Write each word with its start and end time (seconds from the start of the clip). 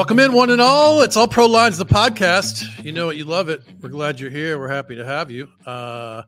Welcome 0.00 0.18
in, 0.18 0.32
one 0.32 0.48
and 0.48 0.62
all. 0.62 1.02
It's 1.02 1.14
All 1.14 1.28
Pro 1.28 1.44
Lines, 1.44 1.76
the 1.76 1.84
podcast. 1.84 2.82
You 2.82 2.90
know 2.90 3.10
it, 3.10 3.18
you 3.18 3.24
love 3.26 3.50
it. 3.50 3.62
We're 3.82 3.90
glad 3.90 4.18
you're 4.18 4.30
here. 4.30 4.58
We're 4.58 4.70
happy 4.70 4.96
to 4.96 5.04
have 5.04 5.30
you. 5.30 5.46
Uh, 5.66 6.22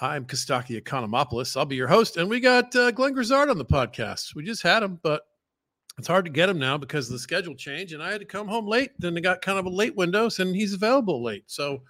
I'm 0.00 0.24
Kostaki 0.24 0.82
Economopoulos. 0.82 1.56
I'll 1.56 1.66
be 1.66 1.76
your 1.76 1.86
host, 1.86 2.16
and 2.16 2.28
we 2.28 2.40
got 2.40 2.74
uh, 2.74 2.90
Glenn 2.90 3.12
Grizzard 3.12 3.48
on 3.48 3.58
the 3.58 3.64
podcast. 3.64 4.34
We 4.34 4.42
just 4.42 4.60
had 4.60 4.82
him, 4.82 4.98
but 5.04 5.22
it's 5.96 6.08
hard 6.08 6.24
to 6.24 6.32
get 6.32 6.48
him 6.48 6.58
now 6.58 6.78
because 6.78 7.06
of 7.06 7.12
the 7.12 7.20
schedule 7.20 7.54
change, 7.54 7.92
and 7.92 8.02
I 8.02 8.10
had 8.10 8.22
to 8.22 8.26
come 8.26 8.48
home 8.48 8.66
late. 8.66 8.90
Then 8.98 9.14
they 9.14 9.20
got 9.20 9.40
kind 9.40 9.60
of 9.60 9.66
a 9.66 9.70
late 9.70 9.94
windows, 9.94 10.40
and 10.40 10.56
he's 10.56 10.74
available 10.74 11.22
late. 11.22 11.44
So 11.46 11.82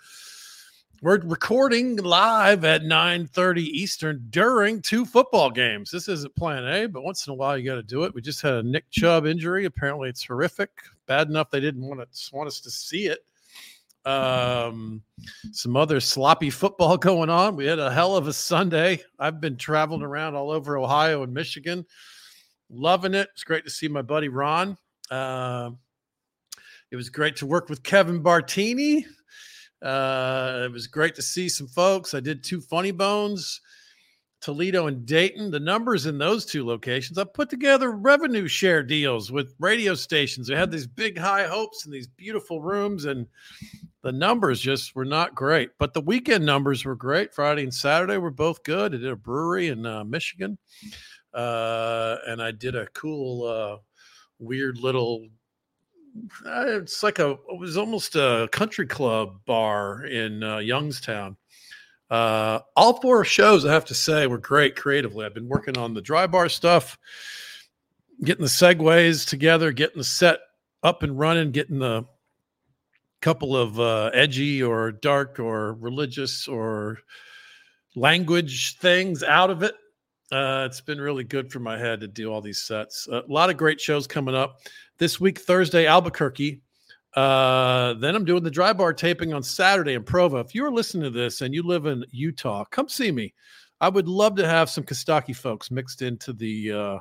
we're 1.02 1.20
recording 1.20 1.96
live 1.96 2.64
at 2.64 2.82
9:30 2.82 3.60
Eastern 3.60 4.26
during 4.30 4.80
two 4.80 5.04
football 5.04 5.50
games. 5.50 5.90
This 5.90 6.08
isn't 6.08 6.34
plan 6.36 6.66
A, 6.66 6.86
but 6.86 7.02
once 7.02 7.26
in 7.26 7.32
a 7.32 7.34
while 7.34 7.56
you 7.56 7.68
got 7.68 7.76
to 7.76 7.82
do 7.82 8.04
it. 8.04 8.14
We 8.14 8.22
just 8.22 8.40
had 8.40 8.54
a 8.54 8.62
Nick 8.62 8.90
Chubb 8.90 9.26
injury. 9.26 9.66
Apparently 9.66 10.08
it's 10.08 10.24
horrific. 10.24 10.70
Bad 11.06 11.28
enough 11.28 11.50
they 11.50 11.60
didn't 11.60 11.86
want 11.86 12.00
to 12.00 12.34
want 12.34 12.48
us 12.48 12.60
to 12.60 12.70
see 12.70 13.06
it. 13.06 13.24
Um, 14.06 15.02
some 15.52 15.76
other 15.76 16.00
sloppy 16.00 16.48
football 16.50 16.96
going 16.98 17.28
on. 17.28 17.56
We 17.56 17.66
had 17.66 17.78
a 17.78 17.92
hell 17.92 18.16
of 18.16 18.28
a 18.28 18.32
Sunday. 18.32 19.02
I've 19.18 19.40
been 19.40 19.56
traveling 19.56 20.02
around 20.02 20.34
all 20.34 20.50
over 20.50 20.78
Ohio 20.78 21.24
and 21.24 21.34
Michigan, 21.34 21.84
loving 22.70 23.14
it. 23.14 23.28
It's 23.32 23.44
great 23.44 23.64
to 23.64 23.70
see 23.70 23.88
my 23.88 24.02
buddy 24.02 24.28
Ron. 24.28 24.78
Uh, 25.10 25.72
it 26.90 26.96
was 26.96 27.10
great 27.10 27.36
to 27.36 27.46
work 27.46 27.68
with 27.68 27.82
Kevin 27.82 28.22
Bartini. 28.22 29.04
Uh, 29.82 30.62
it 30.64 30.72
was 30.72 30.86
great 30.86 31.14
to 31.14 31.22
see 31.22 31.48
some 31.48 31.66
folks. 31.66 32.14
I 32.14 32.20
did 32.20 32.42
two 32.42 32.60
funny 32.60 32.90
bones, 32.90 33.60
Toledo 34.40 34.86
and 34.86 35.04
Dayton. 35.04 35.50
The 35.50 35.60
numbers 35.60 36.06
in 36.06 36.18
those 36.18 36.46
two 36.46 36.64
locations, 36.64 37.18
I 37.18 37.24
put 37.24 37.50
together 37.50 37.90
revenue 37.90 38.48
share 38.48 38.82
deals 38.82 39.30
with 39.30 39.54
radio 39.58 39.94
stations. 39.94 40.46
They 40.46 40.56
had 40.56 40.70
these 40.70 40.86
big 40.86 41.18
high 41.18 41.46
hopes 41.46 41.84
in 41.84 41.92
these 41.92 42.06
beautiful 42.06 42.62
rooms, 42.62 43.04
and 43.04 43.26
the 44.02 44.12
numbers 44.12 44.60
just 44.60 44.94
were 44.94 45.04
not 45.04 45.34
great. 45.34 45.70
But 45.78 45.92
the 45.92 46.00
weekend 46.00 46.46
numbers 46.46 46.84
were 46.84 46.96
great. 46.96 47.34
Friday 47.34 47.62
and 47.62 47.74
Saturday 47.74 48.16
were 48.16 48.30
both 48.30 48.62
good. 48.62 48.94
I 48.94 48.98
did 48.98 49.12
a 49.12 49.16
brewery 49.16 49.68
in 49.68 49.84
uh, 49.84 50.04
Michigan, 50.04 50.56
uh, 51.34 52.16
and 52.26 52.42
I 52.42 52.50
did 52.50 52.74
a 52.74 52.86
cool, 52.88 53.44
uh, 53.46 53.76
weird 54.38 54.78
little 54.78 55.26
it's 56.44 57.02
like 57.02 57.18
a 57.18 57.30
it 57.30 57.58
was 57.58 57.76
almost 57.76 58.16
a 58.16 58.48
country 58.52 58.86
club 58.86 59.40
bar 59.46 60.04
in 60.04 60.42
uh, 60.42 60.58
Youngstown. 60.58 61.36
Uh, 62.08 62.60
all 62.76 63.00
four 63.00 63.24
shows, 63.24 63.64
I 63.64 63.72
have 63.72 63.84
to 63.86 63.94
say, 63.94 64.26
were 64.26 64.38
great 64.38 64.76
creatively. 64.76 65.26
I've 65.26 65.34
been 65.34 65.48
working 65.48 65.76
on 65.76 65.94
the 65.94 66.02
dry 66.02 66.26
bar 66.26 66.48
stuff, 66.48 66.98
getting 68.22 68.44
the 68.44 68.50
segues 68.50 69.26
together, 69.26 69.72
getting 69.72 69.98
the 69.98 70.04
set 70.04 70.38
up 70.82 71.02
and 71.02 71.18
running, 71.18 71.50
getting 71.50 71.80
the 71.80 72.04
couple 73.20 73.56
of 73.56 73.80
uh, 73.80 74.10
edgy 74.14 74.62
or 74.62 74.92
dark 74.92 75.40
or 75.40 75.74
religious 75.74 76.46
or 76.46 76.98
language 77.96 78.76
things 78.78 79.22
out 79.22 79.50
of 79.50 79.62
it. 79.62 79.74
Uh, 80.32 80.66
it's 80.68 80.80
been 80.80 81.00
really 81.00 81.24
good 81.24 81.52
for 81.52 81.60
my 81.60 81.78
head 81.78 82.00
to 82.00 82.08
do 82.08 82.32
all 82.32 82.40
these 82.40 82.62
sets. 82.62 83.06
a 83.08 83.22
lot 83.28 83.48
of 83.48 83.56
great 83.56 83.80
shows 83.80 84.06
coming 84.06 84.34
up 84.34 84.60
this 84.98 85.20
week, 85.20 85.38
Thursday, 85.38 85.86
Albuquerque. 85.86 86.60
Uh, 87.14 87.94
then 87.94 88.14
I'm 88.14 88.24
doing 88.24 88.42
the 88.42 88.50
dry 88.50 88.72
bar 88.72 88.92
taping 88.92 89.32
on 89.32 89.42
Saturday 89.42 89.94
in 89.94 90.02
Provo. 90.02 90.38
If 90.38 90.54
you're 90.54 90.70
listening 90.70 91.04
to 91.04 91.10
this 91.10 91.40
and 91.40 91.54
you 91.54 91.62
live 91.62 91.86
in 91.86 92.04
Utah, 92.10 92.64
come 92.64 92.88
see 92.88 93.10
me. 93.12 93.32
I 93.80 93.88
would 93.88 94.08
love 94.08 94.36
to 94.36 94.46
have 94.46 94.68
some 94.68 94.84
Kostaki 94.84 95.34
folks 95.34 95.70
mixed 95.70 96.02
into 96.02 96.32
the 96.32 96.72
uh, 96.72 96.98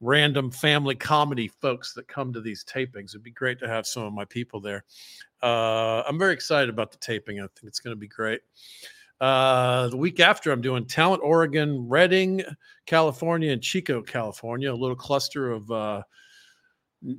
random 0.00 0.50
family 0.50 0.94
comedy 0.94 1.48
folks 1.48 1.94
that 1.94 2.06
come 2.06 2.32
to 2.32 2.40
these 2.40 2.64
tapings. 2.64 3.10
It'd 3.10 3.22
be 3.22 3.30
great 3.30 3.58
to 3.60 3.68
have 3.68 3.86
some 3.86 4.04
of 4.04 4.12
my 4.12 4.24
people 4.24 4.60
there. 4.60 4.84
Uh, 5.42 6.02
I'm 6.02 6.18
very 6.18 6.32
excited 6.32 6.70
about 6.70 6.92
the 6.92 6.98
taping. 6.98 7.38
I 7.40 7.42
think 7.42 7.64
it's 7.64 7.80
going 7.80 7.94
to 7.94 8.00
be 8.00 8.08
great. 8.08 8.40
Uh, 9.20 9.88
the 9.88 9.96
week 9.96 10.20
after, 10.20 10.52
I'm 10.52 10.60
doing 10.60 10.84
Talent, 10.84 11.22
Oregon, 11.24 11.88
Redding, 11.88 12.42
California, 12.86 13.52
and 13.52 13.62
Chico, 13.62 14.02
California, 14.02 14.72
a 14.72 14.74
little 14.74 14.96
cluster 14.96 15.50
of 15.52 15.70
uh, 15.70 16.02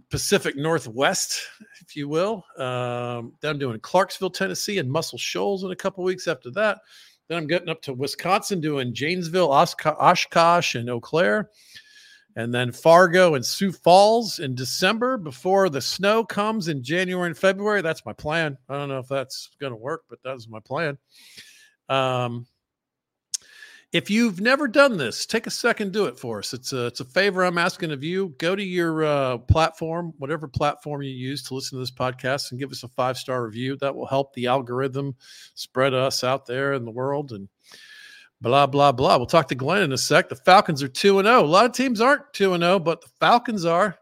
Pacific 0.09 0.55
Northwest, 0.55 1.41
if 1.81 1.95
you 1.95 2.07
will. 2.07 2.45
Um, 2.57 3.33
then 3.41 3.51
I'm 3.51 3.59
doing 3.59 3.79
Clarksville, 3.79 4.29
Tennessee, 4.29 4.77
and 4.77 4.91
Muscle 4.91 5.17
Shoals 5.17 5.63
in 5.63 5.71
a 5.71 5.75
couple 5.75 6.03
weeks 6.03 6.27
after 6.27 6.51
that. 6.51 6.79
Then 7.27 7.39
I'm 7.39 7.47
getting 7.47 7.69
up 7.69 7.81
to 7.83 7.93
Wisconsin, 7.93 8.61
doing 8.61 8.93
Janesville, 8.93 9.51
Oshkosh, 9.51 10.75
and 10.75 10.89
Eau 10.89 10.99
Claire. 10.99 11.49
And 12.35 12.53
then 12.53 12.71
Fargo 12.71 13.33
and 13.33 13.43
Sioux 13.43 13.71
Falls 13.71 14.37
in 14.37 14.53
December 14.53 15.17
before 15.17 15.69
the 15.69 15.81
snow 15.81 16.23
comes 16.23 16.67
in 16.67 16.83
January 16.83 17.27
and 17.27 17.37
February. 17.37 17.81
That's 17.81 18.05
my 18.05 18.13
plan. 18.13 18.55
I 18.69 18.77
don't 18.77 18.89
know 18.89 18.99
if 18.99 19.07
that's 19.07 19.49
going 19.59 19.71
to 19.71 19.77
work, 19.77 20.03
but 20.07 20.19
that's 20.23 20.47
my 20.47 20.59
plan. 20.59 20.99
Um, 21.89 22.47
if 23.93 24.09
you've 24.09 24.41
never 24.41 24.67
done 24.67 24.97
this, 24.97 25.25
take 25.25 25.47
a 25.47 25.51
second, 25.51 25.93
do 25.93 26.05
it 26.05 26.19
for 26.19 26.39
us. 26.39 26.53
It's 26.53 26.73
a 26.73 26.87
it's 26.87 26.99
a 26.99 27.05
favor 27.05 27.43
I'm 27.43 27.57
asking 27.57 27.91
of 27.91 28.03
you. 28.03 28.35
Go 28.37 28.53
to 28.55 28.63
your 28.63 29.05
uh, 29.05 29.37
platform, 29.37 30.13
whatever 30.17 30.47
platform 30.47 31.01
you 31.03 31.11
use 31.11 31.41
to 31.43 31.55
listen 31.55 31.77
to 31.77 31.79
this 31.79 31.91
podcast, 31.91 32.51
and 32.51 32.59
give 32.59 32.71
us 32.71 32.83
a 32.83 32.89
five 32.89 33.17
star 33.17 33.45
review. 33.45 33.77
That 33.77 33.95
will 33.95 34.05
help 34.05 34.33
the 34.33 34.47
algorithm 34.47 35.15
spread 35.53 35.93
us 35.93 36.23
out 36.23 36.45
there 36.45 36.73
in 36.73 36.83
the 36.83 36.91
world 36.91 37.31
and 37.31 37.47
blah 38.41 38.67
blah 38.67 38.91
blah. 38.91 39.15
We'll 39.15 39.25
talk 39.25 39.47
to 39.47 39.55
Glenn 39.55 39.83
in 39.83 39.93
a 39.93 39.97
sec. 39.97 40.27
The 40.27 40.35
Falcons 40.35 40.83
are 40.83 40.89
two 40.89 41.19
and 41.19 41.25
zero. 41.25 41.39
Oh. 41.39 41.45
A 41.45 41.47
lot 41.47 41.65
of 41.65 41.71
teams 41.71 42.01
aren't 42.01 42.33
two 42.33 42.53
and 42.53 42.63
zero, 42.63 42.73
oh, 42.73 42.79
but 42.79 43.01
the 43.01 43.09
Falcons 43.21 43.63
are. 43.63 43.97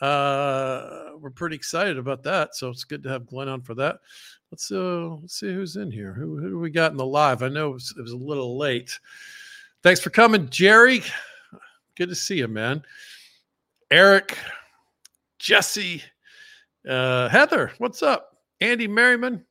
Uh, 0.00 1.01
we're 1.18 1.30
pretty 1.30 1.56
excited 1.56 1.98
about 1.98 2.22
that. 2.24 2.54
So 2.54 2.68
it's 2.68 2.84
good 2.84 3.02
to 3.04 3.08
have 3.08 3.26
Glenn 3.26 3.48
on 3.48 3.62
for 3.62 3.74
that. 3.74 4.00
Let's 4.50 4.70
uh 4.70 5.16
let's 5.20 5.38
see 5.38 5.52
who's 5.52 5.76
in 5.76 5.90
here. 5.90 6.12
Who 6.12 6.38
who 6.38 6.50
do 6.50 6.58
we 6.58 6.70
got 6.70 6.92
in 6.92 6.98
the 6.98 7.06
live? 7.06 7.42
I 7.42 7.48
know 7.48 7.70
it 7.70 7.74
was, 7.74 7.94
it 7.96 8.02
was 8.02 8.12
a 8.12 8.16
little 8.16 8.58
late. 8.58 8.98
Thanks 9.82 10.00
for 10.00 10.10
coming, 10.10 10.48
Jerry. 10.48 11.02
Good 11.96 12.08
to 12.08 12.14
see 12.14 12.36
you, 12.36 12.48
man. 12.48 12.82
Eric, 13.90 14.38
Jesse, 15.38 16.02
uh, 16.88 17.28
Heather, 17.28 17.72
what's 17.78 18.02
up? 18.02 18.38
Andy 18.60 18.86
Merriman. 18.86 19.44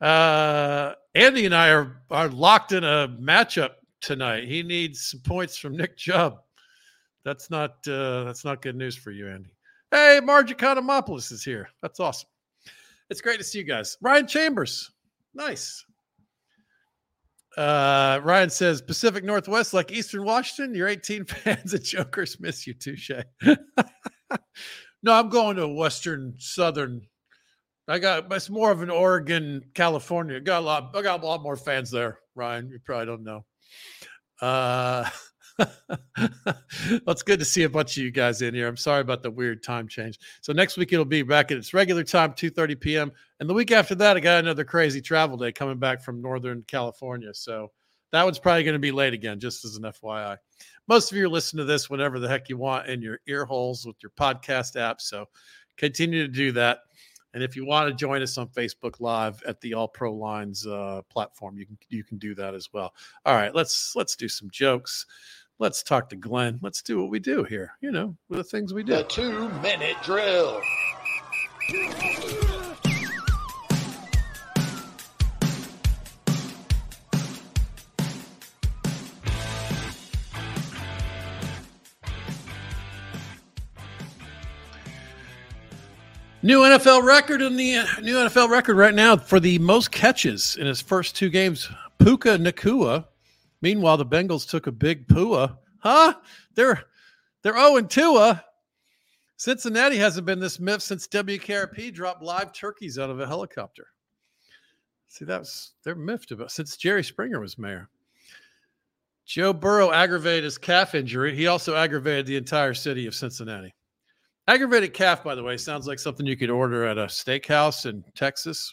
Uh, 0.00 0.92
Andy 1.14 1.46
and 1.46 1.54
I 1.54 1.70
are 1.70 2.02
are 2.10 2.28
locked 2.28 2.72
in 2.72 2.84
a 2.84 3.08
matchup 3.20 3.70
tonight. 4.00 4.44
He 4.44 4.62
needs 4.62 5.06
some 5.06 5.20
points 5.20 5.56
from 5.56 5.76
Nick 5.76 5.96
Chubb. 5.96 6.40
That's 7.24 7.50
not 7.50 7.76
uh, 7.88 8.24
that's 8.24 8.44
not 8.44 8.62
good 8.62 8.76
news 8.76 8.94
for 8.96 9.10
you, 9.10 9.28
Andy. 9.28 9.55
Hey, 9.90 10.20
Margie 10.22 10.54
Economopoulos 10.54 11.30
is 11.30 11.44
here. 11.44 11.68
That's 11.80 12.00
awesome. 12.00 12.28
It's 13.08 13.20
great 13.20 13.38
to 13.38 13.44
see 13.44 13.58
you 13.58 13.64
guys. 13.64 13.96
Ryan 14.00 14.26
Chambers, 14.26 14.90
nice. 15.34 15.84
Uh, 17.56 18.20
Ryan 18.22 18.50
says 18.50 18.82
Pacific 18.82 19.24
Northwest, 19.24 19.72
like 19.72 19.90
Eastern 19.90 20.24
Washington. 20.24 20.74
Your 20.74 20.88
18 20.88 21.24
fans 21.26 21.72
of 21.72 21.82
Jokers 21.82 22.38
miss 22.40 22.66
you, 22.66 22.74
touche. 22.74 23.10
no, 23.42 23.56
I'm 25.06 25.28
going 25.28 25.56
to 25.56 25.68
Western 25.68 26.34
Southern. 26.38 27.00
I 27.88 27.98
got 28.00 28.30
it's 28.32 28.50
more 28.50 28.72
of 28.72 28.82
an 28.82 28.90
Oregon, 28.90 29.62
California. 29.74 30.40
Got 30.40 30.62
a 30.62 30.66
lot. 30.66 30.90
I 30.94 31.02
got 31.02 31.22
a 31.22 31.26
lot 31.26 31.42
more 31.42 31.56
fans 31.56 31.90
there, 31.90 32.18
Ryan. 32.34 32.68
You 32.68 32.80
probably 32.84 33.06
don't 33.06 33.22
know. 33.22 33.44
Uh, 34.42 35.08
well, 35.58 36.58
it's 37.06 37.22
good 37.22 37.38
to 37.38 37.44
see 37.44 37.62
a 37.62 37.68
bunch 37.68 37.96
of 37.96 38.02
you 38.02 38.10
guys 38.10 38.42
in 38.42 38.54
here. 38.54 38.68
I'm 38.68 38.76
sorry 38.76 39.00
about 39.00 39.22
the 39.22 39.30
weird 39.30 39.62
time 39.62 39.88
change. 39.88 40.18
So 40.42 40.52
next 40.52 40.76
week 40.76 40.92
it'll 40.92 41.04
be 41.04 41.22
back 41.22 41.50
at 41.50 41.56
its 41.56 41.72
regular 41.72 42.04
time, 42.04 42.32
2:30 42.32 42.80
p.m. 42.80 43.12
And 43.40 43.48
the 43.48 43.54
week 43.54 43.70
after 43.70 43.94
that, 43.96 44.16
I 44.16 44.20
got 44.20 44.44
another 44.44 44.64
crazy 44.64 45.00
travel 45.00 45.36
day 45.36 45.52
coming 45.52 45.78
back 45.78 46.02
from 46.02 46.20
Northern 46.20 46.62
California. 46.66 47.32
So 47.32 47.72
that 48.12 48.24
one's 48.24 48.38
probably 48.38 48.64
going 48.64 48.74
to 48.74 48.78
be 48.78 48.92
late 48.92 49.14
again, 49.14 49.40
just 49.40 49.64
as 49.64 49.76
an 49.76 49.82
FYI. 49.84 50.36
Most 50.88 51.10
of 51.10 51.18
you 51.18 51.24
are 51.26 51.30
listening 51.30 51.66
to 51.66 51.72
this 51.72 51.90
whenever 51.90 52.18
the 52.18 52.28
heck 52.28 52.48
you 52.48 52.56
want 52.56 52.88
in 52.88 53.02
your 53.02 53.18
ear 53.26 53.44
holes 53.44 53.86
with 53.86 53.96
your 54.02 54.10
podcast 54.10 54.76
app. 54.76 55.00
So 55.00 55.26
continue 55.76 56.26
to 56.26 56.32
do 56.32 56.52
that. 56.52 56.80
And 57.34 57.42
if 57.42 57.54
you 57.54 57.66
want 57.66 57.90
to 57.90 57.94
join 57.94 58.22
us 58.22 58.38
on 58.38 58.48
Facebook 58.48 58.98
Live 58.98 59.42
at 59.46 59.60
the 59.60 59.74
All 59.74 59.88
Pro 59.88 60.14
Lines 60.14 60.66
uh, 60.66 61.02
platform, 61.10 61.58
you 61.58 61.66
can 61.66 61.76
you 61.90 62.02
can 62.02 62.16
do 62.16 62.34
that 62.34 62.54
as 62.54 62.72
well. 62.72 62.94
All 63.26 63.34
right, 63.34 63.54
let's 63.54 63.94
let's 63.94 64.16
do 64.16 64.26
some 64.26 64.48
jokes. 64.50 65.04
Let's 65.58 65.82
talk 65.82 66.10
to 66.10 66.16
Glenn. 66.16 66.58
Let's 66.60 66.82
do 66.82 67.00
what 67.00 67.10
we 67.10 67.18
do 67.18 67.42
here. 67.42 67.72
You 67.80 67.90
know, 67.90 68.14
the 68.28 68.44
things 68.44 68.74
we 68.74 68.82
do. 68.82 68.94
The 68.94 69.04
two 69.04 69.48
minute 69.60 69.96
drill. 70.02 70.60
New 86.42 86.60
NFL 86.60 87.02
record 87.02 87.40
in 87.40 87.56
the 87.56 87.76
uh, 87.76 87.86
new 88.02 88.16
NFL 88.16 88.50
record 88.50 88.76
right 88.76 88.94
now 88.94 89.16
for 89.16 89.40
the 89.40 89.58
most 89.58 89.90
catches 89.90 90.56
in 90.56 90.66
his 90.66 90.82
first 90.82 91.16
two 91.16 91.30
games. 91.30 91.68
Puka 91.98 92.36
Nacua. 92.36 93.06
Meanwhile, 93.66 93.96
the 93.96 94.06
Bengals 94.06 94.48
took 94.48 94.68
a 94.68 94.70
big 94.70 95.08
pua. 95.08 95.58
Huh? 95.80 96.14
They're 96.54 96.84
they're 97.42 97.56
0 97.56 97.78
and 97.78 97.90
2. 97.90 98.34
Cincinnati 99.38 99.96
hasn't 99.96 100.24
been 100.24 100.38
this 100.38 100.60
miffed 100.60 100.82
since 100.82 101.08
WKRP 101.08 101.92
dropped 101.92 102.22
live 102.22 102.52
turkeys 102.52 102.96
out 102.96 103.10
of 103.10 103.18
a 103.18 103.26
helicopter. 103.26 103.88
See, 105.08 105.24
that's 105.24 105.72
they're 105.82 105.96
miffed 105.96 106.30
about 106.30 106.52
since 106.52 106.76
Jerry 106.76 107.02
Springer 107.02 107.40
was 107.40 107.58
mayor. 107.58 107.88
Joe 109.24 109.52
Burrow 109.52 109.90
aggravated 109.90 110.44
his 110.44 110.58
calf 110.58 110.94
injury. 110.94 111.34
He 111.34 111.48
also 111.48 111.74
aggravated 111.74 112.26
the 112.26 112.36
entire 112.36 112.72
city 112.72 113.08
of 113.08 113.16
Cincinnati. 113.16 113.74
Aggravated 114.46 114.94
calf, 114.94 115.24
by 115.24 115.34
the 115.34 115.42
way, 115.42 115.56
sounds 115.56 115.88
like 115.88 115.98
something 115.98 116.24
you 116.24 116.36
could 116.36 116.50
order 116.50 116.84
at 116.84 116.98
a 116.98 117.06
steakhouse 117.06 117.84
in 117.84 118.04
Texas. 118.14 118.72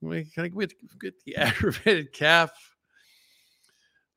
We 0.00 0.26
we 0.52 0.66
get 1.00 1.14
the 1.24 1.36
aggravated 1.36 2.12
calf. 2.12 2.50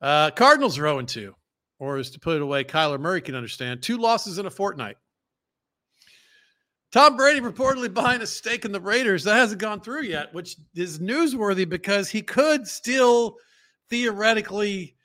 Uh, 0.01 0.31
Cardinals 0.31 0.77
are 0.77 0.83
0 0.83 1.01
2, 1.01 1.35
or 1.79 1.97
as 1.97 2.11
to 2.11 2.19
put 2.19 2.35
it 2.35 2.41
away, 2.41 2.63
Kyler 2.63 2.99
Murray 2.99 3.21
can 3.21 3.35
understand 3.35 3.81
two 3.81 3.97
losses 3.97 4.37
in 4.37 4.45
a 4.45 4.51
fortnight. 4.51 4.97
Tom 6.91 7.17
Brady 7.17 7.39
reportedly 7.39 7.93
buying 7.93 8.21
a 8.21 8.27
stake 8.27 8.65
in 8.65 8.71
the 8.71 8.81
Raiders. 8.81 9.23
That 9.23 9.35
hasn't 9.35 9.61
gone 9.61 9.81
through 9.81 10.03
yet, 10.03 10.33
which 10.33 10.55
is 10.75 10.99
newsworthy 10.99 11.69
because 11.69 12.09
he 12.09 12.21
could 12.21 12.67
still 12.67 13.37
theoretically 13.89 14.95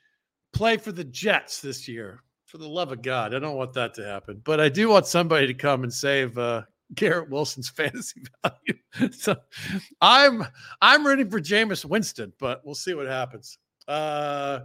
play 0.51 0.77
for 0.77 0.91
the 0.91 1.03
Jets 1.03 1.61
this 1.61 1.87
year 1.87 2.23
for 2.55 2.63
the 2.63 2.69
love 2.69 2.93
of 2.93 3.01
God, 3.01 3.33
I 3.33 3.39
don't 3.39 3.57
want 3.57 3.73
that 3.73 3.93
to 3.95 4.05
happen. 4.05 4.41
But 4.43 4.61
I 4.61 4.69
do 4.69 4.87
want 4.87 5.07
somebody 5.07 5.45
to 5.47 5.53
come 5.53 5.83
and 5.83 5.93
save 5.93 6.37
uh, 6.37 6.61
Garrett 6.93 7.29
Wilson's 7.29 7.69
fantasy 7.75 8.21
value. 8.41 9.11
so 9.11 9.35
I'm 9.99 10.45
I'm 10.81 11.05
rooting 11.05 11.29
for 11.29 11.41
Jameis 11.41 11.83
Winston, 11.83 12.31
but 12.39 12.61
we'll 12.63 12.73
see 12.73 12.93
what 12.93 13.07
happens. 13.07 13.57
Uh, 13.89 14.61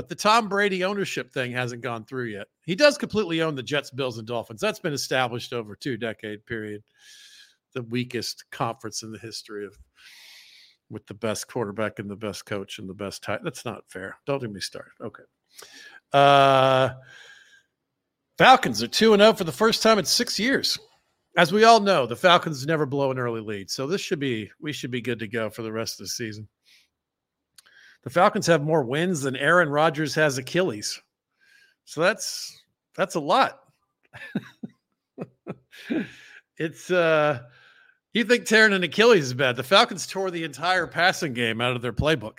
but 0.00 0.08
the 0.08 0.14
Tom 0.14 0.48
Brady 0.48 0.82
ownership 0.82 1.30
thing 1.30 1.52
hasn't 1.52 1.82
gone 1.82 2.06
through 2.06 2.28
yet. 2.28 2.46
He 2.64 2.74
does 2.74 2.96
completely 2.96 3.42
own 3.42 3.54
the 3.54 3.62
Jets, 3.62 3.90
Bills, 3.90 4.16
and 4.16 4.26
Dolphins. 4.26 4.58
That's 4.58 4.78
been 4.78 4.94
established 4.94 5.52
over 5.52 5.76
two 5.76 5.98
decade 5.98 6.46
period. 6.46 6.82
The 7.74 7.82
weakest 7.82 8.50
conference 8.50 9.02
in 9.02 9.12
the 9.12 9.18
history 9.18 9.66
of 9.66 9.76
with 10.88 11.06
the 11.06 11.12
best 11.12 11.48
quarterback 11.48 11.98
and 11.98 12.08
the 12.08 12.16
best 12.16 12.46
coach 12.46 12.78
and 12.78 12.88
the 12.88 12.94
best 12.94 13.22
tight. 13.22 13.40
That's 13.44 13.66
not 13.66 13.82
fair. 13.90 14.16
Don't 14.24 14.40
get 14.40 14.50
me 14.50 14.60
started. 14.60 14.92
Okay. 15.02 15.22
Uh, 16.14 16.94
Falcons 18.38 18.82
are 18.82 18.88
2 18.88 19.12
and 19.12 19.20
0 19.20 19.34
for 19.34 19.44
the 19.44 19.52
first 19.52 19.82
time 19.82 19.98
in 19.98 20.06
six 20.06 20.38
years. 20.38 20.78
As 21.36 21.52
we 21.52 21.64
all 21.64 21.78
know, 21.78 22.06
the 22.06 22.16
Falcons 22.16 22.66
never 22.66 22.86
blow 22.86 23.10
an 23.10 23.18
early 23.18 23.42
lead. 23.42 23.70
So 23.70 23.86
this 23.86 24.00
should 24.00 24.18
be, 24.18 24.50
we 24.62 24.72
should 24.72 24.90
be 24.90 25.02
good 25.02 25.18
to 25.18 25.28
go 25.28 25.50
for 25.50 25.60
the 25.60 25.70
rest 25.70 26.00
of 26.00 26.06
the 26.06 26.10
season. 26.10 26.48
The 28.02 28.10
Falcons 28.10 28.46
have 28.46 28.62
more 28.62 28.82
wins 28.82 29.22
than 29.22 29.36
Aaron 29.36 29.68
Rodgers 29.68 30.14
has 30.14 30.38
Achilles. 30.38 31.00
So 31.84 32.00
that's, 32.00 32.62
that's 32.96 33.14
a 33.14 33.20
lot. 33.20 33.60
it's, 36.56 36.90
uh, 36.90 37.40
you 38.14 38.24
think 38.24 38.46
tearing 38.46 38.72
an 38.72 38.82
Achilles 38.82 39.26
is 39.26 39.34
bad. 39.34 39.56
The 39.56 39.62
Falcons 39.62 40.06
tore 40.06 40.30
the 40.30 40.44
entire 40.44 40.86
passing 40.86 41.32
game 41.32 41.60
out 41.60 41.76
of 41.76 41.82
their 41.82 41.92
playbook 41.92 42.38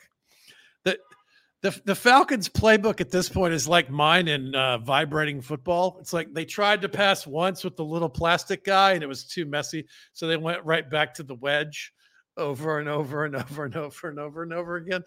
the 1.62 1.80
the 1.86 1.96
Falcons 1.96 2.50
playbook 2.50 3.02
at 3.02 3.12
this 3.12 3.30
point 3.30 3.54
is 3.54 3.68
like 3.68 3.90
mine 3.90 4.28
in 4.28 4.54
uh, 4.56 4.80
vibrating 4.80 5.42
football. 5.42 5.98
It's 6.00 6.14
like 6.14 6.34
they 6.34 6.46
tried 6.46 6.82
to 6.82 6.90
pass 6.90 7.28
once 7.28 7.64
with 7.64 7.76
the 7.76 7.86
little 7.86 8.10
plastic 8.10 8.64
guy 8.64 8.94
and 8.94 9.04
it 9.04 9.08
was 9.08 9.26
too 9.26 9.46
messy, 9.46 9.86
so 10.14 10.28
they 10.28 10.38
went 10.38 10.66
right 10.66 10.90
back 10.90 11.14
to 11.16 11.24
the 11.24 11.36
wedge 11.36 11.94
over 12.38 12.80
and 12.80 12.90
over 12.90 13.26
and 13.26 13.36
over 13.38 13.66
and 13.66 13.76
over 13.76 14.10
and 14.10 14.20
over 14.20 14.44
and 14.44 14.54
over 14.54 14.76
again. 14.76 15.04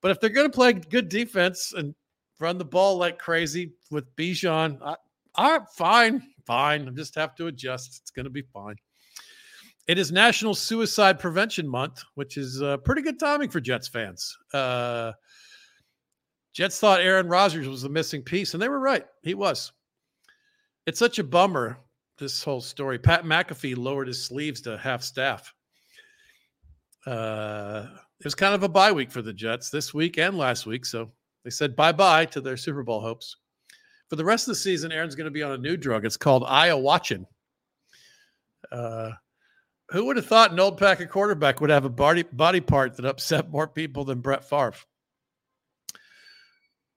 But 0.00 0.10
if 0.10 0.20
they're 0.20 0.30
going 0.30 0.50
to 0.50 0.54
play 0.54 0.72
good 0.72 1.08
defense 1.08 1.72
and 1.76 1.94
run 2.38 2.58
the 2.58 2.64
ball 2.64 2.96
like 2.96 3.18
crazy 3.18 3.72
with 3.90 4.14
Bijan, 4.16 4.78
I, 4.82 4.96
I 5.36 5.60
fine, 5.76 6.22
fine. 6.46 6.88
I 6.88 6.90
just 6.92 7.14
have 7.14 7.34
to 7.36 7.46
adjust. 7.46 8.00
It's 8.00 8.10
going 8.10 8.24
to 8.24 8.30
be 8.30 8.42
fine. 8.42 8.76
It 9.86 9.98
is 9.98 10.10
National 10.10 10.54
Suicide 10.54 11.20
Prevention 11.20 11.68
Month, 11.68 12.02
which 12.14 12.36
is 12.36 12.60
uh, 12.60 12.76
pretty 12.78 13.02
good 13.02 13.20
timing 13.20 13.50
for 13.50 13.60
Jets 13.60 13.86
fans. 13.86 14.36
Uh, 14.52 15.12
Jets 16.52 16.80
thought 16.80 17.00
Aaron 17.00 17.28
Rodgers 17.28 17.68
was 17.68 17.82
the 17.82 17.88
missing 17.88 18.22
piece, 18.22 18.54
and 18.54 18.62
they 18.62 18.68
were 18.68 18.80
right. 18.80 19.04
He 19.22 19.34
was. 19.34 19.72
It's 20.86 20.98
such 20.98 21.18
a 21.18 21.24
bummer, 21.24 21.78
this 22.18 22.42
whole 22.42 22.60
story. 22.60 22.98
Pat 22.98 23.24
McAfee 23.24 23.76
lowered 23.76 24.08
his 24.08 24.24
sleeves 24.24 24.60
to 24.62 24.76
half 24.78 25.02
staff. 25.02 25.54
Uh, 27.06 27.86
it 28.18 28.24
was 28.24 28.34
kind 28.34 28.54
of 28.54 28.62
a 28.62 28.68
bye 28.68 28.92
week 28.92 29.10
for 29.10 29.22
the 29.22 29.32
Jets 29.32 29.70
this 29.70 29.94
week 29.94 30.18
and 30.18 30.36
last 30.36 30.66
week. 30.66 30.84
So 30.84 31.10
they 31.44 31.50
said 31.50 31.76
bye 31.76 31.92
bye 31.92 32.24
to 32.26 32.40
their 32.40 32.56
Super 32.56 32.82
Bowl 32.82 33.00
hopes. 33.00 33.36
For 34.08 34.16
the 34.16 34.24
rest 34.24 34.46
of 34.46 34.52
the 34.52 34.60
season, 34.60 34.92
Aaron's 34.92 35.14
going 35.14 35.26
to 35.26 35.30
be 35.30 35.42
on 35.42 35.52
a 35.52 35.58
new 35.58 35.76
drug. 35.76 36.04
It's 36.04 36.16
called 36.16 36.44
Iowatchin. 36.44 37.26
Uh, 38.70 39.10
who 39.90 40.04
would 40.06 40.16
have 40.16 40.26
thought 40.26 40.52
an 40.52 40.60
old 40.60 40.78
pack 40.78 41.00
of 41.00 41.10
quarterback 41.10 41.60
would 41.60 41.70
have 41.70 41.84
a 41.84 41.90
body, 41.90 42.24
body 42.24 42.60
part 42.60 42.96
that 42.96 43.04
upset 43.04 43.50
more 43.50 43.68
people 43.68 44.04
than 44.04 44.20
Brett 44.20 44.44
Favre? 44.48 44.74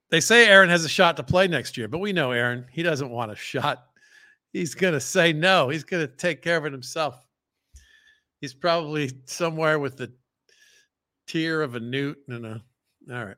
They 0.09 0.19
say 0.19 0.47
Aaron 0.47 0.69
has 0.69 0.85
a 0.85 0.89
shot 0.89 1.17
to 1.17 1.23
play 1.23 1.47
next 1.47 1.77
year, 1.77 1.87
but 1.87 1.99
we 1.99 2.13
know 2.13 2.31
Aaron, 2.31 2.65
he 2.71 2.81
doesn't 2.81 3.11
want 3.11 3.31
a 3.31 3.35
shot. 3.35 3.85
He's 4.53 4.73
going 4.73 4.93
to 4.93 4.99
say 4.99 5.33
no. 5.33 5.69
He's 5.69 5.83
going 5.83 6.07
to 6.07 6.11
take 6.11 6.41
care 6.41 6.57
of 6.57 6.65
it 6.65 6.71
himself. 6.71 7.23
He's 8.39 8.53
probably 8.53 9.11
somewhere 9.25 9.79
with 9.79 9.97
the 9.97 10.11
tear 11.27 11.61
of 11.61 11.75
a 11.75 11.79
newt 11.79 12.17
and 12.27 12.45
a. 12.45 12.63
All 13.11 13.25
right. 13.25 13.37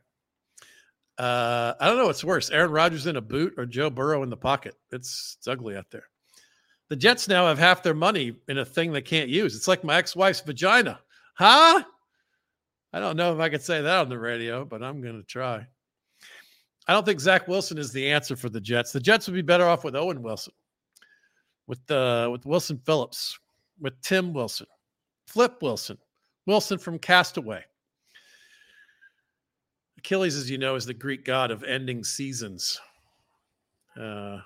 Uh, 1.18 1.76
I 1.80 1.88
don't 1.88 1.98
know 1.98 2.08
what's 2.08 2.24
worse, 2.24 2.50
Aaron 2.50 2.72
Rodgers 2.72 3.06
in 3.06 3.16
a 3.16 3.22
boot 3.22 3.54
or 3.58 3.66
Joe 3.66 3.92
Burrow 3.92 4.24
in 4.24 4.30
the 4.30 4.38
pocket. 4.38 4.76
It's, 4.92 5.36
it's 5.38 5.48
ugly 5.48 5.78
out 5.78 5.92
there. 5.92 6.06
The 6.90 6.96
Jets 6.96 7.28
now 7.28 7.48
have 7.48 7.60
half 7.60 7.84
their 7.84 7.94
money 7.94 8.36
in 8.48 8.58
a 8.58 8.66
thing 8.66 8.92
they 8.92 9.02
can't 9.02 9.30
use. 9.30 9.56
It's 9.56 9.68
like 9.68 9.84
my 9.84 9.98
ex-wife's 9.98 10.42
vagina. 10.42 11.00
Huh? 11.36 11.84
I 12.92 13.00
don't 13.00 13.16
know 13.16 13.34
if 13.34 13.40
I 13.40 13.50
could 13.50 13.62
say 13.62 13.82
that 13.82 14.00
on 14.00 14.10
the 14.10 14.18
radio, 14.18 14.66
but 14.66 14.82
I'm 14.84 15.02
going 15.02 15.18
to 15.18 15.24
try. 15.24 15.66
I 16.88 16.94
don't 16.94 17.06
think 17.06 17.20
Zach 17.20 17.48
Wilson 17.48 17.78
is 17.78 17.94
the 17.94 18.10
answer 18.10 18.36
for 18.36 18.50
the 18.50 18.60
Jets. 18.60 18.92
The 18.92 19.00
Jets 19.00 19.28
would 19.28 19.36
be 19.36 19.42
better 19.42 19.68
off 19.68 19.84
with 19.84 19.96
Owen 19.96 20.22
Wilson, 20.22 20.54
with 21.68 21.90
uh, 21.90 22.30
with 22.32 22.46
Wilson 22.46 22.82
Phillips, 22.86 23.40
with 23.80 23.94
Tim 24.02 24.34
Wilson, 24.34 24.68
Flip 25.32 25.62
Wilson, 25.62 25.98
Wilson 26.46 26.78
from 26.78 27.00
Castaway. 27.00 27.64
Achilles, 29.98 30.36
as 30.36 30.50
you 30.50 30.58
know, 30.58 30.76
is 30.76 30.86
the 30.86 30.94
Greek 30.94 31.24
god 31.24 31.52
of 31.52 31.64
ending 31.64 32.04
seasons. 32.04 32.78
Uh, 33.98 34.40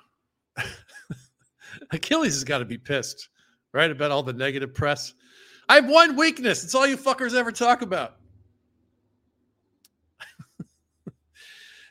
Achilles 1.92 2.36
has 2.36 2.44
got 2.44 2.60
to 2.60 2.66
be 2.66 2.78
pissed, 2.78 3.30
right, 3.74 3.90
about 3.90 4.12
all 4.12 4.22
the 4.22 4.32
negative 4.32 4.76
press. 4.76 5.16
I 5.68 5.76
have 5.76 5.90
one 5.90 6.16
weakness. 6.16 6.64
It's 6.64 6.76
all 6.76 6.86
you 6.86 6.98
fuckers 6.98 7.34
ever 7.34 7.52
talk 7.52 7.82
about. 7.82 8.18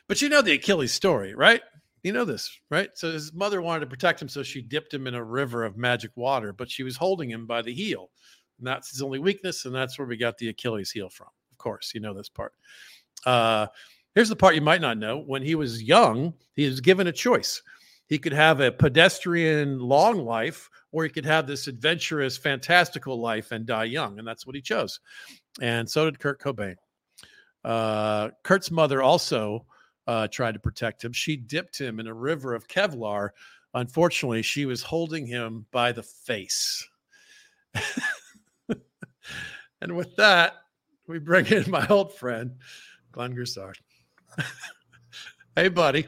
But 0.07 0.21
you 0.21 0.29
know 0.29 0.43
the 0.43 0.53
Achilles 0.53 0.93
story, 0.93 1.33
right? 1.33 1.61
You 2.03 2.13
know 2.13 2.25
this, 2.25 2.59
right? 2.69 2.91
So 2.93 3.11
his 3.11 3.33
mother 3.33 3.63
wanted 3.63 3.79
to 3.79 3.87
protect 3.87 4.21
him, 4.21 4.29
so 4.29 4.43
she 4.43 4.61
dipped 4.61 4.93
him 4.93 5.07
in 5.07 5.15
a 5.15 5.23
river 5.23 5.63
of 5.65 5.75
magic 5.75 6.11
water, 6.15 6.53
but 6.53 6.69
she 6.69 6.83
was 6.83 6.95
holding 6.95 7.31
him 7.31 7.47
by 7.47 7.63
the 7.63 7.73
heel. 7.73 8.11
And 8.57 8.67
that's 8.67 8.91
his 8.91 9.01
only 9.01 9.19
weakness, 9.19 9.65
and 9.65 9.75
that's 9.75 9.97
where 9.99 10.07
we 10.07 10.17
got 10.17 10.37
the 10.37 10.49
Achilles 10.49 10.91
heel 10.91 11.09
from. 11.09 11.27
Of 11.51 11.57
course, 11.57 11.91
you 11.93 11.99
know 11.99 12.13
this 12.13 12.29
part. 12.29 12.53
Uh, 13.25 13.67
Here's 14.15 14.29
the 14.29 14.35
part 14.35 14.55
you 14.55 14.61
might 14.61 14.79
not 14.79 14.97
know. 14.97 15.17
When 15.17 15.41
he 15.41 15.55
was 15.55 15.83
young, 15.83 16.33
he 16.55 16.65
was 16.65 16.79
given 16.79 17.07
a 17.07 17.11
choice. 17.11 17.61
He 18.07 18.17
could 18.17 18.31
have 18.31 18.61
a 18.61 18.71
pedestrian 18.71 19.79
long 19.79 20.19
life, 20.19 20.69
or 20.93 21.03
he 21.03 21.09
could 21.09 21.25
have 21.25 21.47
this 21.47 21.67
adventurous, 21.67 22.37
fantastical 22.37 23.19
life 23.19 23.51
and 23.51 23.65
die 23.65 23.83
young. 23.83 24.17
And 24.17 24.25
that's 24.25 24.47
what 24.47 24.55
he 24.55 24.61
chose. 24.61 25.01
And 25.61 25.89
so 25.89 26.05
did 26.05 26.19
Kurt 26.19 26.39
Cobain. 26.39 26.75
Uh, 27.65 28.29
Kurt's 28.43 28.71
mother 28.71 29.01
also 29.01 29.65
uh, 30.07 30.29
tried 30.29 30.53
to 30.53 30.59
protect 30.59 31.03
him. 31.03 31.11
She 31.11 31.35
dipped 31.35 31.77
him 31.77 31.99
in 31.99 32.07
a 32.07 32.13
river 32.13 32.55
of 32.55 32.69
Kevlar. 32.69 33.31
Unfortunately, 33.73 34.43
she 34.43 34.65
was 34.65 34.81
holding 34.81 35.25
him 35.25 35.65
by 35.71 35.91
the 35.91 36.03
face. 36.03 36.87
and 39.81 39.95
with 39.95 40.15
that, 40.15 40.53
we 41.07 41.19
bring 41.19 41.45
in 41.47 41.69
my 41.69 41.85
old 41.87 42.13
friend, 42.13 42.55
Glenn 43.11 43.35
Grisard. 43.35 43.75
hey, 45.55 45.69
buddy. 45.69 46.07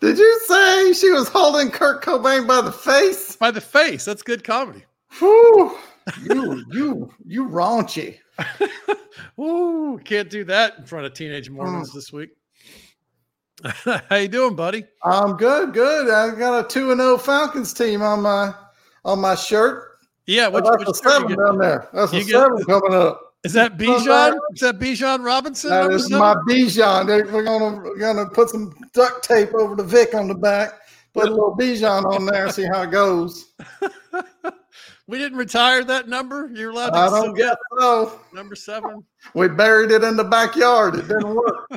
Did 0.00 0.18
you 0.18 0.40
say 0.46 0.92
she 0.92 1.10
was 1.10 1.28
holding 1.28 1.70
Kurt 1.70 2.02
Cobain 2.02 2.46
by 2.46 2.60
the 2.60 2.72
face? 2.72 3.36
By 3.36 3.50
the 3.50 3.60
face. 3.60 4.04
That's 4.04 4.22
good 4.22 4.42
comedy. 4.42 4.84
Whew. 5.18 5.76
You, 6.22 6.64
you, 6.72 7.14
you 7.26 7.48
raunchy. 7.48 8.18
Ooh, 9.40 10.00
can't 10.04 10.30
do 10.30 10.44
that 10.44 10.78
in 10.78 10.84
front 10.84 11.06
of 11.06 11.14
teenage 11.14 11.50
Mormons 11.50 11.90
mm. 11.90 11.94
this 11.94 12.12
week. 12.12 12.30
How 13.64 14.16
you 14.16 14.28
doing, 14.28 14.54
buddy? 14.54 14.84
I'm 15.02 15.36
good, 15.36 15.74
good. 15.74 16.10
I 16.10 16.38
got 16.38 16.64
a 16.64 16.68
two 16.68 16.92
and 16.92 17.00
zero 17.00 17.14
oh 17.14 17.18
Falcons 17.18 17.72
team 17.72 18.02
on 18.02 18.22
my 18.22 18.54
on 19.04 19.20
my 19.20 19.34
shirt. 19.34 19.87
Yeah, 20.28 20.48
which, 20.48 20.64
that's 20.64 20.78
which 20.80 20.88
a 20.88 20.94
seven 20.94 21.38
down 21.38 21.56
there. 21.56 21.88
That's 21.94 22.12
a 22.12 22.22
seven 22.22 22.62
coming 22.66 22.92
up. 22.92 23.34
Is 23.44 23.54
that 23.54 23.78
Bijan? 23.78 24.38
Is 24.52 24.60
that 24.60 24.78
Bijan 24.78 25.24
Robinson? 25.24 25.70
That 25.70 25.90
is 25.90 26.10
my 26.10 26.34
Bijan. 26.46 27.06
We're 27.32 27.44
gonna 27.44 27.76
we're 27.78 27.96
gonna 27.96 28.28
put 28.28 28.50
some 28.50 28.74
duct 28.92 29.24
tape 29.24 29.54
over 29.54 29.74
the 29.74 29.84
Vic 29.84 30.14
on 30.14 30.28
the 30.28 30.34
back. 30.34 30.74
Put 31.14 31.28
a 31.28 31.30
little 31.30 31.56
Bijan 31.56 32.04
on 32.04 32.26
there. 32.26 32.50
See 32.50 32.66
how 32.66 32.82
it 32.82 32.90
goes. 32.90 33.52
we 35.06 35.16
didn't 35.16 35.38
retire 35.38 35.82
that 35.84 36.08
number. 36.10 36.50
You're 36.52 36.72
allowed. 36.72 36.90
to 36.90 36.98
I 36.98 37.08
don't 37.08 37.34
get 37.34 37.56
so. 37.78 38.20
Number 38.34 38.54
seven. 38.54 39.02
We 39.32 39.48
buried 39.48 39.92
it 39.92 40.04
in 40.04 40.18
the 40.18 40.24
backyard. 40.24 40.96
It 40.96 41.08
didn't 41.08 41.34
work. 41.34 41.70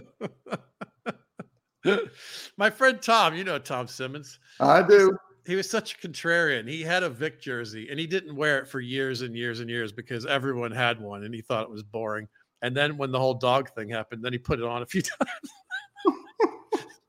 My 2.58 2.70
friend 2.70 3.01
Tom, 3.01 3.34
you 3.34 3.46
know 3.46 3.60
Tom 3.60 3.88
Simmons. 3.88 4.39
I 4.60 4.81
do. 4.81 5.17
He 5.46 5.56
was 5.56 5.70
such 5.70 5.96
a 5.96 6.08
contrarian. 6.08 6.68
He 6.68 6.82
had 6.82 7.04
a 7.04 7.10
Vic 7.10 7.42
jersey 7.42 7.88
and 7.90 8.00
he 8.00 8.06
didn't 8.06 8.36
wear 8.36 8.60
it 8.60 8.68
for 8.68 8.80
years 8.80 9.22
and 9.22 9.36
years 9.36 9.60
and 9.60 9.70
years 9.70 9.92
because 9.92 10.26
everyone 10.26 10.72
had 10.72 11.02
one 11.02 11.24
and 11.24 11.34
he 11.34 11.42
thought 11.42 11.64
it 11.64 11.72
was 11.72 11.84
boring. 11.84 12.28
And 12.62 12.78
then 12.78 12.98
when 12.98 13.12
the 13.12 13.20
whole 13.20 13.34
dog 13.34 13.70
thing 13.74 13.90
happened, 13.90 14.24
then 14.24 14.34
he 14.34 14.40
put 14.40 14.60
it 14.60 14.66
on 14.66 14.84
a 14.84 14.86
few 14.86 15.02
times. 15.20 15.52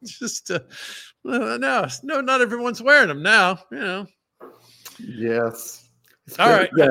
Just 0.05 0.51
uh, 0.51 0.61
no, 1.25 1.87
no, 2.03 2.21
not 2.21 2.41
everyone's 2.41 2.83
wearing 2.83 3.09
them 3.09 3.23
now. 3.23 3.59
You 3.71 3.79
know. 3.79 4.07
Yes. 4.99 5.89
It's 6.27 6.39
All 6.39 6.51
right. 6.51 6.71
Day 6.75 6.89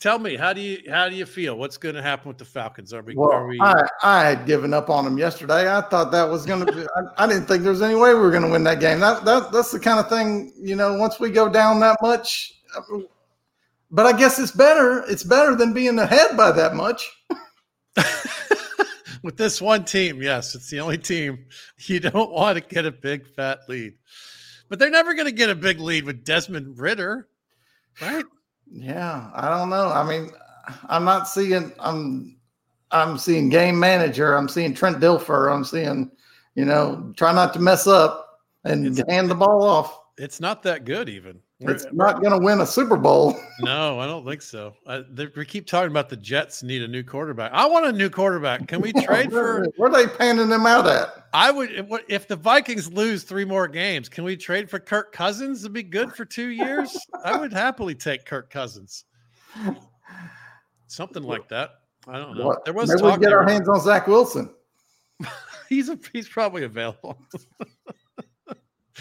tell 0.00 0.18
me 0.18 0.36
how 0.36 0.52
do 0.52 0.60
you 0.60 0.82
how 0.88 1.08
do 1.08 1.16
you 1.16 1.26
feel? 1.26 1.56
What's 1.56 1.76
going 1.76 1.94
to 1.94 2.02
happen 2.02 2.28
with 2.28 2.38
the 2.38 2.44
falcons? 2.44 2.92
Are 2.92 3.02
we, 3.02 3.14
well, 3.14 3.32
are 3.32 3.46
we... 3.46 3.60
I, 3.60 3.88
I 4.02 4.24
had 4.24 4.46
given 4.46 4.72
up 4.72 4.90
on 4.90 5.04
them 5.04 5.18
yesterday. 5.18 5.72
I 5.74 5.80
thought 5.82 6.12
that 6.12 6.28
was 6.28 6.46
going 6.46 6.64
to 6.64 6.72
be 6.72 6.82
I, 6.96 7.24
I, 7.24 7.26
didn't 7.26 7.46
think 7.46 7.62
there 7.62 7.72
was 7.72 7.82
any 7.82 7.94
way 7.94 8.14
we 8.14 8.20
were 8.20 8.30
going 8.30 8.44
to 8.44 8.50
win 8.50 8.64
that 8.64 8.80
game. 8.80 9.00
That, 9.00 9.24
that 9.24 9.52
that's 9.52 9.72
the 9.72 9.80
kind 9.80 9.98
of 9.98 10.08
thing 10.08 10.52
you 10.56 10.76
know 10.76 10.94
once 10.94 11.18
we 11.18 11.30
go 11.30 11.48
down 11.48 11.80
that 11.80 11.96
much 12.02 12.52
uh, 12.76 12.98
but 13.90 14.04
i 14.04 14.12
guess 14.16 14.38
it's 14.38 14.52
better 14.52 15.02
it's 15.08 15.24
better 15.24 15.54
than 15.54 15.72
being 15.72 15.98
ahead 15.98 16.36
by 16.36 16.52
that 16.52 16.74
much. 16.74 17.10
With 19.24 19.36
this 19.36 19.60
one 19.60 19.84
team 19.84 20.22
yes 20.22 20.54
it's 20.54 20.70
the 20.70 20.80
only 20.80 20.98
team 20.98 21.46
you 21.78 22.00
don't 22.00 22.30
want 22.30 22.56
to 22.56 22.64
get 22.74 22.86
a 22.86 22.92
big 22.92 23.26
fat 23.34 23.60
lead. 23.68 23.94
But 24.68 24.78
they're 24.78 24.90
never 24.90 25.14
going 25.14 25.26
to 25.26 25.32
get 25.32 25.48
a 25.48 25.54
big 25.54 25.80
lead 25.80 26.04
with 26.04 26.24
desmond 26.24 26.78
Ridder, 26.78 27.26
right 28.02 28.24
yeah, 28.70 29.30
I 29.34 29.48
don't 29.48 29.70
know. 29.70 29.88
I 29.88 30.08
mean, 30.08 30.30
I'm 30.88 31.04
not 31.04 31.28
seeing. 31.28 31.72
I'm 31.78 32.38
I'm 32.90 33.18
seeing 33.18 33.48
game 33.48 33.78
manager. 33.78 34.34
I'm 34.34 34.48
seeing 34.48 34.74
Trent 34.74 34.98
Dilfer. 34.98 35.52
I'm 35.52 35.64
seeing, 35.64 36.10
you 36.54 36.64
know, 36.64 37.12
try 37.16 37.32
not 37.32 37.52
to 37.54 37.58
mess 37.58 37.86
up 37.86 38.40
and 38.64 38.86
it's, 38.86 39.02
hand 39.08 39.30
the 39.30 39.34
ball 39.34 39.62
off. 39.62 39.98
It's 40.16 40.40
not 40.40 40.62
that 40.62 40.84
good, 40.84 41.08
even. 41.08 41.40
It's 41.60 41.86
not 41.92 42.20
going 42.20 42.30
to 42.30 42.38
win 42.38 42.60
a 42.60 42.66
Super 42.66 42.96
Bowl. 42.96 43.36
no, 43.60 43.98
I 43.98 44.06
don't 44.06 44.24
think 44.24 44.42
so. 44.42 44.74
I, 44.86 45.02
they, 45.10 45.26
we 45.26 45.44
keep 45.44 45.66
talking 45.66 45.90
about 45.90 46.08
the 46.08 46.16
Jets 46.16 46.62
need 46.62 46.82
a 46.82 46.88
new 46.88 47.02
quarterback. 47.02 47.50
I 47.52 47.66
want 47.66 47.86
a 47.86 47.92
new 47.92 48.08
quarterback. 48.08 48.68
Can 48.68 48.80
we 48.80 48.92
trade 49.02 49.32
for? 49.32 49.66
Where 49.76 49.90
are 49.90 49.92
they 49.92 50.06
panning 50.06 50.48
them 50.48 50.66
out 50.66 50.86
at? 50.86 51.26
I 51.32 51.50
would 51.50 52.04
if 52.08 52.28
the 52.28 52.36
Vikings 52.36 52.92
lose 52.92 53.24
three 53.24 53.44
more 53.44 53.66
games. 53.66 54.08
Can 54.08 54.22
we 54.22 54.36
trade 54.36 54.70
for 54.70 54.78
Kirk 54.78 55.12
Cousins 55.12 55.62
to 55.64 55.68
be 55.68 55.82
good 55.82 56.12
for 56.12 56.24
two 56.24 56.48
years? 56.48 56.96
I 57.24 57.36
would 57.36 57.52
happily 57.52 57.96
take 57.96 58.24
Kirk 58.24 58.50
Cousins. 58.50 59.04
Something 60.86 61.24
like 61.24 61.48
that. 61.48 61.70
I 62.06 62.18
don't 62.18 62.38
know. 62.38 62.46
What? 62.46 62.64
There 62.64 62.72
was 62.72 62.88
Maybe 62.88 63.02
we 63.02 63.18
get 63.18 63.32
our 63.32 63.46
hands 63.46 63.68
on 63.68 63.80
Zach 63.80 64.06
Wilson. 64.06 64.50
he's 65.68 65.88
a, 65.88 65.98
he's 66.12 66.28
probably 66.28 66.62
available. 66.62 67.18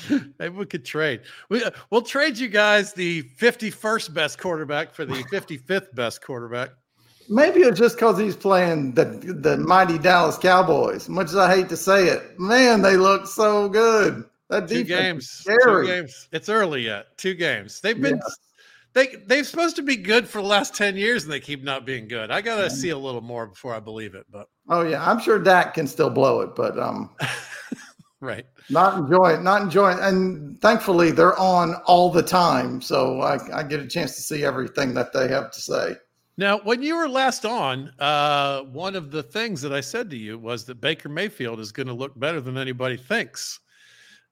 Maybe 0.39 0.55
we 0.55 0.65
could 0.65 0.85
trade. 0.85 1.21
We 1.49 1.63
we'll 1.89 2.01
trade 2.01 2.37
you 2.37 2.47
guys 2.47 2.93
the 2.93 3.23
51st 3.23 4.13
best 4.13 4.39
quarterback 4.39 4.93
for 4.93 5.05
the 5.05 5.13
55th 5.31 5.93
best 5.95 6.21
quarterback. 6.21 6.71
Maybe 7.29 7.61
it's 7.61 7.79
just 7.79 7.97
because 7.97 8.17
he's 8.17 8.35
playing 8.35 8.93
the 8.93 9.05
the 9.05 9.57
mighty 9.57 9.97
Dallas 9.97 10.37
Cowboys. 10.37 11.09
Much 11.09 11.27
as 11.27 11.35
I 11.35 11.53
hate 11.53 11.69
to 11.69 11.77
say 11.77 12.07
it, 12.07 12.39
man, 12.39 12.81
they 12.81 12.95
look 12.95 13.27
so 13.27 13.67
good. 13.67 14.23
That 14.49 14.69
two 14.69 14.85
games, 14.85 15.45
two 15.45 15.85
games. 15.85 16.29
It's 16.31 16.47
early 16.47 16.83
yet. 16.83 17.17
Two 17.17 17.33
games. 17.33 17.81
They've 17.81 17.99
been 17.99 18.21
yes. 18.23 18.37
they 18.93 19.07
they're 19.25 19.43
supposed 19.43 19.75
to 19.75 19.81
be 19.81 19.97
good 19.97 20.25
for 20.25 20.41
the 20.41 20.47
last 20.47 20.73
ten 20.73 20.95
years, 20.95 21.25
and 21.25 21.33
they 21.33 21.41
keep 21.41 21.63
not 21.63 21.85
being 21.85 22.07
good. 22.07 22.31
I 22.31 22.39
gotta 22.39 22.69
see 22.69 22.89
a 22.89 22.97
little 22.97 23.19
more 23.19 23.47
before 23.47 23.75
I 23.75 23.81
believe 23.81 24.15
it. 24.15 24.25
But 24.31 24.47
oh 24.69 24.83
yeah, 24.83 25.05
I'm 25.05 25.19
sure 25.19 25.37
Dak 25.37 25.73
can 25.73 25.85
still 25.85 26.09
blow 26.09 26.39
it, 26.41 26.55
but 26.55 26.79
um. 26.79 27.09
right 28.19 28.45
not 28.69 28.97
enjoying 28.97 29.43
not 29.43 29.61
enjoying 29.61 29.97
and 29.99 30.59
thankfully 30.59 31.11
they're 31.11 31.37
on 31.37 31.75
all 31.85 32.09
the 32.11 32.23
time 32.23 32.81
so 32.81 33.21
I, 33.21 33.59
I, 33.59 33.63
get 33.63 33.79
a 33.79 33.87
chance 33.87 34.15
to 34.15 34.21
see 34.21 34.43
everything 34.43 34.93
that 34.95 35.13
they 35.13 35.27
have 35.27 35.51
to 35.51 35.61
say 35.61 35.95
now 36.35 36.59
when 36.59 36.81
you 36.81 36.95
were 36.95 37.07
last 37.07 37.45
on 37.45 37.91
uh, 37.99 38.61
one 38.63 38.95
of 38.95 39.11
the 39.11 39.21
things 39.21 39.61
that 39.61 39.71
i 39.71 39.81
said 39.81 40.09
to 40.09 40.17
you 40.17 40.39
was 40.39 40.65
that 40.65 40.81
baker 40.81 41.09
mayfield 41.09 41.59
is 41.59 41.71
going 41.71 41.87
to 41.87 41.93
look 41.93 42.17
better 42.19 42.41
than 42.41 42.57
anybody 42.57 42.97
thinks 42.97 43.59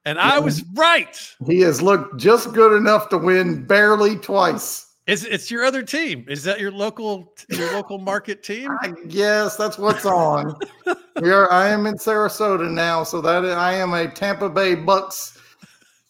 and 0.06 0.18
i 0.18 0.40
was 0.40 0.64
right 0.74 1.36
he 1.46 1.60
has 1.60 1.80
looked 1.80 2.18
just 2.20 2.54
good 2.54 2.76
enough 2.76 3.10
to 3.10 3.20
win 3.20 3.66
barely 3.66 4.18
twice 4.18 4.86
is 5.08 5.24
it's 5.24 5.52
your 5.52 5.64
other 5.64 5.84
team? 5.84 6.26
Is 6.28 6.44
that 6.46 6.60
your 6.60 6.72
local 6.72 7.32
your 7.50 7.72
local 7.74 8.00
market 8.00 8.42
team? 8.44 8.72
I 8.82 8.92
guess 9.08 9.56
that's 9.56 9.78
what's 9.78 10.06
on. 10.06 10.58
Here 11.20 11.48
I 11.50 11.70
am 11.70 11.86
in 11.86 11.96
Sarasota 11.96 12.70
now, 12.70 13.04
so 13.04 13.22
that 13.22 13.46
I 13.46 13.74
am 13.74 13.94
a 13.94 14.08
Tampa 14.08 14.50
Bay 14.50 14.76
Bucks 14.76 15.38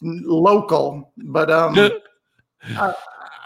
local, 0.01 1.13
but 1.17 1.51
um, 1.51 1.77
I, 2.75 2.93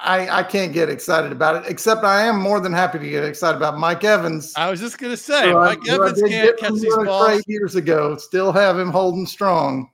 I, 0.01 0.39
I 0.39 0.43
can't 0.43 0.71
get 0.71 0.89
excited 0.89 1.31
about 1.31 1.57
it. 1.57 1.69
Except 1.69 2.03
I 2.03 2.21
am 2.21 2.39
more 2.39 2.59
than 2.59 2.71
happy 2.71 2.99
to 2.99 3.09
get 3.09 3.23
excited 3.25 3.57
about 3.57 3.77
Mike 3.77 4.03
Evans. 4.03 4.53
I 4.55 4.69
was 4.69 4.79
just 4.79 4.97
gonna 4.97 5.17
say 5.17 5.43
so 5.43 5.53
Mike 5.53 5.79
I, 5.89 5.95
Evans 5.95 6.21
can't 6.21 6.57
catch 6.57 6.73
these 6.73 6.95
balls. 6.95 7.43
Years 7.47 7.75
ago, 7.75 8.15
still 8.17 8.51
have 8.51 8.79
him 8.79 8.89
holding 8.89 9.25
strong. 9.25 9.89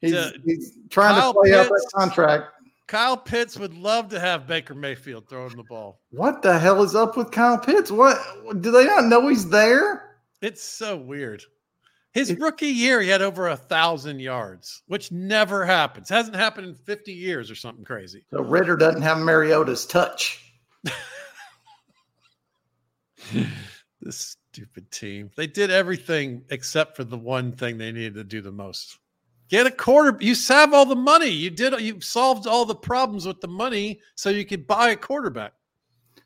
He's, 0.00 0.32
he's 0.44 0.78
trying 0.90 1.18
Kyle 1.18 1.32
to 1.32 1.40
play 1.40 1.50
Pitts, 1.50 1.60
out 1.60 1.68
that 1.68 1.90
contract. 1.94 2.44
Kyle 2.86 3.16
Pitts 3.16 3.58
would 3.58 3.74
love 3.74 4.10
to 4.10 4.20
have 4.20 4.46
Baker 4.46 4.74
Mayfield 4.74 5.28
throwing 5.28 5.56
the 5.56 5.64
ball. 5.64 6.00
What 6.10 6.42
the 6.42 6.58
hell 6.58 6.82
is 6.82 6.94
up 6.94 7.16
with 7.16 7.30
Kyle 7.30 7.58
Pitts? 7.58 7.90
What 7.90 8.18
do 8.60 8.70
they 8.70 8.84
not 8.84 9.06
know 9.06 9.26
he's 9.26 9.48
there? 9.48 10.05
It's 10.42 10.62
so 10.62 10.96
weird. 10.96 11.42
His 12.12 12.34
rookie 12.38 12.68
year, 12.68 13.02
he 13.02 13.08
had 13.08 13.20
over 13.20 13.48
a 13.48 13.56
thousand 13.56 14.20
yards, 14.20 14.82
which 14.86 15.12
never 15.12 15.66
happens. 15.66 16.08
Hasn't 16.08 16.36
happened 16.36 16.68
in 16.68 16.74
50 16.74 17.12
years 17.12 17.50
or 17.50 17.54
something 17.54 17.84
crazy. 17.84 18.24
So 18.30 18.40
Ridder 18.40 18.76
doesn't 18.76 19.02
have 19.02 19.18
Mariota's 19.18 19.84
touch. 19.84 20.42
this 24.00 24.36
stupid 24.50 24.90
team. 24.90 25.30
They 25.36 25.46
did 25.46 25.70
everything 25.70 26.42
except 26.50 26.96
for 26.96 27.04
the 27.04 27.18
one 27.18 27.52
thing 27.52 27.76
they 27.76 27.92
needed 27.92 28.14
to 28.14 28.24
do 28.24 28.40
the 28.40 28.52
most. 28.52 28.98
Get 29.48 29.66
a 29.66 29.70
quarter. 29.70 30.16
You 30.20 30.34
have 30.48 30.74
all 30.74 30.86
the 30.86 30.96
money. 30.96 31.28
You 31.28 31.50
did. 31.50 31.78
You 31.80 32.00
solved 32.00 32.46
all 32.46 32.64
the 32.64 32.74
problems 32.74 33.26
with 33.26 33.40
the 33.40 33.48
money, 33.48 34.00
so 34.14 34.30
you 34.30 34.44
could 34.44 34.66
buy 34.66 34.90
a 34.90 34.96
quarterback. 34.96 35.52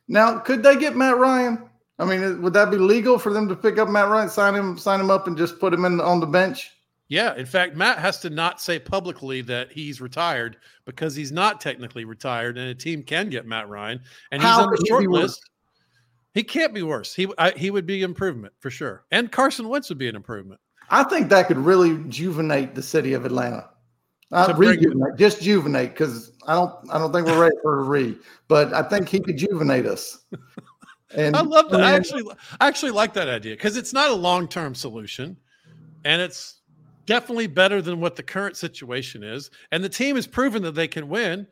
Now, 0.09 0.39
could 0.39 0.63
they 0.63 0.77
get 0.77 0.97
Matt 0.97 1.19
Ryan? 1.19 1.70
I 2.01 2.05
mean, 2.07 2.41
would 2.41 2.55
that 2.55 2.71
be 2.71 2.79
legal 2.79 3.19
for 3.19 3.33
them 3.33 3.47
to 3.49 3.55
pick 3.55 3.79
up 3.79 3.89
Matt 3.89 4.09
Ryan, 4.09 4.31
sign 4.31 4.55
him, 4.55 4.79
sign 4.79 5.01
him 5.01 5.11
up, 5.11 5.27
and 5.27 5.37
just 5.37 5.61
put 5.61 5.75
him 5.75 5.85
in 5.85 6.01
on 6.01 6.19
the 6.19 6.27
bench? 6.27 6.71
Yeah. 7.09 7.35
In 7.37 7.45
fact, 7.45 7.77
Matt 7.77 7.99
has 7.99 8.21
to 8.21 8.31
not 8.31 8.61
say 8.61 8.79
publicly 8.79 9.43
that 9.43 9.71
he's 9.71 10.01
retired 10.01 10.57
because 10.87 11.15
he's 11.15 11.31
not 11.31 11.61
technically 11.61 12.07
retired, 12.07 12.57
and 12.57 12.69
a 12.69 12.75
team 12.75 13.03
can 13.03 13.29
get 13.29 13.47
Matt 13.47 13.69
Ryan, 13.69 14.01
and 14.31 14.41
he's 14.41 14.51
How 14.51 14.63
on 14.63 14.71
the 14.71 14.85
short 14.89 15.05
list. 15.05 15.41
He 16.33 16.43
can't 16.43 16.73
be 16.73 16.83
worse. 16.83 17.15
He 17.15 17.29
I, 17.39 17.51
he 17.51 17.71
would 17.71 17.87
be 17.87 18.03
improvement 18.03 18.55
for 18.61 18.71
sure, 18.71 19.05
and 19.11 19.31
Carson 19.31 19.69
Wentz 19.69 19.89
would 19.91 19.99
be 19.99 20.09
an 20.09 20.17
improvement. 20.17 20.61
I 20.89 21.05
think 21.05 21.29
that 21.29 21.49
could 21.49 21.59
really 21.59 21.93
rejuvenate 21.93 22.75
the 22.75 22.83
city 22.83 23.13
of 23.13 23.27
Atlanta. 23.27 23.69
Bring- 24.31 24.71
rejuvenate, 24.71 25.19
just 25.19 25.43
juvenate, 25.43 25.91
because 25.91 26.33
I 26.47 26.55
don't, 26.55 26.73
I 26.91 26.99
don't 26.99 27.13
think 27.13 27.27
we're 27.27 27.41
ready 27.41 27.57
for 27.63 27.81
a 27.81 27.83
re. 27.83 28.17
But 28.47 28.73
I 28.73 28.83
think 28.83 29.09
he 29.09 29.21
could 29.21 29.37
juvenate 29.37 29.87
us. 29.87 30.25
And 31.15 31.37
I 31.37 31.43
love 31.43 31.71
that. 31.71 31.81
I 31.81 31.93
actually, 31.93 32.25
I 32.61 32.69
actually 32.69 32.93
like 32.93 33.13
that 33.15 33.29
idea 33.29 33.55
because 33.55 33.77
it's 33.77 33.93
not 33.93 34.11
a 34.11 34.15
long 34.15 34.47
term 34.49 34.75
solution, 34.75 35.37
and 36.05 36.23
it's 36.23 36.61
definitely 37.07 37.49
better 37.49 37.83
than 37.83 38.01
what 38.01 38.15
the 38.15 38.23
current 38.23 38.57
situation 38.57 39.25
is. 39.25 39.51
And 39.73 39.83
the 39.83 39.89
team 39.89 40.17
has 40.17 40.27
proven 40.27 40.63
that 40.63 40.77
they 40.77 40.87
can 40.89 41.09
win. 41.09 41.47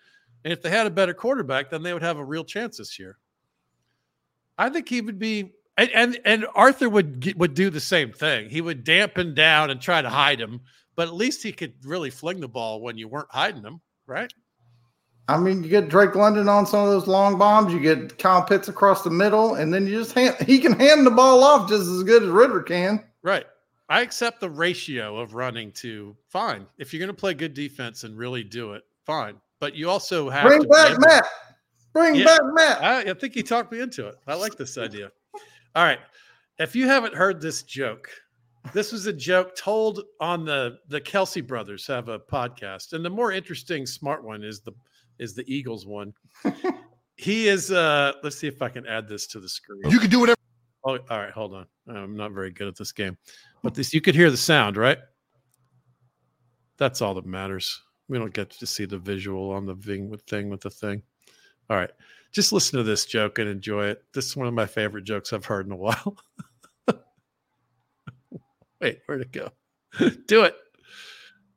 And 0.44 0.52
if 0.52 0.62
they 0.62 0.70
had 0.70 0.86
a 0.86 0.90
better 0.90 1.12
quarterback, 1.12 1.68
then 1.68 1.82
they 1.82 1.92
would 1.92 2.02
have 2.02 2.18
a 2.18 2.24
real 2.24 2.44
chance 2.44 2.78
this 2.78 2.98
year. 2.98 3.18
I 4.56 4.68
think 4.68 4.88
he 4.88 5.00
would 5.00 5.18
be, 5.18 5.52
and 5.76 5.90
and, 5.92 6.20
and 6.24 6.46
Arthur 6.54 6.88
would 6.88 7.20
get, 7.20 7.36
would 7.38 7.54
do 7.54 7.70
the 7.70 7.80
same 7.80 8.12
thing. 8.12 8.48
He 8.48 8.60
would 8.60 8.84
dampen 8.84 9.34
down 9.34 9.70
and 9.70 9.80
try 9.80 10.00
to 10.00 10.08
hide 10.08 10.40
him, 10.40 10.60
but 10.94 11.08
at 11.08 11.14
least 11.14 11.42
he 11.42 11.52
could 11.52 11.74
really 11.84 12.10
fling 12.10 12.40
the 12.40 12.48
ball 12.48 12.80
when 12.80 12.96
you 12.96 13.08
weren't 13.08 13.30
hiding 13.30 13.62
him, 13.62 13.80
right? 14.06 14.32
I 15.28 15.36
mean, 15.38 15.62
you 15.62 15.68
get 15.68 15.88
Drake 15.90 16.14
London 16.14 16.48
on 16.48 16.66
some 16.66 16.80
of 16.84 16.88
those 16.88 17.06
long 17.06 17.36
bombs. 17.38 17.72
You 17.72 17.80
get 17.80 18.18
Kyle 18.18 18.42
Pitts 18.42 18.68
across 18.68 19.02
the 19.02 19.10
middle, 19.10 19.56
and 19.56 19.72
then 19.72 19.86
you 19.86 19.98
just 19.98 20.12
hand, 20.12 20.36
he 20.46 20.58
can 20.58 20.72
hand 20.78 21.06
the 21.06 21.10
ball 21.10 21.44
off 21.44 21.68
just 21.68 21.82
as 21.88 22.02
good 22.02 22.22
as 22.22 22.28
Ridder 22.30 22.62
can. 22.62 23.04
Right. 23.22 23.44
I 23.90 24.00
accept 24.00 24.40
the 24.40 24.48
ratio 24.50 25.18
of 25.18 25.34
running 25.34 25.70
to 25.72 26.16
fine. 26.28 26.66
If 26.78 26.92
you're 26.92 26.98
going 27.00 27.08
to 27.08 27.14
play 27.14 27.34
good 27.34 27.54
defense 27.54 28.04
and 28.04 28.16
really 28.16 28.42
do 28.42 28.72
it, 28.72 28.84
fine. 29.04 29.36
But 29.60 29.74
you 29.74 29.90
also 29.90 30.28
have 30.30 30.46
Bring 30.46 30.62
back 30.68 30.90
able- 30.92 31.00
Matt. 31.00 31.24
Bring 31.92 32.14
Yeah. 32.16 32.24
back 32.24 32.40
Matt. 32.54 32.82
I, 32.82 33.10
I 33.10 33.14
think 33.14 33.34
he 33.34 33.42
talked 33.42 33.70
me 33.72 33.80
into 33.80 34.06
it. 34.06 34.16
I 34.26 34.34
like 34.34 34.56
this 34.56 34.78
idea. 34.78 35.10
All 35.74 35.84
right. 35.84 35.98
If 36.58 36.74
you 36.76 36.86
haven't 36.86 37.14
heard 37.14 37.40
this 37.40 37.62
joke, 37.62 38.10
this 38.72 38.92
was 38.92 39.06
a 39.06 39.12
joke 39.12 39.56
told 39.56 40.02
on 40.20 40.44
the 40.44 40.78
the 40.88 41.00
Kelce 41.00 41.46
brothers 41.46 41.86
have 41.86 42.08
a 42.08 42.18
podcast, 42.18 42.92
and 42.92 43.04
the 43.04 43.10
more 43.10 43.32
interesting, 43.32 43.86
smart 43.86 44.22
one 44.24 44.42
is 44.44 44.60
the 44.60 44.72
is 45.18 45.34
the 45.34 45.44
Eagles 45.52 45.86
one. 45.86 46.12
he 47.16 47.48
is. 47.48 47.70
uh 47.70 48.12
Let's 48.22 48.38
see 48.38 48.48
if 48.48 48.62
I 48.62 48.68
can 48.68 48.86
add 48.86 49.08
this 49.08 49.26
to 49.28 49.40
the 49.40 49.48
screen. 49.48 49.90
You 49.90 49.98
can 49.98 50.10
do 50.10 50.20
whatever. 50.20 50.36
Oh, 50.84 50.98
all 51.10 51.18
right. 51.18 51.32
Hold 51.32 51.54
on. 51.54 51.66
I'm 51.88 52.16
not 52.16 52.32
very 52.32 52.50
good 52.50 52.68
at 52.68 52.76
this 52.76 52.92
game, 52.92 53.16
but 53.62 53.74
this 53.74 53.92
you 53.92 54.00
could 54.00 54.14
hear 54.14 54.30
the 54.30 54.36
sound, 54.36 54.76
right? 54.76 54.98
That's 56.76 57.02
all 57.02 57.14
that 57.14 57.26
matters. 57.26 57.82
We 58.08 58.18
don't 58.18 58.32
get 58.32 58.50
to 58.50 58.66
see 58.66 58.84
the 58.86 58.98
visual 58.98 59.50
on 59.50 59.66
the 59.66 59.74
thing 59.74 60.08
with 60.08 60.22
thing 60.22 60.48
with 60.48 60.60
the 60.60 60.70
thing. 60.70 61.02
All 61.68 61.76
right, 61.76 61.90
just 62.32 62.52
listen 62.52 62.78
to 62.78 62.82
this 62.82 63.04
joke 63.04 63.38
and 63.38 63.48
enjoy 63.48 63.86
it. 63.86 64.02
This 64.14 64.26
is 64.26 64.36
one 64.36 64.46
of 64.46 64.54
my 64.54 64.64
favorite 64.64 65.04
jokes 65.04 65.32
I've 65.32 65.44
heard 65.44 65.66
in 65.66 65.72
a 65.72 65.76
while. 65.76 66.16
Wait, 68.80 69.00
where'd 69.06 69.22
it 69.22 69.32
go? 69.32 69.50
Do 70.26 70.44
it. 70.44 70.56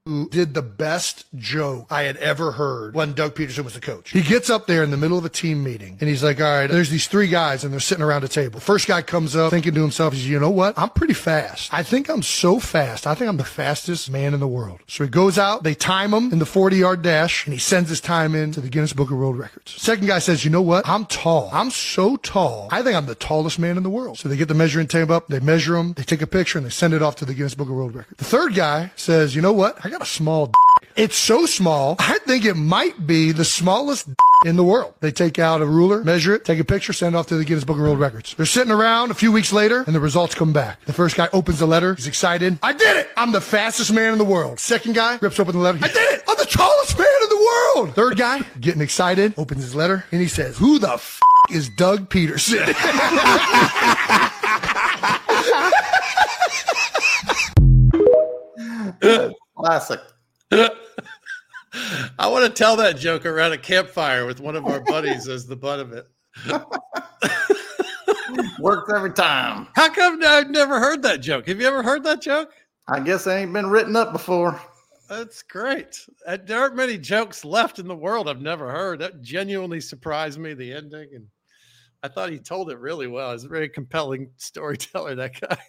Who 0.07 0.29
did 0.29 0.55
the 0.55 0.63
best 0.63 1.25
joke 1.35 1.85
I 1.91 2.03
had 2.03 2.17
ever 2.17 2.53
heard 2.53 2.95
when 2.95 3.13
Doug 3.13 3.35
Pederson 3.35 3.63
was 3.63 3.75
the 3.75 3.79
coach. 3.79 4.09
He 4.09 4.23
gets 4.23 4.49
up 4.49 4.65
there 4.65 4.81
in 4.81 4.89
the 4.89 4.97
middle 4.97 5.15
of 5.15 5.25
a 5.25 5.29
team 5.29 5.63
meeting 5.63 5.95
and 6.01 6.09
he's 6.09 6.23
like, 6.23 6.41
All 6.41 6.47
right, 6.47 6.65
there's 6.65 6.89
these 6.89 7.05
three 7.05 7.27
guys 7.27 7.63
and 7.63 7.71
they're 7.71 7.79
sitting 7.79 8.03
around 8.03 8.23
a 8.23 8.27
table. 8.27 8.59
First 8.59 8.87
guy 8.87 9.03
comes 9.03 9.35
up 9.35 9.51
thinking 9.51 9.75
to 9.75 9.81
himself, 9.81 10.15
he's, 10.15 10.27
You 10.27 10.39
know 10.39 10.49
what? 10.49 10.73
I'm 10.75 10.89
pretty 10.89 11.13
fast. 11.13 11.71
I 11.71 11.83
think 11.83 12.09
I'm 12.09 12.23
so 12.23 12.59
fast. 12.59 13.05
I 13.05 13.13
think 13.13 13.29
I'm 13.29 13.37
the 13.37 13.43
fastest 13.43 14.09
man 14.09 14.33
in 14.33 14.39
the 14.39 14.47
world. 14.47 14.79
So 14.87 15.03
he 15.03 15.09
goes 15.11 15.37
out, 15.37 15.61
they 15.61 15.75
time 15.75 16.15
him 16.15 16.33
in 16.33 16.39
the 16.39 16.47
40 16.47 16.77
yard 16.77 17.03
dash 17.03 17.45
and 17.45 17.53
he 17.53 17.59
sends 17.59 17.87
his 17.87 18.01
time 18.01 18.33
in 18.33 18.51
to 18.53 18.59
the 18.59 18.69
Guinness 18.69 18.93
Book 18.93 19.11
of 19.11 19.19
World 19.19 19.37
Records. 19.37 19.79
Second 19.79 20.07
guy 20.07 20.17
says, 20.17 20.43
You 20.43 20.49
know 20.49 20.63
what? 20.63 20.89
I'm 20.89 21.05
tall. 21.05 21.51
I'm 21.53 21.69
so 21.69 22.15
tall. 22.15 22.69
I 22.71 22.81
think 22.81 22.95
I'm 22.95 23.05
the 23.05 23.13
tallest 23.13 23.59
man 23.59 23.77
in 23.77 23.83
the 23.83 23.89
world. 23.91 24.17
So 24.17 24.29
they 24.29 24.35
get 24.35 24.47
the 24.47 24.55
measuring 24.55 24.87
tape 24.87 25.11
up, 25.11 25.27
they 25.27 25.39
measure 25.39 25.75
him, 25.77 25.93
they 25.93 26.01
take 26.01 26.23
a 26.23 26.27
picture 26.27 26.57
and 26.57 26.65
they 26.65 26.71
send 26.71 26.95
it 26.95 27.03
off 27.03 27.17
to 27.17 27.25
the 27.25 27.35
Guinness 27.35 27.53
Book 27.53 27.69
of 27.69 27.75
World 27.75 27.93
Records. 27.93 28.17
The 28.17 28.25
third 28.25 28.55
guy 28.55 28.91
says, 28.95 29.35
You 29.35 29.43
know 29.43 29.53
what? 29.53 29.77
I 29.85 29.90
got 29.91 30.01
a 30.01 30.05
small 30.05 30.47
d- 30.47 30.53
it's 30.95 31.15
so 31.15 31.45
small, 31.45 31.95
I 31.99 32.17
think 32.19 32.43
it 32.45 32.55
might 32.55 33.07
be 33.07 33.31
the 33.31 33.45
smallest 33.45 34.07
d- 34.07 34.15
in 34.45 34.55
the 34.57 34.63
world. 34.63 34.93
They 34.99 35.11
take 35.11 35.39
out 35.39 35.61
a 35.61 35.65
ruler, 35.65 36.03
measure 36.03 36.33
it, 36.35 36.43
take 36.43 36.59
a 36.59 36.63
picture, 36.65 36.91
send 36.91 37.15
it 37.15 37.17
off 37.17 37.27
to 37.27 37.35
the 37.35 37.45
Guinness 37.45 37.63
Book 37.63 37.77
of 37.77 37.83
World 37.83 37.99
Records. 37.99 38.33
They're 38.35 38.45
sitting 38.45 38.71
around 38.71 39.11
a 39.11 39.13
few 39.13 39.31
weeks 39.31 39.53
later, 39.53 39.83
and 39.85 39.95
the 39.95 39.99
results 39.99 40.35
come 40.35 40.51
back. 40.53 40.83
The 40.85 40.93
first 40.93 41.15
guy 41.15 41.29
opens 41.31 41.59
the 41.59 41.65
letter. 41.65 41.95
He's 41.95 42.07
excited. 42.07 42.59
I 42.61 42.73
did 42.73 42.97
it! 42.97 43.09
I'm 43.15 43.31
the 43.31 43.41
fastest 43.41 43.93
man 43.93 44.11
in 44.13 44.17
the 44.17 44.25
world. 44.25 44.59
Second 44.59 44.95
guy 44.95 45.17
rips 45.21 45.39
open 45.39 45.53
the 45.53 45.59
letter. 45.61 45.79
I 45.81 45.87
did 45.87 46.13
it! 46.13 46.23
I'm 46.27 46.37
the 46.37 46.45
tallest 46.45 46.97
man 46.97 47.07
in 47.23 47.29
the 47.29 47.49
world! 47.75 47.95
Third 47.95 48.17
guy, 48.17 48.41
getting 48.59 48.81
excited, 48.81 49.33
opens 49.37 49.63
his 49.63 49.75
letter, 49.75 50.03
and 50.11 50.19
he 50.21 50.27
says, 50.27 50.57
Who 50.57 50.79
the 50.79 50.93
f- 50.93 51.19
is 51.49 51.69
Doug 51.69 52.09
Pederson? 52.09 52.73
Classic. 59.61 59.99
I 60.51 62.27
want 62.27 62.45
to 62.45 62.51
tell 62.51 62.75
that 62.77 62.97
joke 62.97 63.25
around 63.25 63.53
a 63.53 63.57
campfire 63.57 64.25
with 64.25 64.39
one 64.41 64.55
of 64.55 64.65
our 64.65 64.81
buddies 64.81 65.27
as 65.27 65.47
the 65.47 65.55
butt 65.55 65.79
of 65.79 65.93
it. 65.93 66.07
Works 68.59 68.91
every 68.93 69.13
time. 69.13 69.67
How 69.75 69.89
come 69.89 70.19
I've 70.23 70.49
never 70.49 70.79
heard 70.79 71.01
that 71.03 71.21
joke? 71.21 71.47
Have 71.47 71.59
you 71.61 71.67
ever 71.67 71.83
heard 71.83 72.03
that 72.03 72.21
joke? 72.21 72.51
I 72.87 72.99
guess 72.99 73.27
it 73.27 73.31
ain't 73.31 73.53
been 73.53 73.67
written 73.67 73.95
up 73.95 74.11
before. 74.11 74.59
That's 75.09 75.41
great. 75.43 75.99
Uh, 76.25 76.37
There 76.43 76.59
aren't 76.59 76.75
many 76.75 76.97
jokes 76.97 77.43
left 77.45 77.79
in 77.79 77.87
the 77.87 77.95
world 77.95 78.27
I've 78.29 78.41
never 78.41 78.71
heard. 78.71 78.99
That 78.99 79.21
genuinely 79.21 79.81
surprised 79.81 80.39
me, 80.39 80.53
the 80.53 80.73
ending. 80.73 81.09
And 81.13 81.27
I 82.03 82.07
thought 82.07 82.29
he 82.31 82.39
told 82.39 82.71
it 82.71 82.79
really 82.79 83.07
well. 83.07 83.31
He's 83.33 83.43
a 83.43 83.49
very 83.49 83.69
compelling 83.69 84.31
storyteller, 84.37 85.15
that 85.15 85.39
guy. 85.39 85.57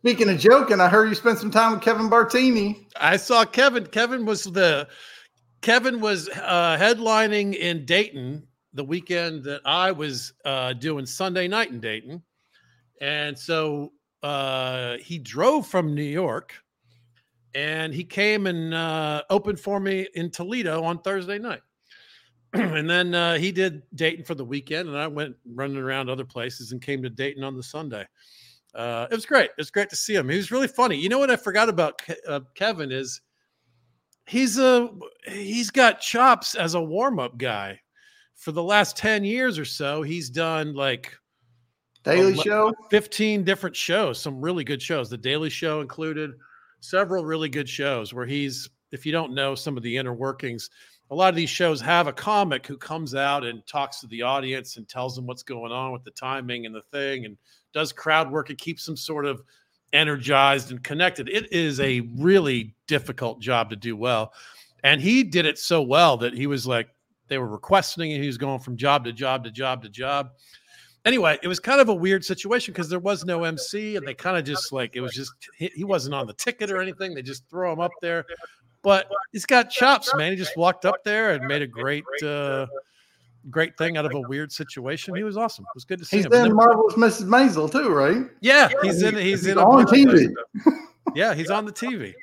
Speaking 0.00 0.30
of 0.30 0.38
joking, 0.38 0.80
I 0.80 0.88
heard 0.88 1.10
you 1.10 1.14
spent 1.14 1.38
some 1.38 1.50
time 1.50 1.72
with 1.72 1.82
Kevin 1.82 2.08
Bartini. 2.08 2.86
I 2.98 3.18
saw 3.18 3.44
Kevin. 3.44 3.84
Kevin 3.84 4.24
was 4.24 4.44
the 4.44 4.88
Kevin 5.60 6.00
was 6.00 6.26
uh, 6.30 6.78
headlining 6.80 7.54
in 7.54 7.84
Dayton 7.84 8.46
the 8.72 8.82
weekend 8.82 9.44
that 9.44 9.60
I 9.66 9.92
was 9.92 10.32
uh, 10.46 10.72
doing 10.72 11.04
Sunday 11.04 11.48
night 11.48 11.70
in 11.70 11.80
Dayton, 11.80 12.22
and 13.02 13.38
so 13.38 13.92
uh, 14.22 14.96
he 15.02 15.18
drove 15.18 15.66
from 15.66 15.94
New 15.94 16.02
York, 16.02 16.54
and 17.54 17.92
he 17.92 18.02
came 18.02 18.46
and 18.46 18.72
uh, 18.72 19.22
opened 19.28 19.60
for 19.60 19.80
me 19.80 20.08
in 20.14 20.30
Toledo 20.30 20.82
on 20.82 21.02
Thursday 21.02 21.38
night. 21.38 21.60
and 22.54 22.88
then 22.88 23.14
uh, 23.14 23.34
he 23.34 23.52
did 23.52 23.82
Dayton 23.94 24.24
for 24.24 24.34
the 24.34 24.46
weekend, 24.46 24.88
and 24.88 24.96
I 24.96 25.08
went 25.08 25.36
running 25.44 25.76
around 25.76 26.08
other 26.08 26.24
places 26.24 26.72
and 26.72 26.80
came 26.80 27.02
to 27.02 27.10
Dayton 27.10 27.44
on 27.44 27.54
the 27.54 27.62
Sunday. 27.62 28.06
Uh, 28.74 29.06
it 29.10 29.14
was 29.14 29.26
great. 29.26 29.46
It 29.46 29.58
was 29.58 29.70
great 29.70 29.90
to 29.90 29.96
see 29.96 30.14
him. 30.14 30.28
He 30.28 30.36
was 30.36 30.50
really 30.52 30.68
funny. 30.68 30.96
You 30.96 31.08
know 31.08 31.18
what 31.18 31.30
I 31.30 31.36
forgot 31.36 31.68
about 31.68 31.98
Ke- 31.98 32.18
uh, 32.28 32.40
Kevin 32.54 32.92
is 32.92 33.20
he's 34.26 34.58
a 34.58 34.90
he's 35.26 35.70
got 35.70 36.00
chops 36.00 36.54
as 36.54 36.74
a 36.74 36.80
warm 36.80 37.18
up 37.18 37.36
guy. 37.36 37.80
For 38.36 38.52
the 38.52 38.62
last 38.62 38.96
ten 38.96 39.24
years 39.24 39.58
or 39.58 39.64
so, 39.64 40.02
he's 40.02 40.30
done 40.30 40.74
like 40.74 41.14
Daily 42.04 42.32
Ele- 42.34 42.42
Show. 42.42 42.74
15 42.90 43.44
different 43.44 43.76
shows, 43.76 44.20
some 44.20 44.40
really 44.40 44.64
good 44.64 44.80
shows. 44.80 45.10
The 45.10 45.18
Daily 45.18 45.50
Show 45.50 45.80
included 45.80 46.30
several 46.80 47.24
really 47.24 47.48
good 47.48 47.68
shows 47.68 48.14
where 48.14 48.26
he's, 48.26 48.70
if 48.92 49.04
you 49.04 49.12
don't 49.12 49.34
know 49.34 49.54
some 49.54 49.76
of 49.76 49.82
the 49.82 49.96
inner 49.96 50.14
workings, 50.14 50.70
a 51.10 51.14
lot 51.14 51.28
of 51.28 51.36
these 51.36 51.50
shows 51.50 51.80
have 51.80 52.06
a 52.06 52.12
comic 52.12 52.66
who 52.66 52.76
comes 52.76 53.14
out 53.14 53.44
and 53.44 53.66
talks 53.66 54.00
to 54.00 54.06
the 54.06 54.22
audience 54.22 54.76
and 54.76 54.88
tells 54.88 55.14
them 55.14 55.26
what's 55.26 55.42
going 55.42 55.72
on 55.72 55.92
with 55.92 56.04
the 56.04 56.12
timing 56.12 56.66
and 56.66 56.74
the 56.74 56.82
thing 56.92 57.26
and 57.26 57.36
does 57.72 57.92
crowd 57.92 58.30
work 58.30 58.50
and 58.50 58.58
keeps 58.58 58.84
them 58.84 58.96
sort 58.96 59.26
of 59.26 59.42
energized 59.92 60.70
and 60.70 60.82
connected. 60.82 61.28
It 61.28 61.52
is 61.52 61.80
a 61.80 62.00
really 62.16 62.74
difficult 62.86 63.40
job 63.40 63.70
to 63.70 63.76
do 63.76 63.96
well. 63.96 64.32
And 64.82 65.00
he 65.00 65.22
did 65.22 65.46
it 65.46 65.58
so 65.58 65.82
well 65.82 66.16
that 66.18 66.32
he 66.32 66.46
was 66.46 66.66
like, 66.66 66.88
they 67.28 67.38
were 67.38 67.48
requesting 67.48 68.12
and 68.12 68.22
he 68.22 68.26
was 68.26 68.38
going 68.38 68.60
from 68.60 68.76
job 68.76 69.04
to 69.04 69.12
job 69.12 69.44
to 69.44 69.50
job 69.50 69.82
to 69.82 69.88
job 69.88 70.30
anyway, 71.04 71.38
it 71.42 71.48
was 71.48 71.60
kind 71.60 71.80
of 71.80 71.88
a 71.88 71.94
weird 71.94 72.24
situation 72.24 72.72
because 72.72 72.88
there 72.88 72.98
was 72.98 73.24
no 73.24 73.44
MC, 73.44 73.96
and 73.96 74.06
they 74.06 74.14
kind 74.14 74.36
of 74.36 74.44
just 74.44 74.72
like 74.72 74.96
it 74.96 75.00
was 75.00 75.12
just 75.12 75.32
he, 75.56 75.70
he 75.74 75.84
wasn't 75.84 76.14
on 76.14 76.26
the 76.26 76.34
ticket 76.34 76.70
or 76.70 76.80
anything. 76.80 77.14
They 77.14 77.22
just 77.22 77.48
throw 77.48 77.72
him 77.72 77.80
up 77.80 77.92
there, 78.00 78.24
but 78.82 79.08
he's 79.32 79.46
got 79.46 79.70
chops, 79.70 80.14
man. 80.14 80.32
He 80.32 80.36
just 80.36 80.56
walked 80.56 80.84
up 80.84 81.02
there 81.04 81.32
and 81.32 81.46
made 81.46 81.62
a 81.62 81.66
great, 81.66 82.04
uh, 82.22 82.66
great 83.48 83.76
thing 83.78 83.96
out 83.96 84.04
of 84.06 84.12
a 84.14 84.20
weird 84.28 84.52
situation. 84.52 85.14
He 85.14 85.22
was 85.22 85.36
awesome. 85.36 85.64
It 85.64 85.74
was 85.74 85.84
good 85.84 85.98
to 86.00 86.04
see 86.04 86.18
He's 86.18 86.26
him. 86.26 86.32
And 86.32 86.40
in 86.42 86.48
then- 86.48 86.56
Marvelous 86.56 86.94
Mrs. 86.94 87.26
Maisel 87.26 87.70
too, 87.72 87.88
right? 87.90 88.26
yeah, 88.40 88.68
he's 88.82 89.02
in. 89.02 89.16
He's 89.16 89.46
in 89.46 89.56
on 89.58 89.84
bunch 89.84 89.90
TV. 89.90 90.28
Yeah, 91.14 91.34
he's 91.34 91.50
on 91.50 91.64
the 91.64 91.72
TV. 91.72 92.14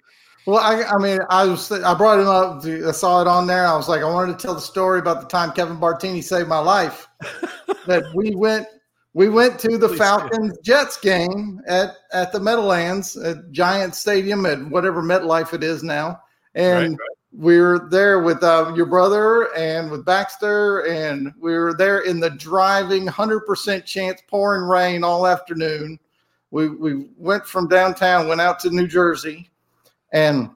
Well, 0.45 0.59
I, 0.59 0.81
I 0.83 0.97
mean, 0.97 1.19
I 1.29 1.45
was, 1.45 1.69
I 1.73 1.93
brought 1.93 2.19
him 2.19 2.27
up. 2.29 2.63
To, 2.63 2.87
I 2.87 2.91
saw 2.91 3.19
it 3.19 3.27
on 3.27 3.47
there. 3.47 3.67
I 3.67 3.75
was 3.75 3.89
like, 3.89 4.01
I 4.01 4.05
wanted 4.05 4.39
to 4.39 4.41
tell 4.45 4.53
the 4.55 4.61
story 4.61 4.99
about 4.99 5.19
the 5.19 5.27
time 5.27 5.51
Kevin 5.51 5.75
Bartini 5.77 6.23
saved 6.23 6.47
my 6.47 6.59
life. 6.59 7.05
that 7.85 8.05
we 8.15 8.33
went, 8.33 8.65
we 9.13 9.27
went 9.27 9.59
to 9.59 9.77
the 9.77 9.89
Please 9.89 9.97
do. 9.97 9.97
Falcons 9.97 10.57
Jets 10.63 10.97
game 11.01 11.59
at 11.67 11.95
at 12.13 12.31
the 12.31 12.39
Meadowlands 12.39 13.17
at 13.17 13.51
Giant 13.51 13.93
Stadium 13.93 14.45
at 14.45 14.69
whatever 14.69 15.01
MetLife 15.03 15.53
it 15.53 15.63
is 15.63 15.83
now, 15.83 16.21
and 16.55 16.91
Right, 16.91 16.99
we 17.31 17.59
were 17.59 17.87
there 17.89 18.21
with 18.21 18.43
uh, 18.43 18.73
your 18.75 18.85
brother 18.85 19.53
and 19.55 19.91
with 19.91 20.05
Baxter, 20.05 20.85
and 20.87 21.33
we 21.39 21.53
were 21.53 21.73
there 21.73 21.99
in 21.99 22.19
the 22.19 22.29
driving 22.31 23.05
hundred 23.05 23.41
percent 23.41 23.85
chance 23.85 24.21
pouring 24.27 24.63
rain 24.63 25.03
all 25.03 25.27
afternoon. 25.27 25.99
we 26.51 26.69
we 26.69 27.07
went 27.17 27.45
from 27.45 27.67
downtown, 27.67 28.27
went 28.27 28.41
out 28.41 28.59
to 28.61 28.69
New 28.69 28.87
Jersey, 28.87 29.49
and 30.13 30.49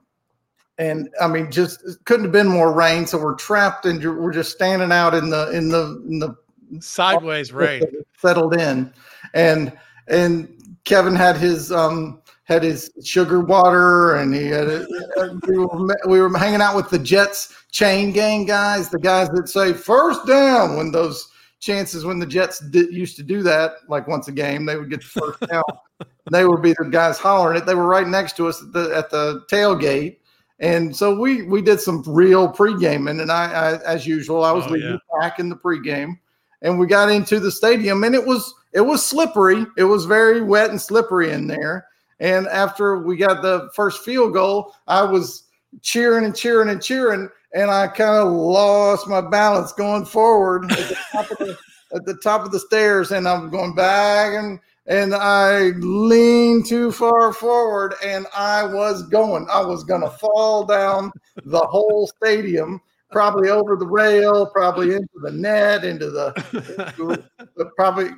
and 0.77 1.09
I 1.21 1.27
mean, 1.27 1.51
just 1.51 1.83
couldn't 2.05 2.25
have 2.25 2.31
been 2.31 2.47
more 2.47 2.73
rain. 2.73 3.05
So 3.05 3.17
we're 3.19 3.35
trapped 3.35 3.85
and 3.85 4.03
we're 4.03 4.33
just 4.33 4.51
standing 4.51 4.91
out 4.91 5.13
in 5.13 5.29
the 5.29 5.51
in 5.51 5.69
the 5.69 6.01
in 6.07 6.19
the 6.19 6.35
sideways 6.79 7.51
rain 7.51 7.83
settled 8.17 8.55
in, 8.55 8.91
and 9.33 9.77
and 10.07 10.79
Kevin 10.83 11.15
had 11.15 11.37
his 11.37 11.71
um 11.71 12.21
had 12.43 12.63
his 12.63 12.91
sugar 13.03 13.39
water 13.39 14.15
and 14.15 14.33
he 14.33 14.47
had 14.47 14.67
a, 14.67 14.85
we, 15.47 15.57
were, 15.57 15.97
we 16.07 16.21
were 16.21 16.37
hanging 16.37 16.61
out 16.61 16.75
with 16.75 16.89
the 16.89 16.99
Jets 16.99 17.55
chain 17.71 18.11
gang 18.11 18.45
guys, 18.45 18.89
the 18.89 18.99
guys 18.99 19.29
that 19.29 19.47
say 19.47 19.73
first 19.73 20.25
down 20.25 20.75
when 20.75 20.91
those 20.91 21.29
chances 21.59 22.03
when 22.03 22.19
the 22.19 22.25
Jets 22.25 22.59
did, 22.59 22.91
used 22.91 23.15
to 23.15 23.23
do 23.23 23.41
that, 23.43 23.73
like 23.87 24.07
once 24.07 24.27
a 24.27 24.31
game, 24.31 24.65
they 24.65 24.75
would 24.75 24.89
get 24.89 25.01
the 25.01 25.05
first 25.05 25.39
down. 25.49 25.63
they 26.31 26.45
would 26.45 26.61
be 26.61 26.73
the 26.77 26.89
guys 26.89 27.17
hollering 27.17 27.57
it. 27.57 27.65
They 27.65 27.75
were 27.75 27.87
right 27.87 28.07
next 28.07 28.35
to 28.37 28.47
us 28.47 28.61
at 28.61 28.73
the, 28.73 28.95
at 28.95 29.09
the 29.09 29.45
tailgate. 29.49 30.17
And 30.59 30.95
so 30.95 31.19
we 31.19 31.41
we 31.41 31.59
did 31.63 31.79
some 31.79 32.03
real 32.05 32.47
pre-gaming, 32.47 33.19
and 33.19 33.31
I, 33.31 33.45
I 33.45 33.83
as 33.83 34.05
usual, 34.05 34.43
I 34.43 34.51
was 34.51 34.65
oh, 34.67 34.69
leading 34.69 34.91
yeah. 34.91 35.19
back 35.19 35.39
in 35.39 35.49
the 35.49 35.55
pregame, 35.55 36.19
and 36.61 36.77
we 36.77 36.85
got 36.85 37.11
into 37.11 37.39
the 37.39 37.51
stadium, 37.51 38.03
and 38.03 38.13
it 38.13 38.23
was 38.23 38.53
it 38.71 38.81
was 38.81 39.03
slippery. 39.03 39.65
It 39.75 39.85
was 39.85 40.05
very 40.05 40.43
wet 40.43 40.69
and 40.69 40.79
slippery 40.79 41.31
in 41.31 41.47
there. 41.47 41.87
And 42.21 42.47
after 42.47 42.99
we 42.99 43.17
got 43.17 43.41
the 43.41 43.69
first 43.75 44.05
field 44.05 44.33
goal, 44.33 44.73
I 44.87 45.01
was 45.01 45.49
cheering 45.81 46.23
and 46.23 46.35
cheering 46.35 46.69
and 46.69 46.81
cheering, 46.81 47.27
and 47.53 47.71
I 47.71 47.87
kind 47.87 48.15
of 48.15 48.31
lost 48.31 49.07
my 49.07 49.21
balance 49.21 49.73
going 49.73 50.05
forward 50.05 50.71
at 50.71 50.77
the 50.77 50.97
top 51.11 51.31
of 51.31 51.37
the, 51.39 51.57
at 51.95 52.05
the 52.05 52.17
top 52.23 52.45
of 52.45 52.51
the 52.51 52.59
stairs, 52.59 53.11
and 53.11 53.27
I'm 53.27 53.49
going 53.49 53.73
back 53.73 54.33
and 54.35 54.59
and 54.87 55.13
I 55.13 55.69
leaned 55.79 56.65
too 56.67 56.91
far 56.91 57.33
forward, 57.33 57.93
and 58.03 58.25
I 58.35 58.65
was 58.65 59.03
going. 59.03 59.47
I 59.51 59.61
was 59.61 59.83
going 59.83 60.01
to 60.01 60.09
fall 60.09 60.65
down 60.65 61.11
the 61.45 61.59
whole 61.59 62.07
stadium, 62.07 62.81
probably 63.11 63.49
over 63.49 63.75
the 63.75 63.85
rail, 63.85 64.47
probably 64.47 64.93
into 64.93 65.19
the 65.21 65.31
net, 65.31 65.85
into 65.85 66.09
the, 66.09 66.33
into, 66.99 67.71
probably. 67.77 68.09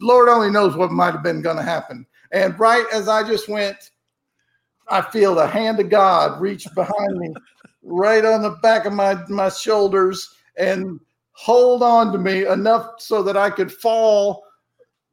Lord 0.00 0.28
only 0.28 0.50
knows 0.50 0.76
what 0.76 0.92
might 0.92 1.12
have 1.12 1.24
been 1.24 1.42
going 1.42 1.56
to 1.56 1.62
happen. 1.62 2.06
And 2.32 2.58
right 2.58 2.86
as 2.92 3.08
I 3.08 3.26
just 3.26 3.48
went, 3.48 3.90
I 4.88 5.02
feel 5.02 5.34
the 5.34 5.46
hand 5.46 5.80
of 5.80 5.90
God 5.90 6.40
reach 6.40 6.66
behind 6.74 7.18
me, 7.18 7.34
right 7.82 8.24
on 8.24 8.42
the 8.42 8.50
back 8.62 8.84
of 8.84 8.92
my, 8.92 9.16
my 9.28 9.48
shoulders, 9.48 10.36
and 10.56 11.00
hold 11.32 11.82
on 11.82 12.12
to 12.12 12.18
me 12.18 12.46
enough 12.46 13.00
so 13.00 13.22
that 13.22 13.36
I 13.36 13.50
could 13.50 13.72
fall 13.72 14.44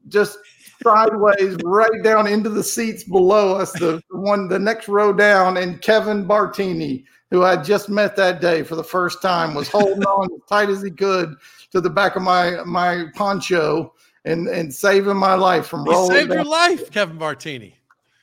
just 0.08 0.38
sideways 0.84 1.58
right 1.64 2.04
down 2.04 2.28
into 2.28 2.50
the 2.50 2.64
seats 2.64 3.04
below 3.04 3.56
us, 3.56 3.72
the 3.74 4.02
one 4.10 4.48
the 4.48 4.60
next 4.60 4.88
row 4.88 5.14
down, 5.14 5.58
and 5.58 5.82
Kevin 5.82 6.26
Bartini, 6.26 7.06
who 7.32 7.44
I 7.44 7.62
just 7.62 7.90
met 7.90 8.16
that 8.18 8.42
day 8.42 8.64
for 8.64 8.76
the 8.76 8.84
first 8.84 9.22
time, 9.22 9.54
was 9.54 9.70
holding 9.70 10.04
on 10.04 10.30
as 10.34 10.42
tight 10.50 10.70
as 10.70 10.82
he 10.82 10.92
could 10.92 11.36
to 11.72 11.82
the 11.82 11.90
back 11.90 12.16
of 12.16 12.22
my 12.22 12.64
my 12.66 13.06
poncho 13.16 13.93
and 14.26 14.48
and 14.48 14.74
saving 14.74 15.18
my 15.18 15.36
life 15.36 15.68
from 15.68 15.84
rolling. 15.86 16.12
He 16.12 16.18
saved 16.20 16.30
down. 16.30 16.38
your 16.38 16.46
life, 16.46 16.92
Kevin 16.92 17.18
Bartini. 17.18 17.74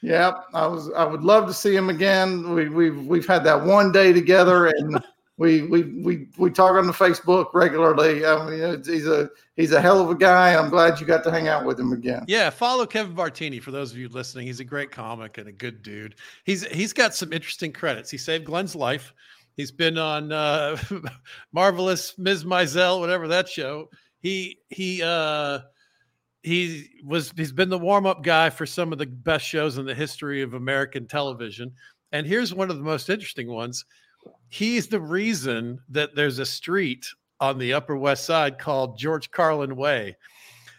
Yeah, 0.02 0.32
I 0.54 0.66
was. 0.66 0.90
I 0.92 1.04
would 1.04 1.22
love 1.22 1.46
to 1.46 1.54
see 1.54 1.76
him 1.76 1.90
again. 1.90 2.54
We, 2.54 2.68
we've 2.68 3.06
we've 3.06 3.26
had 3.26 3.44
that 3.44 3.62
one 3.62 3.92
day 3.92 4.12
together, 4.12 4.68
and 4.68 5.02
we 5.36 5.62
we 5.62 5.82
we 6.02 6.26
we 6.38 6.50
talk 6.50 6.72
on 6.72 6.86
the 6.86 6.92
Facebook 6.92 7.52
regularly. 7.52 8.24
I 8.24 8.48
mean, 8.48 8.82
he's 8.84 9.06
a 9.06 9.28
he's 9.56 9.72
a 9.72 9.80
hell 9.80 10.00
of 10.00 10.08
a 10.08 10.14
guy. 10.14 10.54
I'm 10.54 10.70
glad 10.70 11.00
you 11.00 11.06
got 11.06 11.22
to 11.24 11.30
hang 11.30 11.48
out 11.48 11.66
with 11.66 11.78
him 11.78 11.92
again. 11.92 12.24
Yeah, 12.28 12.48
follow 12.48 12.86
Kevin 12.86 13.14
Bartini 13.14 13.60
for 13.60 13.72
those 13.72 13.92
of 13.92 13.98
you 13.98 14.08
listening. 14.08 14.46
He's 14.46 14.60
a 14.60 14.64
great 14.64 14.90
comic 14.90 15.36
and 15.36 15.48
a 15.48 15.52
good 15.52 15.82
dude. 15.82 16.14
He's 16.44 16.66
he's 16.68 16.94
got 16.94 17.14
some 17.14 17.32
interesting 17.32 17.72
credits. 17.72 18.10
He 18.10 18.16
saved 18.16 18.46
Glenn's 18.46 18.74
life. 18.74 19.12
He's 19.56 19.72
been 19.72 19.98
on 19.98 20.32
uh, 20.32 20.78
Marvelous 21.52 22.16
Ms. 22.16 22.44
Maisel, 22.44 23.00
whatever 23.00 23.28
that 23.28 23.48
show. 23.48 23.90
He 24.20 24.60
he 24.70 25.02
uh 25.02 25.60
he 26.42 26.88
was 27.04 27.32
he's 27.36 27.52
been 27.52 27.68
the 27.68 27.78
warm-up 27.78 28.22
guy 28.22 28.50
for 28.50 28.66
some 28.66 28.92
of 28.92 28.98
the 28.98 29.06
best 29.06 29.44
shows 29.44 29.78
in 29.78 29.86
the 29.86 29.94
history 29.94 30.42
of 30.42 30.54
American 30.54 31.06
television. 31.06 31.72
And 32.12 32.26
here's 32.26 32.54
one 32.54 32.70
of 32.70 32.76
the 32.76 32.82
most 32.82 33.10
interesting 33.10 33.48
ones. 33.48 33.84
He's 34.48 34.88
the 34.88 35.00
reason 35.00 35.80
that 35.90 36.14
there's 36.14 36.38
a 36.38 36.46
street 36.46 37.06
on 37.40 37.58
the 37.58 37.72
Upper 37.72 37.96
West 37.96 38.24
Side 38.24 38.58
called 38.58 38.98
George 38.98 39.30
Carlin 39.30 39.76
Way. 39.76 40.16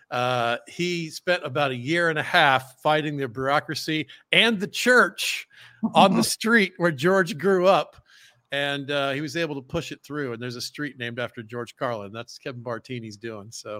Uh, 0.10 0.58
he 0.67 1.10
spent 1.10 1.43
about 1.45 1.71
a 1.71 1.76
year 1.76 2.10
and 2.10 2.19
a 2.19 2.24
half 2.24 2.82
fighting 2.82 3.15
the 3.15 3.28
bureaucracy 3.28 4.08
and 4.32 4.60
the 4.60 4.67
church 4.67 5.47
on 5.95 6.15
the 6.15 6.24
street 6.24 6.74
where 6.78 6.91
George 6.91 7.38
grew 7.38 7.67
up. 7.67 7.95
And 8.54 8.91
uh, 8.91 9.12
he 9.12 9.21
was 9.21 9.38
able 9.38 9.56
to 9.56 9.62
push 9.62 9.93
it 9.93 10.04
through. 10.04 10.34
And 10.34 10.41
there's 10.41 10.58
a 10.58 10.62
street 10.62 11.00
named 11.00 11.19
after 11.19 11.41
George 11.41 11.74
Carlin. 11.78 12.12
That's 12.12 12.38
Kevin 12.38 12.62
Bartini's 12.62 13.15
doing. 13.15 13.47
So 13.50 13.80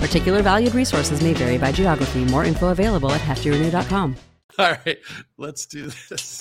Particular 0.00 0.42
valued 0.42 0.74
resources 0.74 1.22
may 1.22 1.34
vary 1.34 1.58
by 1.58 1.72
geography. 1.72 2.24
More 2.24 2.44
info 2.44 2.68
available 2.68 3.12
at 3.12 3.20
heftyrenew.com. 3.20 4.16
All 4.58 4.72
right, 4.84 4.98
let's 5.38 5.64
do 5.66 5.90
this. 6.08 6.40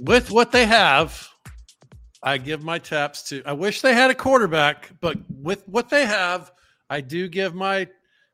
With 0.00 0.30
what 0.30 0.52
they 0.52 0.66
have, 0.66 1.25
I 2.26 2.38
give 2.38 2.64
my 2.64 2.80
taps 2.80 3.22
to. 3.28 3.40
I 3.46 3.52
wish 3.52 3.82
they 3.82 3.94
had 3.94 4.10
a 4.10 4.14
quarterback, 4.14 4.90
but 5.00 5.16
with 5.30 5.66
what 5.68 5.88
they 5.88 6.04
have, 6.04 6.50
I 6.90 7.00
do 7.00 7.28
give 7.28 7.54
my 7.54 7.86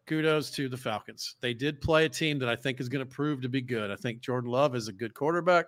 kudos 0.06 0.50
to 0.52 0.70
the 0.70 0.78
Falcons. 0.78 1.36
They 1.42 1.52
did 1.52 1.78
play 1.78 2.06
a 2.06 2.08
team 2.08 2.38
that 2.38 2.48
I 2.48 2.56
think 2.56 2.80
is 2.80 2.88
going 2.88 3.06
to 3.06 3.14
prove 3.14 3.42
to 3.42 3.50
be 3.50 3.60
good. 3.60 3.90
I 3.90 3.96
think 3.96 4.22
Jordan 4.22 4.50
Love 4.50 4.74
is 4.74 4.88
a 4.88 4.94
good 4.94 5.12
quarterback. 5.12 5.66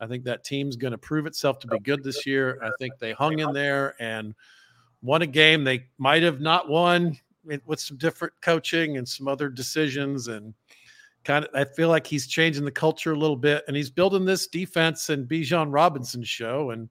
I 0.00 0.06
think 0.06 0.24
that 0.24 0.44
team's 0.44 0.76
going 0.76 0.92
to 0.92 0.98
prove 0.98 1.26
itself 1.26 1.58
to 1.58 1.66
be 1.66 1.78
good 1.80 2.02
this 2.02 2.24
year. 2.24 2.58
I 2.62 2.70
think 2.78 2.94
they 2.98 3.12
hung 3.12 3.38
in 3.38 3.52
there 3.52 3.94
and 4.00 4.34
won 5.02 5.20
a 5.20 5.26
game 5.26 5.62
they 5.62 5.84
might 5.98 6.22
have 6.22 6.40
not 6.40 6.70
won 6.70 7.18
with 7.66 7.80
some 7.80 7.98
different 7.98 8.32
coaching 8.40 8.96
and 8.96 9.06
some 9.06 9.28
other 9.28 9.50
decisions 9.50 10.28
and 10.28 10.54
kind 11.24 11.44
of 11.44 11.50
I 11.54 11.64
feel 11.64 11.90
like 11.90 12.06
he's 12.06 12.26
changing 12.26 12.64
the 12.64 12.70
culture 12.70 13.12
a 13.12 13.18
little 13.18 13.36
bit 13.36 13.64
and 13.68 13.76
he's 13.76 13.90
building 13.90 14.24
this 14.24 14.46
defense 14.46 15.10
and 15.10 15.28
Bijan 15.28 15.68
Robinson 15.70 16.22
show 16.22 16.70
and 16.70 16.88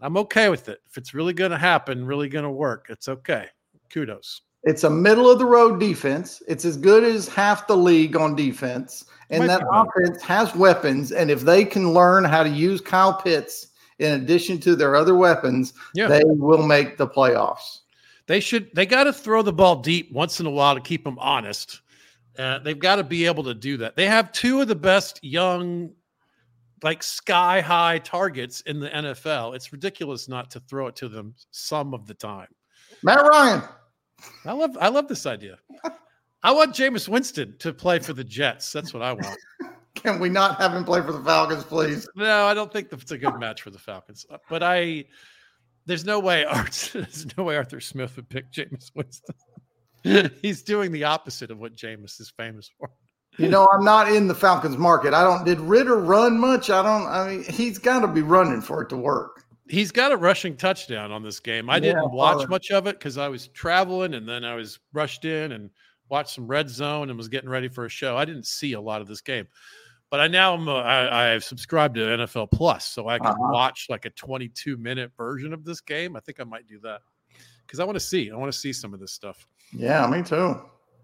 I'm 0.00 0.16
okay 0.18 0.48
with 0.48 0.68
it. 0.68 0.80
If 0.88 0.98
it's 0.98 1.14
really 1.14 1.32
going 1.32 1.50
to 1.50 1.58
happen, 1.58 2.04
really 2.04 2.28
going 2.28 2.44
to 2.44 2.50
work, 2.50 2.86
it's 2.90 3.08
okay. 3.08 3.46
Kudos. 3.90 4.42
It's 4.64 4.84
a 4.84 4.90
middle 4.90 5.30
of 5.30 5.38
the 5.38 5.44
road 5.44 5.78
defense. 5.78 6.42
It's 6.48 6.64
as 6.64 6.76
good 6.76 7.04
as 7.04 7.28
half 7.28 7.68
the 7.68 7.76
league 7.76 8.16
on 8.16 8.34
defense. 8.34 9.04
And 9.30 9.48
that 9.48 9.62
offense 9.70 10.20
has 10.22 10.54
weapons. 10.54 11.12
And 11.12 11.30
if 11.30 11.42
they 11.42 11.64
can 11.64 11.94
learn 11.94 12.24
how 12.24 12.42
to 12.42 12.48
use 12.48 12.80
Kyle 12.80 13.14
Pitts 13.14 13.68
in 13.98 14.20
addition 14.20 14.58
to 14.60 14.76
their 14.76 14.96
other 14.96 15.14
weapons, 15.14 15.72
yeah. 15.94 16.08
they 16.08 16.22
will 16.24 16.66
make 16.66 16.96
the 16.96 17.06
playoffs. 17.06 17.80
They 18.26 18.40
should, 18.40 18.74
they 18.74 18.86
got 18.86 19.04
to 19.04 19.12
throw 19.12 19.42
the 19.42 19.52
ball 19.52 19.76
deep 19.76 20.10
once 20.12 20.40
in 20.40 20.46
a 20.46 20.50
while 20.50 20.74
to 20.74 20.80
keep 20.80 21.04
them 21.04 21.18
honest. 21.20 21.80
Uh, 22.36 22.58
they've 22.58 22.78
got 22.78 22.96
to 22.96 23.04
be 23.04 23.24
able 23.24 23.44
to 23.44 23.54
do 23.54 23.76
that. 23.78 23.94
They 23.94 24.06
have 24.06 24.32
two 24.32 24.60
of 24.60 24.68
the 24.68 24.74
best 24.74 25.22
young 25.22 25.92
like 26.82 27.02
sky 27.02 27.60
high 27.60 27.98
targets 27.98 28.60
in 28.62 28.80
the 28.80 28.88
NFL. 28.88 29.54
It's 29.54 29.72
ridiculous 29.72 30.28
not 30.28 30.50
to 30.52 30.60
throw 30.60 30.86
it 30.88 30.96
to 30.96 31.08
them 31.08 31.34
some 31.50 31.94
of 31.94 32.06
the 32.06 32.14
time. 32.14 32.48
Matt 33.02 33.26
Ryan. 33.26 33.62
I 34.44 34.52
love 34.52 34.76
I 34.80 34.88
love 34.88 35.08
this 35.08 35.26
idea. 35.26 35.58
I 36.42 36.52
want 36.52 36.74
Jameis 36.74 37.08
Winston 37.08 37.56
to 37.58 37.72
play 37.72 37.98
for 37.98 38.12
the 38.12 38.24
Jets. 38.24 38.72
That's 38.72 38.94
what 38.94 39.02
I 39.02 39.12
want. 39.12 39.36
Can 39.94 40.20
we 40.20 40.28
not 40.28 40.60
have 40.60 40.74
him 40.74 40.84
play 40.84 41.00
for 41.00 41.12
the 41.12 41.24
Falcons, 41.24 41.64
please? 41.64 42.08
No, 42.14 42.46
I 42.46 42.54
don't 42.54 42.72
think 42.72 42.88
it's 42.92 43.10
a 43.10 43.18
good 43.18 43.38
match 43.40 43.62
for 43.62 43.70
the 43.70 43.78
Falcons. 43.78 44.26
Uh, 44.30 44.38
but 44.48 44.62
I 44.62 45.06
there's 45.86 46.04
no 46.04 46.20
way 46.20 46.44
Art, 46.48 46.90
there's 46.92 47.26
no 47.36 47.44
way 47.44 47.56
Arthur 47.56 47.80
Smith 47.80 48.16
would 48.16 48.28
pick 48.28 48.52
Jameis 48.52 48.90
Winston. 48.94 49.34
He's 50.42 50.62
doing 50.62 50.92
the 50.92 51.04
opposite 51.04 51.50
of 51.50 51.58
what 51.58 51.74
Jameis 51.74 52.20
is 52.20 52.32
famous 52.36 52.70
for. 52.78 52.90
You 53.38 53.48
know, 53.48 53.68
I'm 53.72 53.84
not 53.84 54.10
in 54.10 54.28
the 54.28 54.34
Falcons 54.34 54.76
market. 54.78 55.12
I 55.14 55.22
don't. 55.22 55.44
Did 55.44 55.60
Ridder 55.60 55.96
run 55.96 56.38
much? 56.38 56.70
I 56.70 56.82
don't. 56.82 57.06
I 57.06 57.28
mean, 57.28 57.44
he's 57.44 57.78
got 57.78 58.00
to 58.00 58.08
be 58.08 58.22
running 58.22 58.60
for 58.62 58.82
it 58.82 58.88
to 58.90 58.96
work. 58.96 59.44
He's 59.68 59.90
got 59.90 60.12
a 60.12 60.16
rushing 60.16 60.56
touchdown 60.56 61.10
on 61.12 61.22
this 61.22 61.40
game. 61.40 61.68
I 61.68 61.74
Yeah, 61.76 61.80
didn't 61.80 62.12
watch 62.12 62.36
probably. 62.36 62.46
much 62.46 62.70
of 62.70 62.86
it 62.86 62.98
because 62.98 63.18
I 63.18 63.28
was 63.28 63.48
traveling 63.48 64.14
and 64.14 64.28
then 64.28 64.44
I 64.44 64.54
was 64.54 64.78
rushed 64.92 65.24
in 65.24 65.52
and 65.52 65.70
watched 66.08 66.30
some 66.30 66.46
red 66.46 66.68
zone 66.70 67.08
and 67.10 67.16
was 67.18 67.28
getting 67.28 67.50
ready 67.50 67.68
for 67.68 67.84
a 67.84 67.88
show. 67.88 68.16
I 68.16 68.24
didn't 68.24 68.46
see 68.46 68.74
a 68.74 68.80
lot 68.80 69.00
of 69.00 69.08
this 69.08 69.20
game, 69.20 69.48
but 70.08 70.20
I 70.20 70.28
now 70.28 70.54
am 70.54 70.68
uh, 70.68 70.74
I, 70.76 71.32
I've 71.34 71.42
subscribed 71.42 71.96
to 71.96 72.00
NFL 72.02 72.52
Plus, 72.52 72.86
so 72.86 73.08
I 73.08 73.18
can 73.18 73.26
Uh-huh. 73.26 73.48
watch 73.50 73.86
like 73.90 74.04
a 74.04 74.10
22 74.10 74.76
minute 74.76 75.10
version 75.16 75.52
of 75.52 75.64
this 75.64 75.80
game. 75.80 76.14
I 76.14 76.20
think 76.20 76.38
I 76.38 76.44
might 76.44 76.68
do 76.68 76.78
that 76.84 77.00
because 77.66 77.80
I 77.80 77.84
want 77.84 77.96
to 77.96 78.00
see. 78.04 78.30
I 78.30 78.36
want 78.36 78.52
to 78.52 78.58
see 78.58 78.72
some 78.72 78.94
of 78.94 79.00
this 79.00 79.12
stuff. 79.12 79.48
Yeah, 79.72 80.06
me 80.06 80.22
too. 80.22 80.60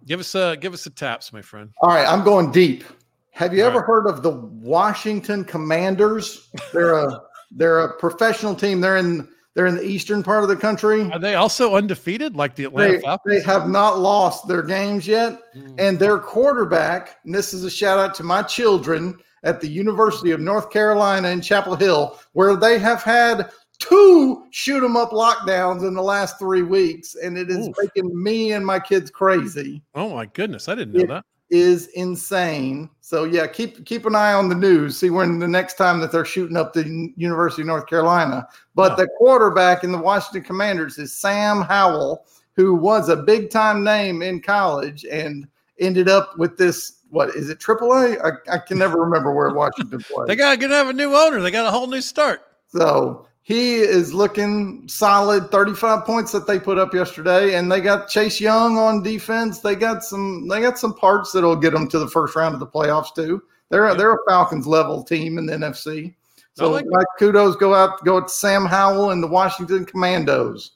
Give 0.06 0.20
us 0.20 0.34
a 0.34 0.56
give 0.60 0.74
us 0.74 0.86
a 0.86 0.90
taps, 0.90 1.32
my 1.32 1.42
friend. 1.42 1.70
All 1.80 1.90
right, 1.90 2.06
I'm 2.06 2.24
going 2.24 2.50
deep. 2.50 2.84
Have 3.30 3.54
you 3.54 3.62
All 3.62 3.70
ever 3.70 3.78
right. 3.78 3.86
heard 3.86 4.06
of 4.06 4.22
the 4.22 4.30
Washington 4.30 5.44
Commanders? 5.44 6.50
They're 6.72 6.94
a 6.94 7.20
they're 7.50 7.80
a 7.80 7.96
professional 7.98 8.54
team. 8.54 8.80
They're 8.80 8.96
in 8.96 9.28
they're 9.54 9.66
in 9.66 9.76
the 9.76 9.84
eastern 9.84 10.22
part 10.22 10.42
of 10.42 10.48
the 10.48 10.56
country. 10.56 11.10
Are 11.12 11.18
they 11.18 11.34
also 11.34 11.74
undefeated 11.76 12.34
like 12.34 12.54
the 12.54 12.64
Atlanta 12.64 12.94
They, 12.94 13.00
Falcons? 13.00 13.34
they 13.34 13.42
have 13.42 13.68
not 13.68 13.98
lost 13.98 14.48
their 14.48 14.62
games 14.62 15.06
yet. 15.06 15.40
Mm. 15.54 15.74
And 15.78 15.98
their 15.98 16.18
quarterback, 16.18 17.18
and 17.24 17.34
this 17.34 17.52
is 17.52 17.62
a 17.64 17.70
shout 17.70 17.98
out 17.98 18.14
to 18.14 18.22
my 18.22 18.42
children 18.42 19.18
at 19.44 19.60
the 19.60 19.68
University 19.68 20.30
of 20.30 20.40
North 20.40 20.70
Carolina 20.70 21.28
in 21.28 21.40
Chapel 21.42 21.76
Hill, 21.76 22.18
where 22.32 22.56
they 22.56 22.78
have 22.78 23.02
had 23.02 23.50
two 23.82 24.44
shoot 24.50 24.84
'em 24.84 24.96
up 24.96 25.10
lockdowns 25.10 25.86
in 25.86 25.94
the 25.94 26.02
last 26.02 26.38
three 26.38 26.62
weeks, 26.62 27.14
and 27.14 27.36
it 27.36 27.50
is 27.50 27.68
Oof. 27.68 27.74
making 27.80 28.22
me 28.22 28.52
and 28.52 28.64
my 28.64 28.78
kids 28.78 29.10
crazy. 29.10 29.82
Oh 29.94 30.10
my 30.14 30.26
goodness, 30.26 30.68
I 30.68 30.74
didn't 30.74 30.94
know 30.94 31.00
It- 31.00 31.08
that. 31.08 31.24
Is 31.54 31.88
insane. 31.88 32.88
So 33.02 33.24
yeah, 33.24 33.46
keep 33.46 33.84
keep 33.84 34.06
an 34.06 34.14
eye 34.14 34.32
on 34.32 34.48
the 34.48 34.54
news. 34.54 34.96
See 34.96 35.10
when 35.10 35.38
the 35.38 35.46
next 35.46 35.74
time 35.74 36.00
that 36.00 36.10
they're 36.10 36.24
shooting 36.24 36.56
up 36.56 36.72
the 36.72 37.12
University 37.18 37.60
of 37.60 37.66
North 37.68 37.86
Carolina. 37.86 38.48
But 38.74 38.96
the 38.96 39.06
quarterback 39.18 39.84
in 39.84 39.92
the 39.92 39.98
Washington 39.98 40.44
Commanders 40.44 40.96
is 40.96 41.12
Sam 41.12 41.60
Howell, 41.60 42.24
who 42.56 42.74
was 42.74 43.10
a 43.10 43.16
big 43.16 43.50
time 43.50 43.84
name 43.84 44.22
in 44.22 44.40
college 44.40 45.04
and 45.04 45.46
ended 45.78 46.08
up 46.08 46.38
with 46.38 46.56
this. 46.56 47.00
What 47.10 47.36
is 47.36 47.50
it? 47.50 47.58
AAA? 47.60 48.16
I, 48.24 48.54
I 48.54 48.56
can 48.56 48.78
never 48.78 48.98
remember 48.98 49.34
where 49.34 49.50
Washington 49.50 50.00
played. 50.00 50.26
They 50.28 50.36
got 50.36 50.58
to 50.58 50.68
have 50.68 50.88
a 50.88 50.94
new 50.94 51.14
owner. 51.14 51.42
They 51.42 51.50
got 51.50 51.66
a 51.66 51.70
whole 51.70 51.86
new 51.86 52.00
start. 52.00 52.40
So 52.68 53.26
he 53.42 53.76
is 53.76 54.14
looking 54.14 54.86
solid. 54.88 55.50
35 55.50 56.04
points 56.04 56.30
that 56.32 56.46
they 56.46 56.58
put 56.60 56.78
up 56.78 56.94
yesterday, 56.94 57.54
and 57.54 57.70
they 57.70 57.80
got 57.80 58.08
Chase 58.08 58.40
Young 58.40 58.78
on 58.78 59.02
defense. 59.02 59.58
They 59.60 59.74
got 59.74 60.04
some. 60.04 60.46
They 60.48 60.60
got 60.60 60.78
some 60.78 60.94
parts 60.94 61.32
that'll 61.32 61.56
get 61.56 61.72
them 61.72 61.88
to 61.88 61.98
the 61.98 62.08
first 62.08 62.36
round 62.36 62.54
of 62.54 62.60
the 62.60 62.66
playoffs 62.66 63.14
too. 63.14 63.42
They're 63.70 63.88
Yeah. 63.88 63.94
they're 63.94 64.14
a 64.14 64.18
Falcons 64.28 64.66
level 64.66 65.02
team 65.02 65.38
in 65.38 65.46
the 65.46 65.54
NFC. 65.54 66.14
So 66.54 66.70
like 66.70 66.84
my 66.88 67.02
kudos 67.18 67.56
go 67.56 67.74
out 67.74 68.04
go 68.04 68.20
to 68.20 68.28
Sam 68.28 68.66
Howell 68.66 69.10
and 69.10 69.22
the 69.22 69.26
Washington 69.26 69.86
Commandos. 69.86 70.72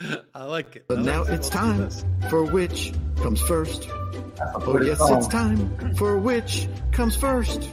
I 0.34 0.44
like 0.44 0.76
it. 0.76 0.84
But 0.88 0.98
I 1.00 1.02
now 1.02 1.22
it. 1.24 1.34
it's 1.34 1.48
time 1.50 1.90
for 2.30 2.44
which 2.44 2.92
comes 3.16 3.40
first. 3.42 3.88
Oh, 4.40 4.80
yes, 4.80 4.98
song. 4.98 5.18
it's 5.18 5.26
time 5.28 5.94
for 5.96 6.16
which 6.16 6.68
comes 6.92 7.16
first. 7.16 7.68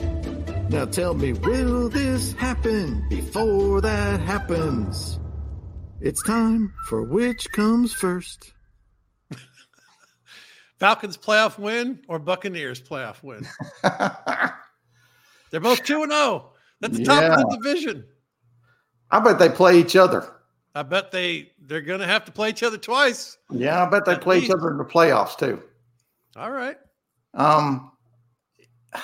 Now 0.69 0.85
tell 0.85 1.13
me, 1.13 1.33
will 1.33 1.89
this 1.89 2.33
happen 2.33 3.05
before 3.07 3.81
that 3.81 4.19
happens? 4.19 5.19
It's 6.01 6.23
time 6.23 6.73
for 6.87 7.03
which 7.03 7.51
comes 7.51 7.93
first. 7.93 8.53
Falcons 10.79 11.17
playoff 11.17 11.59
win 11.59 11.99
or 12.07 12.17
Buccaneers 12.17 12.81
playoff 12.81 13.21
win. 13.21 13.47
They're 15.51 15.59
both 15.59 15.83
two 15.83 16.01
and 16.01 16.11
zero. 16.11 16.51
That's 16.81 16.97
the 16.97 17.05
top 17.05 17.23
of 17.23 17.37
the 17.37 17.57
division. 17.57 18.05
I 19.11 19.19
bet 19.19 19.37
they 19.37 19.49
play 19.49 19.79
each 19.79 19.95
other. 19.95 20.31
I 20.73 20.81
bet 20.83 21.11
they 21.11 21.51
they're 21.61 21.81
going 21.81 22.01
to 22.01 22.07
have 22.07 22.25
to 22.25 22.31
play 22.31 22.49
each 22.49 22.63
other 22.63 22.77
twice. 22.77 23.37
Yeah, 23.51 23.83
I 23.83 23.89
bet 23.89 24.05
they 24.05 24.13
At 24.13 24.21
play 24.21 24.39
each 24.39 24.49
other 24.49 24.71
in 24.71 24.77
the 24.77 24.83
playoffs 24.83 25.37
too. 25.37 25.61
All 26.35 26.51
right. 26.51 26.77
Um, 27.33 27.91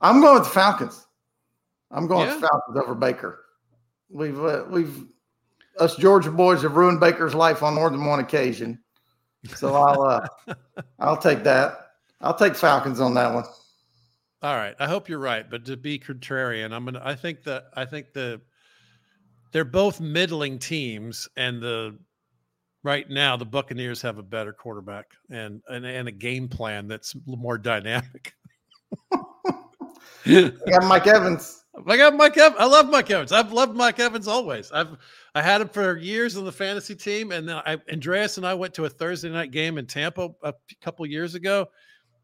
I'm 0.00 0.20
going 0.20 0.34
with 0.34 0.44
the 0.44 0.50
Falcons. 0.50 1.06
I'm 1.90 2.06
going 2.06 2.26
Yeah. 2.26 2.34
with 2.36 2.48
Falcons 2.48 2.76
over 2.76 2.94
Baker. 2.94 3.40
We've 4.10 4.38
uh, 4.38 4.64
we've 4.68 5.04
us 5.78 5.96
Georgia 5.96 6.30
boys 6.30 6.62
have 6.62 6.76
ruined 6.76 7.00
Baker's 7.00 7.34
life 7.34 7.62
on 7.62 7.74
more 7.74 7.90
than 7.90 8.04
one 8.04 8.20
occasion. 8.20 8.80
So 9.56 9.74
I'll 9.74 10.02
uh, 10.02 10.26
I'll 10.98 11.16
take 11.16 11.42
that. 11.44 11.78
I'll 12.20 12.34
take 12.34 12.54
Falcons 12.54 13.00
on 13.00 13.14
that 13.14 13.32
one. 13.34 13.44
All 14.42 14.56
right. 14.56 14.74
I 14.78 14.86
hope 14.86 15.08
you're 15.08 15.18
right, 15.18 15.48
but 15.48 15.64
to 15.66 15.76
be 15.76 15.98
contrarian, 15.98 16.72
I'm 16.72 16.84
gonna. 16.84 17.00
I 17.02 17.14
think 17.14 17.42
that 17.44 17.64
I 17.74 17.84
think 17.86 18.12
the 18.12 18.40
they're 19.52 19.64
both 19.64 20.00
middling 20.00 20.58
teams, 20.58 21.28
and 21.36 21.62
the 21.62 21.96
right 22.84 23.08
now 23.10 23.36
the 23.36 23.44
Buccaneers 23.44 24.00
have 24.02 24.18
a 24.18 24.22
better 24.22 24.52
quarterback 24.52 25.06
and 25.30 25.60
and, 25.68 25.84
and 25.84 26.06
a 26.06 26.12
game 26.12 26.48
plan 26.48 26.86
that's 26.86 27.16
more 27.26 27.58
dynamic. 27.58 28.34
I 30.26 30.52
got 30.70 30.84
Mike 30.84 31.06
Evans. 31.06 31.64
I 31.86 31.96
got 31.96 32.14
Mike 32.14 32.38
Evans. 32.38 32.60
I 32.60 32.66
love 32.66 32.88
Mike 32.88 33.10
Evans. 33.10 33.32
I've 33.32 33.52
loved 33.52 33.76
Mike 33.76 33.98
Evans 33.98 34.28
always. 34.28 34.70
I've 34.70 34.96
I 35.34 35.42
had 35.42 35.60
him 35.60 35.68
for 35.68 35.96
years 35.96 36.36
on 36.36 36.44
the 36.44 36.52
fantasy 36.52 36.94
team, 36.94 37.32
and 37.32 37.48
then 37.48 37.56
I, 37.66 37.78
Andreas 37.92 38.36
and 38.36 38.46
I 38.46 38.54
went 38.54 38.74
to 38.74 38.84
a 38.84 38.88
Thursday 38.88 39.30
night 39.30 39.50
game 39.50 39.76
in 39.78 39.86
Tampa 39.86 40.30
a 40.44 40.54
couple 40.80 41.04
years 41.06 41.34
ago. 41.34 41.66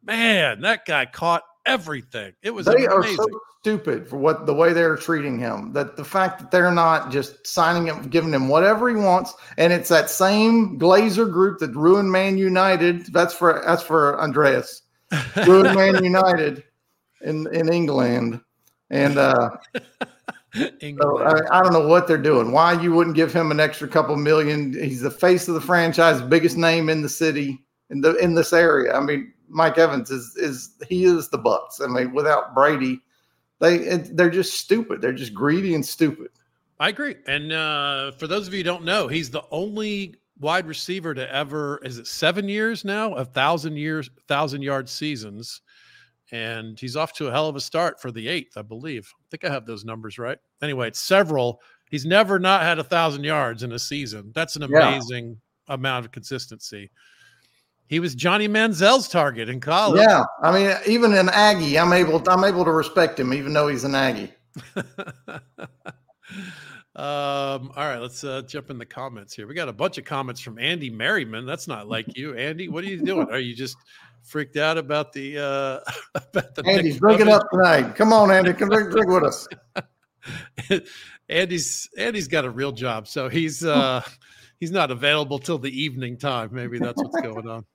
Man, 0.05 0.61
that 0.61 0.87
guy 0.87 1.05
caught 1.05 1.43
everything. 1.67 2.33
It 2.43 2.53
was 2.53 2.67
They 2.67 2.87
are 2.87 3.05
so 3.05 3.27
stupid 3.61 4.09
for 4.09 4.17
what 4.17 4.47
the 4.47 4.55
way 4.55 4.73
they're 4.73 4.97
treating 4.97 5.39
him. 5.39 5.73
That 5.73 5.97
the 5.97 6.05
fact 6.05 6.39
that 6.41 6.51
they're 6.51 6.73
not 6.73 7.11
just 7.11 7.47
signing 7.47 7.87
him, 7.87 8.09
giving 8.09 8.33
him 8.33 8.49
whatever 8.49 8.89
he 8.89 8.97
wants, 8.97 9.35
and 9.59 9.73
it's 9.73 9.89
that 9.91 10.11
same 10.11 10.79
Glazer 10.79 11.31
group 11.31 11.59
that 11.61 11.75
ruined 11.75 12.11
Man 12.11 12.39
United. 12.39 13.07
That's 13.13 13.35
for 13.35 13.63
that's 13.67 13.83
for 13.83 14.21
Andreas. 14.21 14.83
ruined 15.47 15.75
Man 15.75 16.03
United 16.03 16.65
in 17.23 17.47
in 17.53 17.73
England, 17.73 18.41
and 18.91 19.19
uh, 19.19 19.51
so 20.55 21.19
I, 21.23 21.59
I 21.59 21.63
don't 21.63 21.73
know 21.73 21.87
what 21.87 22.07
they're 22.07 22.19
doing. 22.19 22.53
Why 22.53 22.81
you 22.81 22.93
wouldn't 22.93 23.17
give 23.17 23.33
him 23.33 23.51
an 23.51 23.61
extra 23.61 23.89
couple 23.89 24.17
million? 24.17 24.73
He's 24.73 25.01
the 25.01 25.11
face 25.11 25.49
of 25.49 25.55
the 25.55 25.61
franchise, 25.61 26.23
biggest 26.23 26.57
name 26.57 26.89
in 26.89 27.03
the 27.03 27.09
city 27.09 27.65
in 27.91 28.01
the 28.01 28.15
in 28.17 28.35
this 28.35 28.53
area. 28.53 28.95
I 28.95 29.01
mean, 29.01 29.33
Mike 29.51 29.79
Evans 29.79 30.11
is 30.11 30.35
is 30.37 30.77
he 30.89 31.05
is 31.05 31.29
the 31.29 31.39
Bucks. 31.39 31.81
I 31.81 31.87
mean, 31.87 32.15
without 32.15 32.55
Brady, 32.55 33.01
they 33.59 33.79
they're 34.13 34.31
just 34.31 34.55
stupid. 34.55 35.01
They're 35.03 35.13
just 35.13 35.35
greedy 35.35 35.75
and 35.75 35.85
stupid. 35.85 36.29
I 36.79 36.89
agree. 36.89 37.17
And 37.27 37.53
uh, 37.53 38.13
for 38.13 38.27
those 38.27 38.47
of 38.49 38.55
you 38.55 38.61
who 38.61 38.65
don't 38.65 38.85
know, 38.85 39.07
he's 39.07 39.31
the 39.31 39.43
only 39.51 40.15
wide 40.39 40.67
receiver 40.67 41.13
to 41.13 41.35
ever 41.35 41.79
is 41.85 41.99
it 41.99 42.07
seven 42.07 42.49
years 42.49 42.85
now, 42.87 43.13
a 43.15 43.25
thousand 43.25 43.77
years, 43.77 44.09
thousand 44.29 44.63
yard 44.63 44.89
seasons. 44.89 45.61
And 46.33 46.79
he's 46.79 46.97
off 46.97 47.13
to 47.15 47.27
a 47.27 47.31
hell 47.33 47.49
of 47.49 47.57
a 47.57 47.61
start 47.61 48.01
for 48.01 48.13
the 48.13 48.29
eighth, 48.29 48.57
I 48.57 48.63
believe. 48.63 49.13
I 49.19 49.25
think 49.31 49.45
I 49.45 49.53
have 49.53 49.67
those 49.67 49.85
numbers 49.85 50.17
right. 50.19 50.39
Anyway, 50.63 50.87
it's 50.89 51.01
several. 51.01 51.61
He's 51.91 52.07
never 52.07 52.39
not 52.39 52.63
had 52.63 52.79
a 52.79 52.85
thousand 52.85 53.25
yards 53.25 53.65
in 53.65 53.73
a 53.73 53.79
season. 53.79 54.31
That's 54.33 54.55
an 54.55 54.63
Yeah. 54.71 54.89
amazing 54.89 55.41
amount 55.67 56.07
of 56.07 56.13
consistency. 56.13 56.91
He 57.91 57.99
was 57.99 58.15
Johnny 58.15 58.47
Manziel's 58.47 59.09
target 59.09 59.49
in 59.49 59.59
college. 59.59 60.01
Yeah, 60.01 60.23
I 60.43 60.53
mean, 60.53 60.75
even 60.87 61.13
an 61.13 61.29
Aggie, 61.29 61.77
I'm 61.77 61.93
able 61.93 62.23
I'm 62.29 62.45
able 62.45 62.65
to 62.65 62.71
respect 62.71 63.19
him, 63.19 63.35
even 63.35 63.53
though 63.53 63.67
he's 63.67 63.83
an 63.83 63.97
Aggie. 63.97 64.33
um, 64.77 65.43
all 66.95 67.73
right, 67.77 67.99
let's 67.99 68.23
uh, 68.23 68.43
jump 68.43 68.71
in 68.71 68.79
the 68.79 68.87
comments 68.87 69.35
here. 69.35 69.49
We 69.49 69.55
got 69.55 69.69
a 69.69 69.73
bunch 69.73 69.99
of 69.99 70.05
comments 70.05 70.41
from 70.41 70.57
Andy 70.61 70.89
Merriman. 70.89 71.47
That's 71.47 71.67
not 71.67 71.89
like 71.89 72.17
you, 72.17 72.37
Andy. 72.37 72.69
What 72.69 72.85
are 72.85 72.87
you 72.87 73.03
doing? 73.03 73.29
Are 73.29 73.41
you 73.41 73.57
just 73.57 73.77
freaked 74.23 74.57
out 74.57 74.79
about 74.79 75.13
the 75.13 75.39
uh, 75.39 75.81
about 76.15 76.55
the 76.55 76.65
Andy's 76.67 76.99
drinking 76.99 77.29
up 77.29 77.43
tonight. 77.51 77.97
Come 77.97 78.13
on, 78.13 78.31
Andy, 78.31 78.53
come 78.53 78.69
drink, 78.69 78.93
drink 78.93 79.09
with 79.09 79.25
us. 79.25 79.49
Andy's 81.29 81.91
Andy's 81.99 82.29
got 82.29 82.45
a 82.45 82.51
real 82.51 82.71
job, 82.71 83.09
so 83.09 83.29
he's 83.29 83.65
uh, 83.65 84.01
he's 84.61 84.71
not 84.71 84.93
available 84.93 85.41
till 85.41 85.59
the 85.59 85.83
evening 85.83 86.19
time. 86.19 86.51
Maybe 86.53 86.79
that's 86.79 87.03
what's 87.03 87.21
going 87.21 87.49
on. 87.49 87.67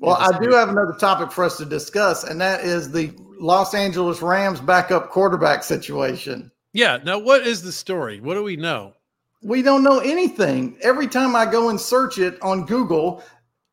Well, 0.00 0.16
I 0.16 0.38
do 0.38 0.52
have 0.52 0.68
another 0.68 0.94
topic 0.94 1.32
for 1.32 1.44
us 1.44 1.56
to 1.58 1.64
discuss, 1.64 2.24
and 2.24 2.40
that 2.40 2.60
is 2.60 2.90
the 2.90 3.12
Los 3.40 3.74
Angeles 3.74 4.22
Rams 4.22 4.60
backup 4.60 5.10
quarterback 5.10 5.64
situation. 5.64 6.50
Yeah. 6.72 6.98
Now, 7.04 7.18
what 7.18 7.46
is 7.46 7.62
the 7.62 7.72
story? 7.72 8.20
What 8.20 8.34
do 8.34 8.42
we 8.42 8.56
know? 8.56 8.94
We 9.42 9.62
don't 9.62 9.82
know 9.82 10.00
anything. 10.00 10.76
Every 10.80 11.06
time 11.06 11.34
I 11.34 11.46
go 11.46 11.68
and 11.68 11.80
search 11.80 12.18
it 12.18 12.40
on 12.42 12.66
Google, 12.66 13.22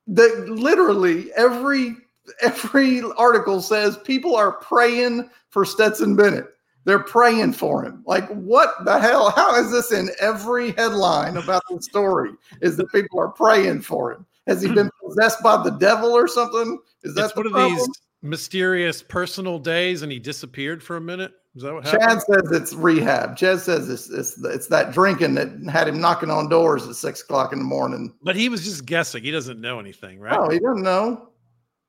that 0.08 0.50
literally 0.50 1.32
every 1.34 1.96
every 2.42 3.02
article 3.18 3.62
says 3.62 3.98
people 3.98 4.36
are 4.36 4.54
praying 4.54 5.30
for 5.50 5.66
Stetson 5.66 6.16
Bennett. 6.16 6.48
They're 6.86 7.00
praying 7.00 7.54
for 7.54 7.84
him. 7.84 8.04
Like, 8.06 8.28
what 8.30 8.86
the 8.86 9.00
hell? 9.00 9.32
How 9.32 9.60
is 9.60 9.72
this 9.72 9.92
in 9.92 10.10
every 10.20 10.72
headline 10.72 11.38
about 11.38 11.64
the 11.70 11.82
story? 11.82 12.32
Is 12.62 12.78
that 12.78 12.92
people 12.92 13.20
are 13.20 13.30
praying 13.30 13.82
for 13.82 14.14
him? 14.14 14.26
Has 14.48 14.62
he 14.62 14.70
been 14.74 14.90
possessed 15.06 15.42
by 15.44 15.62
the 15.64 15.72
devil 15.72 16.12
or 16.12 16.28
something? 16.28 16.80
Is 17.04 17.16
that 17.16 17.26
It's 17.26 17.36
one 17.36 17.48
of 17.48 17.54
these 17.54 17.88
mysterious 18.22 19.02
personal 19.04 19.60
days, 19.60 20.02
and 20.02 20.12
he 20.12 20.20
disappeared 20.20 20.82
for 20.84 20.98
a 20.98 21.02
minute. 21.02 21.34
Is 21.56 21.64
that 21.64 21.74
what 21.74 21.86
Chad 21.86 22.22
says 22.22 22.52
it's 22.52 22.74
rehab. 22.74 23.38
Chad 23.38 23.60
says 23.62 23.88
it's, 23.90 24.10
it's 24.10 24.38
it's 24.44 24.68
that 24.68 24.92
drinking 24.92 25.36
that 25.36 25.50
had 25.72 25.88
him 25.88 26.02
knocking 26.02 26.30
on 26.30 26.50
doors 26.50 26.86
at 26.86 26.96
six 26.96 27.22
o'clock 27.22 27.54
in 27.54 27.60
the 27.60 27.66
morning. 27.66 28.14
But 28.24 28.36
he 28.36 28.50
was 28.50 28.66
just 28.66 28.86
guessing. 28.86 29.24
He 29.24 29.32
doesn't 29.32 29.62
know 29.62 29.80
anything, 29.80 30.20
right? 30.20 30.38
Oh, 30.38 30.50
he 30.50 30.60
doesn't 30.60 30.84
know. 30.84 31.30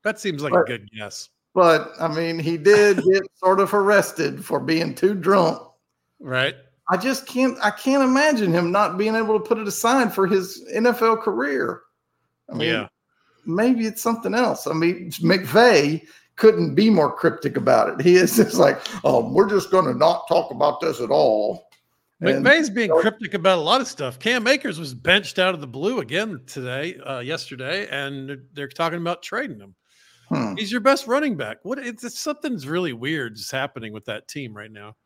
that 0.05 0.21
seems 0.21 0.43
like 0.43 0.53
but- 0.53 0.61
a 0.61 0.65
good 0.65 0.89
guess, 0.93 1.31
But 1.53 1.91
I 1.99 2.07
mean, 2.07 2.39
he 2.39 2.57
did 2.57 3.03
get 3.03 3.23
sort 3.35 3.59
of 3.59 3.75
arrested 3.75 4.45
for 4.45 4.61
being 4.61 4.95
too 4.95 5.15
drunk. 5.15 5.61
right? 6.21 6.55
I 6.89 6.97
just 6.97 7.27
can't. 7.27 7.59
I 7.61 7.71
can't 7.73 8.05
imagine 8.05 8.53
him 8.53 8.71
not 8.71 8.97
being 8.97 9.17
able 9.17 9.37
to 9.41 9.45
put 9.45 9.59
it 9.59 9.67
aside 9.67 10.15
for 10.15 10.29
his 10.29 10.65
NFL 10.73 11.23
career. 11.23 11.81
I 12.51 12.55
mean, 12.55 12.69
yeah. 12.69 12.89
maybe 13.45 13.87
it's 13.87 14.03
something 14.03 14.35
else. 14.35 14.67
I 14.67 14.73
mean, 14.73 15.11
McVay 15.13 16.07
couldn't 16.37 16.75
be 16.75 16.91
more 16.91 17.11
cryptic 17.15 17.57
about 17.57 17.89
it. 17.89 18.05
He 18.05 18.17
is 18.17 18.37
just 18.37 18.57
like, 18.57 18.79
oh, 19.05 19.33
we're 19.33 19.49
just 19.49 19.71
going 19.71 19.87
to 19.87 19.95
not 19.95 20.29
talk 20.29 20.51
about 20.51 20.81
this 20.81 21.01
at 21.01 21.11
all. 21.11 21.69
McVay's 22.23 22.71
being 22.71 22.91
cryptic 23.01 23.35
about 23.35 23.59
a 23.59 23.61
lot 23.61 23.81
of 23.81 23.89
stuff. 23.89 24.19
Cam 24.19 24.47
Akers 24.47 24.79
was 24.79 24.95
benched 24.95 25.39
out 25.39 25.55
of 25.55 25.61
the 25.61 25.67
blue 25.67 25.99
again 26.01 26.41
today, 26.47 26.97
uh, 26.99 27.19
yesterday, 27.21 27.87
and 27.91 28.29
they're, 28.29 28.43
they're 28.55 28.69
talking 28.69 28.99
about 28.99 29.23
trading 29.23 29.61
him. 29.61 29.75
Hmm. 30.29 30.55
He's 30.57 30.73
your 30.73 30.81
best 30.81 31.07
running 31.07 31.37
back. 31.37 31.59
What? 31.63 31.79
It's, 31.79 32.03
it's 32.05 32.19
something's 32.19 32.67
really 32.67 32.93
weird 32.95 33.35
is 33.35 33.51
happening 33.51 33.93
with 33.93 34.07
that 34.07 34.29
team 34.29 34.57
right 34.57 34.73
now. 34.73 34.97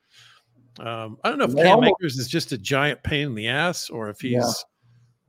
Um, 0.79 1.18
I 1.24 1.29
don't 1.31 1.38
know 1.38 1.44
if 1.46 1.53
They 1.55 1.62
Cam 1.62 1.76
almost- 1.76 1.94
Akers 2.00 2.16
is 2.16 2.29
just 2.29 2.53
a 2.53 2.59
giant 2.59 3.03
pain 3.03 3.26
in 3.26 3.35
the 3.35 3.48
ass, 3.48 3.90
or 3.90 4.09
if 4.09 4.20
he's 4.20 4.33
Yeah. 4.33 4.53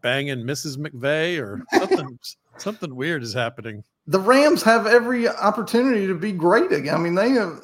Banging 0.02 0.40
Mrs. 0.40 0.78
McVay 0.78 1.42
or 1.42 1.64
something. 1.74 2.20
something 2.58 2.96
weird 2.96 3.24
is 3.24 3.34
happening. 3.34 3.84
The 4.08 4.20
Rams 4.20 4.64
have 4.64 4.88
every 4.88 5.28
opportunity 5.28 6.08
to 6.08 6.16
be 6.16 6.32
great 6.32 6.72
again. 6.72 6.96
I 6.96 6.98
mean, 6.98 7.16
they 7.16 7.30
have 7.32 7.62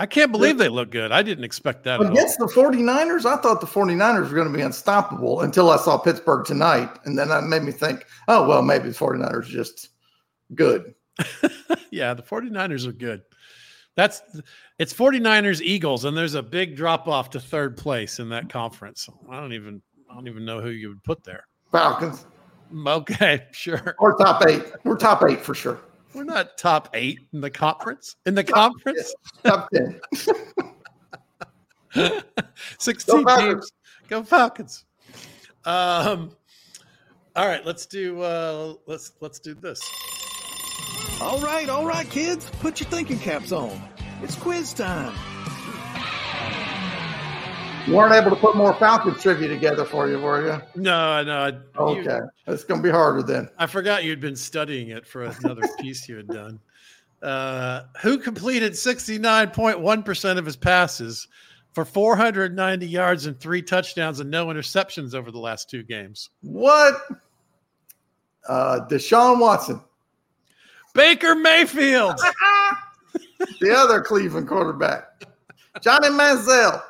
I 0.00 0.06
can't 0.06 0.32
believe 0.32 0.56
they 0.56 0.70
look 0.70 0.90
good. 0.90 1.12
I 1.12 1.22
didn't 1.22 1.44
expect 1.44 1.84
that. 1.84 2.00
At 2.00 2.06
all. 2.06 2.12
against 2.12 2.38
the 2.38 2.46
49ers. 2.46 3.26
I 3.26 3.36
thought 3.36 3.60
the 3.60 3.66
49ers 3.66 4.30
were 4.30 4.34
going 4.34 4.50
to 4.50 4.56
be 4.56 4.62
unstoppable 4.62 5.42
until 5.42 5.68
I 5.68 5.76
saw 5.76 5.98
Pittsburgh 5.98 6.46
tonight. 6.46 6.88
And 7.04 7.18
then 7.18 7.28
that 7.28 7.44
made 7.44 7.64
me 7.64 7.70
think, 7.70 8.06
oh, 8.26 8.48
well, 8.48 8.62
maybe 8.62 8.88
the 8.88 8.94
49ers 8.94 9.34
are 9.34 9.42
just 9.42 9.90
good. 10.54 10.94
yeah, 11.90 12.14
the 12.14 12.22
49ers 12.22 12.86
are 12.86 12.92
good. 12.92 13.20
That's 13.94 14.22
it's 14.78 14.94
49ers 14.94 15.60
Eagles 15.60 16.06
and 16.06 16.16
there's 16.16 16.34
a 16.34 16.42
big 16.42 16.76
drop 16.76 17.06
off 17.06 17.28
to 17.30 17.40
third 17.40 17.76
place 17.76 18.20
in 18.20 18.30
that 18.30 18.48
conference. 18.48 19.06
I 19.28 19.38
don't 19.38 19.52
even 19.52 19.82
I 20.10 20.14
don't 20.14 20.28
even 20.28 20.46
know 20.46 20.62
who 20.62 20.70
you 20.70 20.88
would 20.88 21.04
put 21.04 21.22
there. 21.24 21.46
Falcons 21.72 22.26
Okay, 22.86 23.46
sure. 23.52 23.96
We're 24.00 24.16
top 24.16 24.46
eight. 24.46 24.64
We're 24.84 24.96
top 24.96 25.22
eight 25.24 25.40
for 25.40 25.54
sure. 25.54 25.80
We're 26.14 26.24
not 26.24 26.58
top 26.58 26.88
8 26.92 27.20
in 27.32 27.40
the 27.40 27.50
conference. 27.50 28.16
In 28.26 28.34
the 28.34 28.42
conference, 28.42 29.14
Top 29.44 29.68
10. 29.72 30.00
16 32.80 33.24
Falcons. 33.24 33.40
teams. 33.40 33.72
Go 34.08 34.22
Falcons. 34.24 34.84
Um 35.64 36.32
all 37.36 37.46
right, 37.46 37.64
let's 37.64 37.86
do 37.86 38.22
uh 38.22 38.74
let's 38.86 39.12
let's 39.20 39.38
do 39.38 39.54
this. 39.54 39.80
All 41.20 41.38
right, 41.40 41.68
all 41.68 41.86
right, 41.86 42.08
kids, 42.10 42.50
put 42.58 42.80
your 42.80 42.88
thinking 42.90 43.18
caps 43.20 43.52
on. 43.52 43.80
It's 44.22 44.34
quiz 44.34 44.72
time. 44.74 45.14
You 47.86 47.96
weren't 47.96 48.14
able 48.14 48.30
to 48.30 48.36
put 48.36 48.56
more 48.56 48.74
Falcons 48.74 49.20
trivia 49.22 49.48
together 49.48 49.84
for 49.84 50.08
you, 50.08 50.18
were 50.20 50.44
you? 50.46 50.62
No, 50.80 51.22
no. 51.24 51.38
I- 51.38 51.48
you- 51.92 52.00
Okay. 52.00 52.20
It's 52.46 52.64
going 52.64 52.80
to 52.82 52.84
be 52.86 52.90
harder 52.90 53.22
then. 53.22 53.48
I 53.58 53.66
forgot 53.66 54.04
you'd 54.04 54.20
been 54.20 54.36
studying 54.36 54.88
it 54.90 55.06
for 55.06 55.24
another 55.24 55.62
piece 55.80 56.08
you 56.08 56.16
had 56.16 56.28
done. 56.28 56.60
Uh, 57.22 57.82
who 58.02 58.18
completed 58.18 58.72
69.1% 58.72 60.38
of 60.38 60.44
his 60.46 60.56
passes 60.56 61.26
for 61.72 61.84
490 61.84 62.86
yards 62.86 63.26
and 63.26 63.38
three 63.38 63.62
touchdowns 63.62 64.20
and 64.20 64.30
no 64.30 64.46
interceptions 64.46 65.14
over 65.14 65.30
the 65.30 65.38
last 65.38 65.68
two 65.70 65.82
games? 65.82 66.30
What? 66.42 66.94
Uh, 68.48 68.80
Deshaun 68.88 69.38
Watson, 69.40 69.80
Baker 70.94 71.34
Mayfield. 71.34 72.18
the 73.60 73.70
other 73.74 74.00
Cleveland 74.00 74.48
quarterback, 74.48 75.24
Johnny 75.82 76.08
Manziel, 76.08 76.82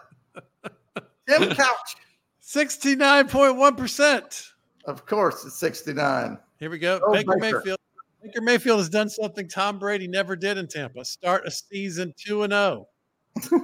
Tim 1.38 1.50
Couch. 1.54 1.96
69.1%. 2.42 4.50
Of 4.86 5.06
course, 5.06 5.44
it's 5.44 5.56
69. 5.58 6.38
Here 6.58 6.70
we 6.70 6.78
go. 6.78 7.00
Oh, 7.04 7.12
Baker 7.12 7.36
Baker. 7.38 7.58
Mayfield. 7.58 7.78
Baker 8.22 8.40
Mayfield 8.40 8.78
has 8.78 8.88
done 8.88 9.08
something 9.08 9.48
Tom 9.48 9.78
Brady 9.78 10.06
never 10.06 10.36
did 10.36 10.58
in 10.58 10.66
Tampa. 10.66 11.04
Start 11.04 11.46
a 11.46 11.50
season 11.50 12.12
2 12.18 12.42
and 12.44 12.52
0. 12.52 12.88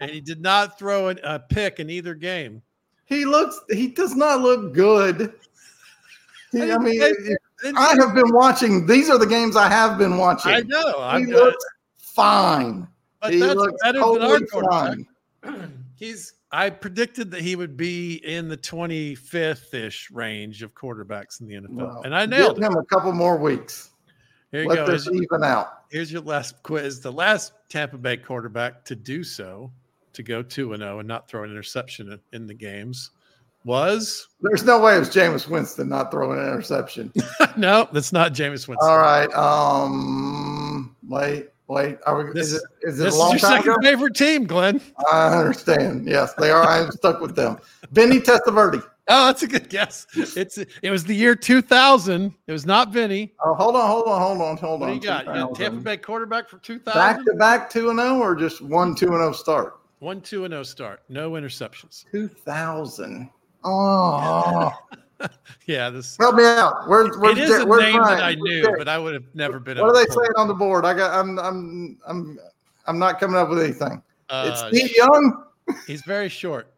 and 0.00 0.10
he 0.10 0.20
did 0.20 0.40
not 0.40 0.78
throw 0.78 1.10
a, 1.10 1.16
a 1.24 1.38
pick 1.38 1.78
in 1.78 1.90
either 1.90 2.14
game. 2.14 2.62
He 3.04 3.24
looks, 3.24 3.60
he 3.70 3.88
does 3.88 4.14
not 4.16 4.40
look 4.40 4.72
good. 4.72 5.32
He- 6.50 6.62
I 6.62 6.66
didn't 6.66 6.84
mean, 6.84 7.02
I 7.02 7.72
I 7.76 7.94
have 8.00 8.14
been 8.14 8.32
watching. 8.32 8.86
these 8.86 9.08
are 9.08 9.18
the 9.18 9.26
games 9.26 9.56
I 9.56 9.68
have 9.68 9.98
been 9.98 10.16
watching. 10.18 10.52
I 10.52 10.60
know. 10.60 10.94
I'm 10.98 11.26
he 11.26 11.32
looks 11.32 11.64
fine. 11.98 12.88
But 13.20 13.32
he 13.32 13.40
that's 13.40 13.54
looks 13.54 13.80
better 13.82 14.00
than 14.00 14.22
our 14.22 14.40
quarterback. 14.40 14.98
fine. 15.42 15.84
He's. 15.96 16.34
I 16.52 16.68
predicted 16.68 17.30
that 17.30 17.40
he 17.40 17.56
would 17.56 17.76
be 17.78 18.16
in 18.16 18.48
the 18.48 18.58
25th 18.58 19.72
ish 19.72 20.10
range 20.10 20.62
of 20.62 20.74
quarterbacks 20.74 21.40
in 21.40 21.46
the 21.46 21.54
NFL, 21.54 21.70
Well, 21.70 22.02
and 22.04 22.14
I 22.14 22.26
nailed 22.26 22.58
him 22.58 22.76
a 22.76 22.84
couple 22.84 23.12
more 23.12 23.38
weeks. 23.38 23.90
Here 24.50 24.64
you 24.64 24.68
Let 24.68 24.86
go. 24.86 24.86
this 24.92 25.06
Here's, 25.06 25.22
even 25.22 25.42
out. 25.44 25.84
here's 25.90 26.12
your 26.12 26.20
last 26.20 26.62
quiz. 26.62 27.00
The 27.00 27.10
last 27.10 27.54
Tampa 27.70 27.96
Bay 27.96 28.18
quarterback 28.18 28.84
to 28.84 28.94
do 28.94 29.24
so, 29.24 29.72
to 30.12 30.22
go 30.22 30.42
two 30.42 30.74
and 30.74 30.82
zero 30.82 30.98
and 30.98 31.08
not 31.08 31.26
throw 31.26 31.42
an 31.44 31.50
interception 31.50 32.12
in, 32.12 32.20
in 32.34 32.46
the 32.46 32.52
games, 32.52 33.12
was 33.64 34.28
There's 34.42 34.64
no 34.64 34.78
way 34.78 34.96
it 34.96 34.98
was 34.98 35.08
Jameis 35.08 35.48
Winston 35.48 35.88
not 35.88 36.10
throwing 36.10 36.38
an 36.38 36.48
interception. 36.48 37.10
no, 37.56 37.88
that's 37.92 38.12
not 38.12 38.34
Jameis 38.34 38.68
Winston. 38.68 38.76
All 38.82 38.98
right. 38.98 39.32
Um. 39.32 40.94
Wait. 41.08 41.48
Wait. 41.72 41.98
Are 42.06 42.24
we, 42.24 42.32
This- 42.32 42.48
is 42.48 42.54
it 42.54 42.62
is 42.82 43.00
it 43.00 43.04
This 43.04 43.14
a 43.18 43.24
is 43.24 43.30
your 43.32 43.38
second 43.38 43.70
ago? 43.72 43.80
favorite 43.82 44.14
team, 44.14 44.44
Glenn. 44.44 44.80
I 45.10 45.34
understand. 45.38 46.06
Yes, 46.06 46.34
they 46.34 46.50
are. 46.50 46.62
I 46.66 46.78
am 46.80 46.90
stuck 46.92 47.20
with 47.20 47.34
them. 47.34 47.58
Vinny 47.92 48.20
Testaverde. 48.20 48.82
Oh, 49.08 49.26
that's 49.26 49.42
a 49.42 49.48
good 49.48 49.68
guess. 49.68 50.06
It's 50.14 50.58
it 50.58 50.90
was 50.90 51.04
the 51.04 51.14
year 51.14 51.34
2000. 51.34 52.32
It 52.46 52.52
was 52.52 52.64
not 52.66 52.90
Vinny. 52.92 53.32
Oh, 53.44 53.54
hold 53.54 53.74
on, 53.74 53.88
hold 53.88 54.06
on, 54.06 54.20
hold 54.20 54.40
on, 54.42 54.56
hold 54.58 54.80
What 54.80 54.90
on. 54.90 54.98
do 54.98 55.00
you 55.00 55.02
got? 55.12 55.26
You 55.26 55.32
got 55.32 55.54
Tampa 55.56 55.80
Bay 55.80 55.96
quarterback 55.96 56.48
for 56.48 56.58
2000. 56.58 56.94
Back 57.00 57.24
to 57.24 57.32
back 57.34 57.70
two 57.70 57.90
and 57.90 57.98
zero, 57.98 58.18
or 58.18 58.36
just 58.36 58.60
one 58.60 58.94
two 58.94 59.06
and 59.08 59.16
zero 59.16 59.32
start? 59.32 59.78
One, 59.98 60.20
two, 60.20 60.44
and 60.44 60.52
no 60.52 60.62
start. 60.62 61.02
No 61.08 61.32
interceptions. 61.32 62.04
Two 62.12 62.28
thousand. 62.28 63.30
Oh, 63.64 64.70
Yeah, 65.66 65.90
this 65.90 66.16
help 66.18 66.34
me 66.34 66.44
out. 66.44 66.88
Where's 66.88 67.16
where's 67.18 67.38
it 67.38 67.44
is 67.44 67.50
a 67.50 67.58
name 67.58 67.68
Ryan? 67.68 68.02
that 68.02 68.22
I 68.22 68.34
knew, 68.34 68.74
but 68.76 68.88
I 68.88 68.98
would 68.98 69.14
have 69.14 69.24
never 69.32 69.60
been. 69.60 69.78
What 69.78 69.90
are 69.90 69.94
they 69.94 70.12
saying 70.12 70.32
on 70.36 70.48
the 70.48 70.54
board? 70.54 70.84
I 70.84 70.92
got. 70.92 71.16
I'm. 71.16 71.38
I'm. 71.38 71.98
I'm. 72.06 72.38
I'm 72.86 72.98
not 72.98 73.20
coming 73.20 73.36
up 73.36 73.48
with 73.48 73.60
anything. 73.60 74.02
Uh, 74.28 74.50
it's 74.50 74.76
Steve 74.76 74.96
Young, 74.96 75.44
He's 75.86 76.02
very 76.02 76.28
short. 76.28 76.72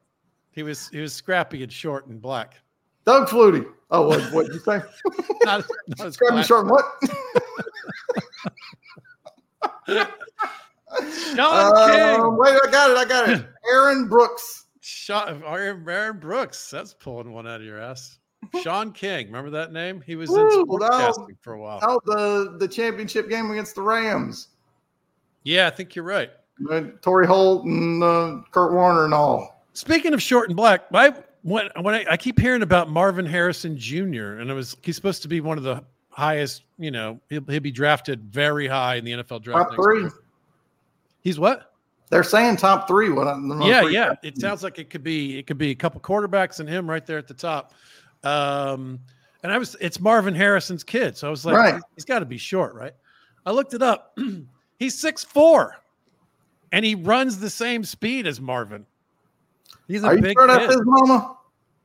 He 0.51 0.63
was 0.63 0.89
he 0.89 1.01
was 1.01 1.13
scrappy 1.13 1.63
and 1.63 1.73
short 1.73 2.07
and 2.07 2.21
black. 2.21 2.61
Doug 3.07 3.29
Flutie. 3.29 3.67
Oh, 3.91 4.09
what 4.09 4.21
what 4.33 4.47
did 4.47 4.55
you 4.55 4.61
say? 4.61 4.81
Not, 5.45 5.65
not 5.99 6.15
Scrappy 6.15 6.43
short. 6.43 6.67
What? 6.67 6.85
Shaun 9.87 10.07
King. 11.91 12.21
Um, 12.21 12.39
wait, 12.39 12.59
I 12.65 12.71
got 12.71 12.91
it. 12.91 12.97
I 12.97 13.05
got 13.07 13.29
it. 13.29 13.47
Aaron 13.71 14.09
Brooks. 14.09 14.67
Aaron, 15.09 15.89
Aaron 15.89 16.19
Brooks. 16.19 16.71
That's 16.71 16.95
pulling 16.95 17.33
one 17.33 17.47
out 17.47 17.61
of 17.61 17.67
your 17.67 17.79
ass. 17.79 18.19
Shaun 18.63 18.93
King. 18.93 19.27
Remember 19.27 19.51
that 19.51 19.73
name? 19.73 20.03
He 20.05 20.17
was 20.17 20.31
in 20.31 20.37
Woo, 20.37 20.65
sportscasting 20.67 21.37
for 21.41 21.55
a 21.55 21.61
while. 21.61 21.81
Oh, 21.83 22.01
the 22.05 22.57
the 22.59 22.69
championship 22.69 23.29
game 23.29 23.51
against 23.51 23.75
the 23.75 23.83
Rams. 23.83 24.49
Yeah, 25.43 25.67
I 25.67 25.71
think 25.71 25.95
you're 25.95 26.05
right. 26.05 26.31
Uh, 26.71 26.83
Torry 27.03 27.27
Holt 27.27 27.65
and 27.65 28.03
uh, 28.03 28.41
Kurt 28.51 28.73
Warner 28.73 29.05
and 29.05 29.15
all. 29.15 29.65
Speaking 29.73 30.15
of 30.15 30.23
short 30.23 30.49
and 30.49 30.57
black, 30.57 30.85
I 30.93 31.15
when 31.43 31.69
when 31.81 31.95
I, 31.95 32.05
I 32.11 32.17
keep 32.17 32.39
hearing 32.39 32.63
about 32.63 32.89
Marvin 32.89 33.27
Harrison 33.27 33.77
Jr. 33.77 34.39
and 34.39 34.51
it 34.51 34.55
was 34.55 34.77
he's 34.83 34.97
supposed 34.97 35.23
to 35.23 35.29
be 35.29 35.41
one 35.41 35.59
of 35.59 35.65
the 35.65 35.85
highest. 36.11 36.63
You 36.79 36.91
know, 36.91 37.21
he'll, 37.29 37.45
he'll 37.45 37.61
be 37.61 37.73
drafted 37.73 38.25
very 38.25 38.67
high 38.67 38.97
in 38.97 39.05
the 39.05 39.13
NFL 39.13 39.43
draft. 39.43 39.71
Top 39.71 39.75
three. 39.77 40.03
year. 40.03 40.13
He's 41.21 41.39
what? 41.39 41.73
They're 42.11 42.23
saying 42.23 42.57
top 42.59 42.87
three. 42.87 43.11
What? 43.11 43.27
I'm- 43.27 43.51
yeah, 43.63 43.81
recent- 43.81 43.93
yeah. 43.93 44.13
It 44.23 44.39
sounds 44.39 44.63
like 44.63 44.79
it 44.79 44.91
could 44.91 45.03
be 45.03 45.39
it 45.39 45.47
could 45.47 45.59
be 45.59 45.71
a 45.71 45.75
couple 45.75 46.01
quarterbacks 46.01 46.61
and 46.61 46.69
him 46.69 46.89
right 46.89 47.05
there 47.05 47.19
at 47.19 47.27
the 47.27 47.35
top. 47.35 47.73
Um, 48.25 48.99
and 49.43 49.53
I 49.53 49.59
was 49.59 49.77
it's 49.81 50.01
Marvin 50.01 50.35
Harrison's 50.35 50.83
kid, 50.85 51.17
so 51.17 51.27
I 51.27 51.31
was 51.31 51.45
like, 51.45 51.55
Right. 51.57 51.83
he's 51.95 52.05
got 52.05 52.21
to 52.21 52.25
be 52.25 52.39
short, 52.39 52.75
right? 52.75 52.95
I 53.47 53.53
looked 53.53 53.75
it 53.75 53.83
up. 53.83 54.17
he's 54.79 54.99
six 54.99 55.23
four, 55.23 55.77
and 56.73 56.85
he 56.85 56.95
runs 56.95 57.39
the 57.39 57.51
same 57.51 57.85
speed 57.85 58.27
as 58.27 58.41
Marvin. 58.41 58.87
He's 59.87 60.03
a 60.03 60.09
Are 60.09 60.19
big 60.19 60.37
kid. 60.37 60.71
his 60.71 60.81
mama? 60.85 61.37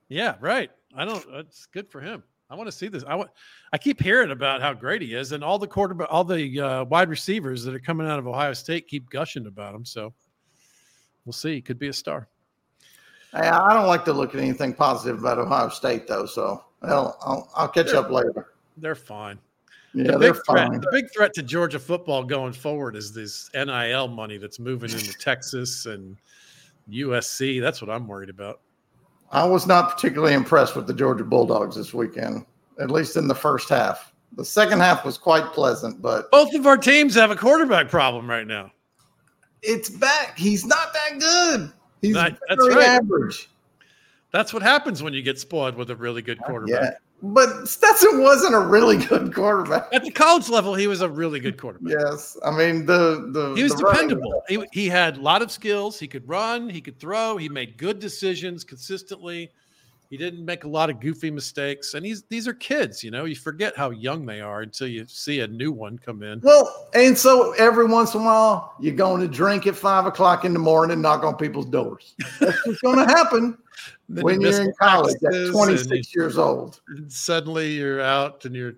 Yeah, 0.07 0.35
right. 0.39 0.71
I 0.95 1.05
don't. 1.05 1.25
It's 1.33 1.65
good 1.65 1.89
for 1.89 1.99
him. 1.99 2.23
I 2.49 2.55
want 2.55 2.67
to 2.67 2.71
see 2.71 2.87
this. 2.87 3.03
I 3.05 3.15
want. 3.15 3.29
I 3.73 3.77
keep 3.77 4.01
hearing 4.01 4.31
about 4.31 4.61
how 4.61 4.73
great 4.73 5.01
he 5.01 5.13
is, 5.13 5.33
and 5.33 5.43
all 5.43 5.59
the 5.59 5.67
quarterback, 5.67 6.07
all 6.09 6.23
the 6.23 6.59
uh, 6.61 6.83
wide 6.85 7.09
receivers 7.09 7.63
that 7.65 7.75
are 7.75 7.79
coming 7.79 8.07
out 8.07 8.17
of 8.19 8.25
Ohio 8.27 8.53
State 8.53 8.87
keep 8.87 9.09
gushing 9.09 9.45
about 9.47 9.75
him. 9.75 9.85
So 9.85 10.13
we'll 11.25 11.33
see. 11.33 11.55
He 11.55 11.61
could 11.61 11.77
be 11.77 11.89
a 11.89 11.93
star. 11.93 12.27
I 13.33 13.73
don't 13.73 13.87
like 13.87 14.05
to 14.05 14.13
look 14.13 14.33
at 14.33 14.41
anything 14.41 14.73
positive 14.73 15.19
about 15.19 15.37
Ohio 15.37 15.69
State 15.69 16.07
though, 16.07 16.25
so 16.25 16.63
well, 16.81 17.17
I'll, 17.21 17.49
I'll 17.55 17.67
catch 17.67 17.93
up 17.93 18.09
later. 18.09 18.53
They're 18.77 18.95
fine. 18.95 19.37
Yeah, 19.93 20.13
the 20.13 20.17
they're 20.17 20.33
threat, 20.33 20.69
fine. 20.69 20.81
the 20.81 20.89
big 20.91 21.05
threat 21.13 21.33
to 21.33 21.43
Georgia 21.43 21.79
football 21.79 22.23
going 22.23 22.53
forward 22.53 22.95
is 22.95 23.11
this 23.13 23.49
NIL 23.53 24.07
money 24.07 24.37
that's 24.37 24.59
moving 24.59 24.91
into 24.91 25.13
Texas 25.13 25.85
and 25.87 26.15
USC. 26.89 27.59
That's 27.61 27.81
what 27.81 27.89
I'm 27.89 28.07
worried 28.07 28.29
about. 28.29 28.61
I 29.31 29.45
was 29.45 29.67
not 29.67 29.91
particularly 29.95 30.33
impressed 30.33 30.75
with 30.75 30.87
the 30.87 30.93
Georgia 30.93 31.23
Bulldogs 31.23 31.75
this 31.75 31.93
weekend, 31.93 32.45
at 32.79 32.89
least 32.91 33.15
in 33.17 33.27
the 33.27 33.35
first 33.35 33.69
half. 33.69 34.13
The 34.37 34.45
second 34.45 34.79
half 34.79 35.03
was 35.05 35.17
quite 35.17 35.45
pleasant, 35.53 36.01
but 36.01 36.29
Both 36.31 36.53
of 36.53 36.65
our 36.67 36.77
teams 36.77 37.15
have 37.15 37.31
a 37.31 37.35
quarterback 37.35 37.89
problem 37.89 38.29
right 38.29 38.45
now. 38.47 38.71
it's 39.63 39.89
back. 39.89 40.37
He's 40.37 40.65
not 40.65 40.93
that 40.93 41.19
good. 41.19 41.71
He's 42.01 42.13
That- 42.15 42.39
that's 42.47 42.63
very 42.63 42.75
right. 42.77 42.87
average. 42.87 43.49
That's 44.31 44.53
what 44.53 44.61
happens 44.61 45.01
when 45.01 45.13
you 45.13 45.21
get 45.23 45.39
spoiled 45.39 45.75
with 45.75 45.89
a 45.89 45.95
really 45.95 46.21
good 46.21 46.39
quarterback. 46.43 46.81
Yeah, 46.83 46.91
but 47.23 47.67
Stetson 47.67 48.21
wasn't 48.21 48.53
a 48.53 48.59
really 48.59 48.97
good 48.97 49.33
quarterback. 49.33 49.87
At 49.91 50.03
the 50.03 50.11
college 50.11 50.49
level, 50.49 50.75
he 50.75 50.85
was 50.85 51.01
a 51.01 51.09
really 51.09 51.39
good 51.39 51.57
quarterback. 51.57 51.95
Yes, 51.99 52.37
I 52.45 52.51
mean 52.51 52.85
the 52.85 53.27
the 53.31 53.55
He 53.55 53.63
was 53.63 53.73
the 53.73 53.85
dependable. 53.87 54.43
He, 54.47 54.63
he 54.71 54.87
had 54.87 55.17
a 55.17 55.21
lot 55.21 55.41
of 55.41 55.51
skills. 55.51 55.99
He 55.99 56.07
could 56.07 56.29
run, 56.29 56.69
he 56.69 56.79
could 56.79 56.99
throw, 56.99 57.37
he 57.37 57.49
made 57.49 57.75
good 57.77 57.99
decisions 57.99 58.63
consistently. 58.63 59.49
He 60.09 60.17
didn't 60.17 60.43
make 60.43 60.63
a 60.63 60.67
lot 60.67 60.89
of 60.89 60.99
goofy 60.99 61.29
mistakes. 61.29 61.93
And 61.93 62.03
he's 62.03 62.23
these 62.23 62.47
are 62.47 62.53
kids, 62.53 63.03
you 63.03 63.11
know, 63.11 63.25
you 63.25 63.35
forget 63.35 63.77
how 63.77 63.91
young 63.91 64.25
they 64.25 64.41
are 64.41 64.61
until 64.61 64.87
you 64.87 65.05
see 65.07 65.41
a 65.41 65.47
new 65.47 65.71
one 65.71 65.99
come 65.99 66.23
in. 66.23 66.41
Well, 66.41 66.89
and 66.95 67.15
so 67.15 67.51
every 67.53 67.85
once 67.85 68.15
in 68.15 68.21
a 68.21 68.23
while, 68.23 68.73
you're 68.79 68.95
going 68.95 69.21
to 69.21 69.27
drink 69.27 69.67
at 69.67 69.75
five 69.75 70.07
o'clock 70.07 70.45
in 70.45 70.53
the 70.53 70.59
morning 70.59 70.93
and 70.93 71.01
knock 71.03 71.23
on 71.23 71.35
people's 71.35 71.67
doors. 71.67 72.15
That's 72.39 72.65
what's 72.65 72.81
going 72.81 73.07
to 73.07 73.13
happen 73.13 73.55
when 74.07 74.41
you 74.41 74.49
you're 74.49 74.61
in 74.61 74.73
college 74.81 75.15
at 75.23 75.51
26 75.51 76.15
years 76.15 76.39
old. 76.39 76.81
and 76.87 77.11
suddenly 77.11 77.73
you're 77.73 78.01
out 78.01 78.45
and 78.45 78.55
you're 78.55 78.73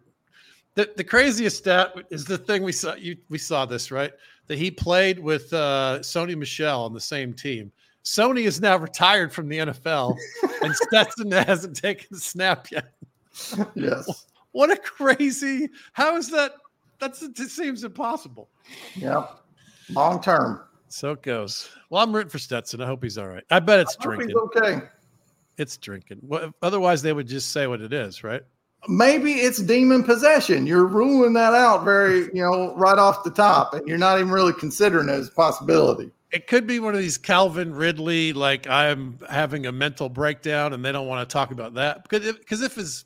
the, 0.76 0.90
the 0.98 1.04
craziest 1.04 1.58
stat 1.58 1.94
is 2.10 2.26
the 2.26 2.38
thing 2.38 2.64
we 2.64 2.72
saw 2.74 2.96
you 2.96 3.16
we 3.30 3.38
saw 3.38 3.66
this, 3.66 3.90
right? 3.90 4.12
That 4.48 4.58
he 4.58 4.70
played 4.70 5.18
with 5.18 5.54
uh 5.54 6.00
Sony 6.02 6.38
Michel 6.38 6.84
on 6.84 6.94
the 6.94 7.00
same 7.00 7.34
team. 7.34 7.72
Sony 8.04 8.44
is 8.44 8.60
now 8.60 8.78
retired 8.78 9.32
from 9.32 9.48
the 9.48 9.60
NFL 9.60 10.18
and 10.64 10.76
Stetson 10.76 11.32
hasn't 11.32 11.76
taken 11.76 12.08
a 12.14 12.20
snap 12.20 12.68
yet. 12.72 12.94
Yes. 13.76 14.26
What 14.54 14.70
a 14.70 14.76
crazy! 14.76 15.70
How 15.94 16.18
is 16.18 16.30
that? 16.32 16.52
That's 17.00 17.22
it 17.22 17.38
seems 17.38 17.86
impossible. 17.86 18.50
Yeah. 18.96 19.26
Long 19.92 20.22
term. 20.22 20.60
So 20.90 21.12
it 21.12 21.24
goes. 21.24 21.70
Well, 21.90 22.04
I'm 22.04 22.14
rooting 22.14 22.30
for 22.30 22.38
Stetson. 22.38 22.82
I 22.82 22.86
hope 22.86 23.02
he's 23.02 23.18
all 23.18 23.30
right. 23.30 23.46
I 23.50 23.60
bet 23.62 23.80
it's 23.80 23.96
I 24.02 24.04
hope 24.04 24.22
he's 24.22 24.34
drinking. 24.34 24.38
okay. 24.38 24.86
It's 25.58 25.78
drinking. 25.78 26.18
What, 26.20 26.52
otherwise, 26.62 27.02
they 27.02 27.14
would 27.14 27.28
just 27.28 27.54
say 27.54 27.66
what 27.66 27.80
it 27.80 27.94
is, 27.94 28.26
right? 28.26 28.42
Maybe 28.90 29.36
it's 29.36 29.60
demon 29.62 30.04
possession. 30.04 30.68
You're 30.68 30.86
ruling 30.86 31.32
that 31.34 31.54
out 31.54 31.86
very, 31.86 32.24
you 32.34 32.42
know, 32.44 32.76
right 32.76 32.98
off 32.98 33.24
the 33.24 33.32
top, 33.32 33.74
and 33.74 33.88
you're 33.88 33.98
not 33.98 34.20
even 34.20 34.32
really 34.32 34.54
considering 34.54 35.08
it 35.08 35.14
as 35.14 35.30
a 35.30 35.32
possibility. 35.32 36.12
It 36.32 36.48
could 36.48 36.66
be 36.66 36.80
one 36.80 36.94
of 36.94 37.00
these 37.00 37.18
Calvin 37.18 37.74
Ridley, 37.74 38.32
like 38.32 38.68
I'm 38.68 39.20
having 39.30 39.66
a 39.66 39.72
mental 39.72 40.08
breakdown, 40.08 40.74
and 40.74 40.84
they 40.84 40.92
don't 40.92 41.08
want 41.08 41.28
to 41.28 41.32
talk 41.32 41.52
about 41.52 41.74
that 41.74 42.04
because 42.04 42.26
if, 42.26 42.40
because 42.40 42.62
if 42.62 42.76
his 42.76 43.06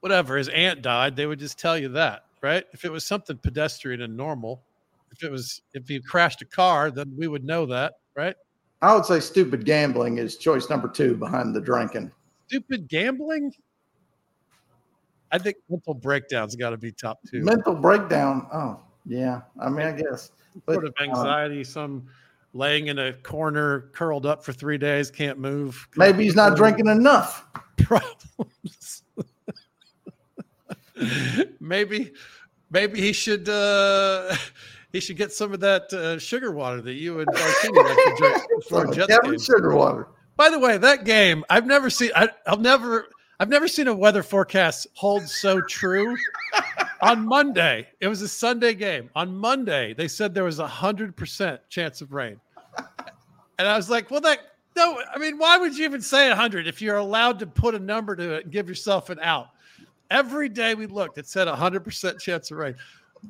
whatever 0.00 0.36
his 0.36 0.48
aunt 0.48 0.82
died, 0.82 1.16
they 1.16 1.26
would 1.26 1.38
just 1.38 1.58
tell 1.58 1.76
you 1.76 1.88
that, 1.90 2.24
right? 2.42 2.64
If 2.72 2.84
it 2.84 2.92
was 2.92 3.04
something 3.04 3.36
pedestrian 3.36 4.00
and 4.00 4.16
normal, 4.16 4.62
if 5.12 5.22
it 5.22 5.30
was 5.30 5.62
if 5.74 5.88
he 5.88 6.00
crashed 6.00 6.40
a 6.42 6.46
car, 6.46 6.90
then 6.90 7.12
we 7.16 7.28
would 7.28 7.44
know 7.44 7.66
that, 7.66 7.94
right? 8.16 8.36
I 8.80 8.94
would 8.94 9.06
say 9.06 9.20
stupid 9.20 9.64
gambling 9.64 10.18
is 10.18 10.36
choice 10.36 10.68
number 10.68 10.88
two 10.88 11.16
behind 11.16 11.54
the 11.54 11.60
drinking. 11.60 12.12
Stupid 12.48 12.88
gambling. 12.88 13.52
I 15.32 15.38
think 15.38 15.56
mental 15.68 15.94
breakdowns 15.94 16.54
got 16.54 16.70
to 16.70 16.76
be 16.76 16.92
top 16.92 17.18
two. 17.30 17.42
Mental 17.42 17.74
breakdown. 17.74 18.46
Oh, 18.52 18.78
yeah. 19.06 19.40
I 19.60 19.68
mean, 19.70 19.86
I 19.86 19.92
guess. 19.92 20.30
But, 20.66 20.74
sort 20.74 20.84
of 20.84 20.94
uh, 21.00 21.02
anxiety, 21.02 21.64
some 21.64 22.06
laying 22.54 22.86
in 22.86 22.98
a 22.98 23.12
corner, 23.12 23.90
curled 23.92 24.24
up 24.24 24.42
for 24.44 24.52
three 24.52 24.78
days, 24.78 25.10
can't 25.10 25.38
move. 25.38 25.86
maybe 25.96 26.24
he's 26.24 26.36
not 26.36 26.56
drinking 26.56 26.86
enough. 26.86 27.44
problems. 27.76 29.02
maybe, 31.60 32.12
maybe 32.70 33.00
he 33.00 33.12
should 33.12 33.48
uh, 33.48 34.34
he 34.92 35.00
should 35.00 35.16
get 35.16 35.32
some 35.32 35.52
of 35.52 35.60
that 35.60 35.92
uh, 35.92 36.18
sugar 36.18 36.52
water 36.52 36.80
that 36.80 36.94
you 36.94 37.20
and 37.20 37.28
Martini 37.32 37.78
like 37.78 37.96
to 37.96 38.14
drink 38.16 38.42
before 38.56 38.86
Jets 38.94 39.08
Kevin. 39.08 39.38
Sugar 39.38 39.74
Water. 39.74 40.08
By 40.36 40.50
the 40.50 40.58
way, 40.58 40.78
that 40.78 41.04
game 41.04 41.44
I've 41.50 41.66
never 41.66 41.90
seen. 41.90 42.10
I, 42.14 42.28
I'll 42.46 42.58
never. 42.58 43.08
I've 43.40 43.48
never 43.48 43.66
seen 43.66 43.88
a 43.88 43.94
weather 43.94 44.22
forecast 44.22 44.86
hold 44.94 45.28
so 45.28 45.60
true. 45.62 46.16
On 47.04 47.26
Monday, 47.26 47.86
it 48.00 48.08
was 48.08 48.22
a 48.22 48.28
Sunday 48.28 48.72
game. 48.72 49.10
On 49.14 49.36
Monday, 49.36 49.92
they 49.92 50.08
said 50.08 50.32
there 50.32 50.44
was 50.44 50.58
a 50.58 50.66
hundred 50.66 51.14
percent 51.14 51.60
chance 51.68 52.00
of 52.00 52.14
rain, 52.14 52.40
and 53.58 53.68
I 53.68 53.76
was 53.76 53.90
like, 53.90 54.10
"Well, 54.10 54.22
that 54.22 54.38
no. 54.74 55.02
I 55.14 55.18
mean, 55.18 55.36
why 55.36 55.58
would 55.58 55.76
you 55.76 55.84
even 55.84 56.00
say 56.00 56.30
hundred 56.30 56.66
if 56.66 56.80
you're 56.80 56.96
allowed 56.96 57.38
to 57.40 57.46
put 57.46 57.74
a 57.74 57.78
number 57.78 58.16
to 58.16 58.36
it 58.36 58.44
and 58.44 58.52
give 58.52 58.70
yourself 58.70 59.10
an 59.10 59.18
out?" 59.20 59.48
Every 60.10 60.48
day 60.48 60.74
we 60.74 60.86
looked, 60.86 61.18
it 61.18 61.26
said 61.26 61.46
hundred 61.46 61.84
percent 61.84 62.18
chance 62.20 62.50
of 62.50 62.56
rain. 62.56 62.74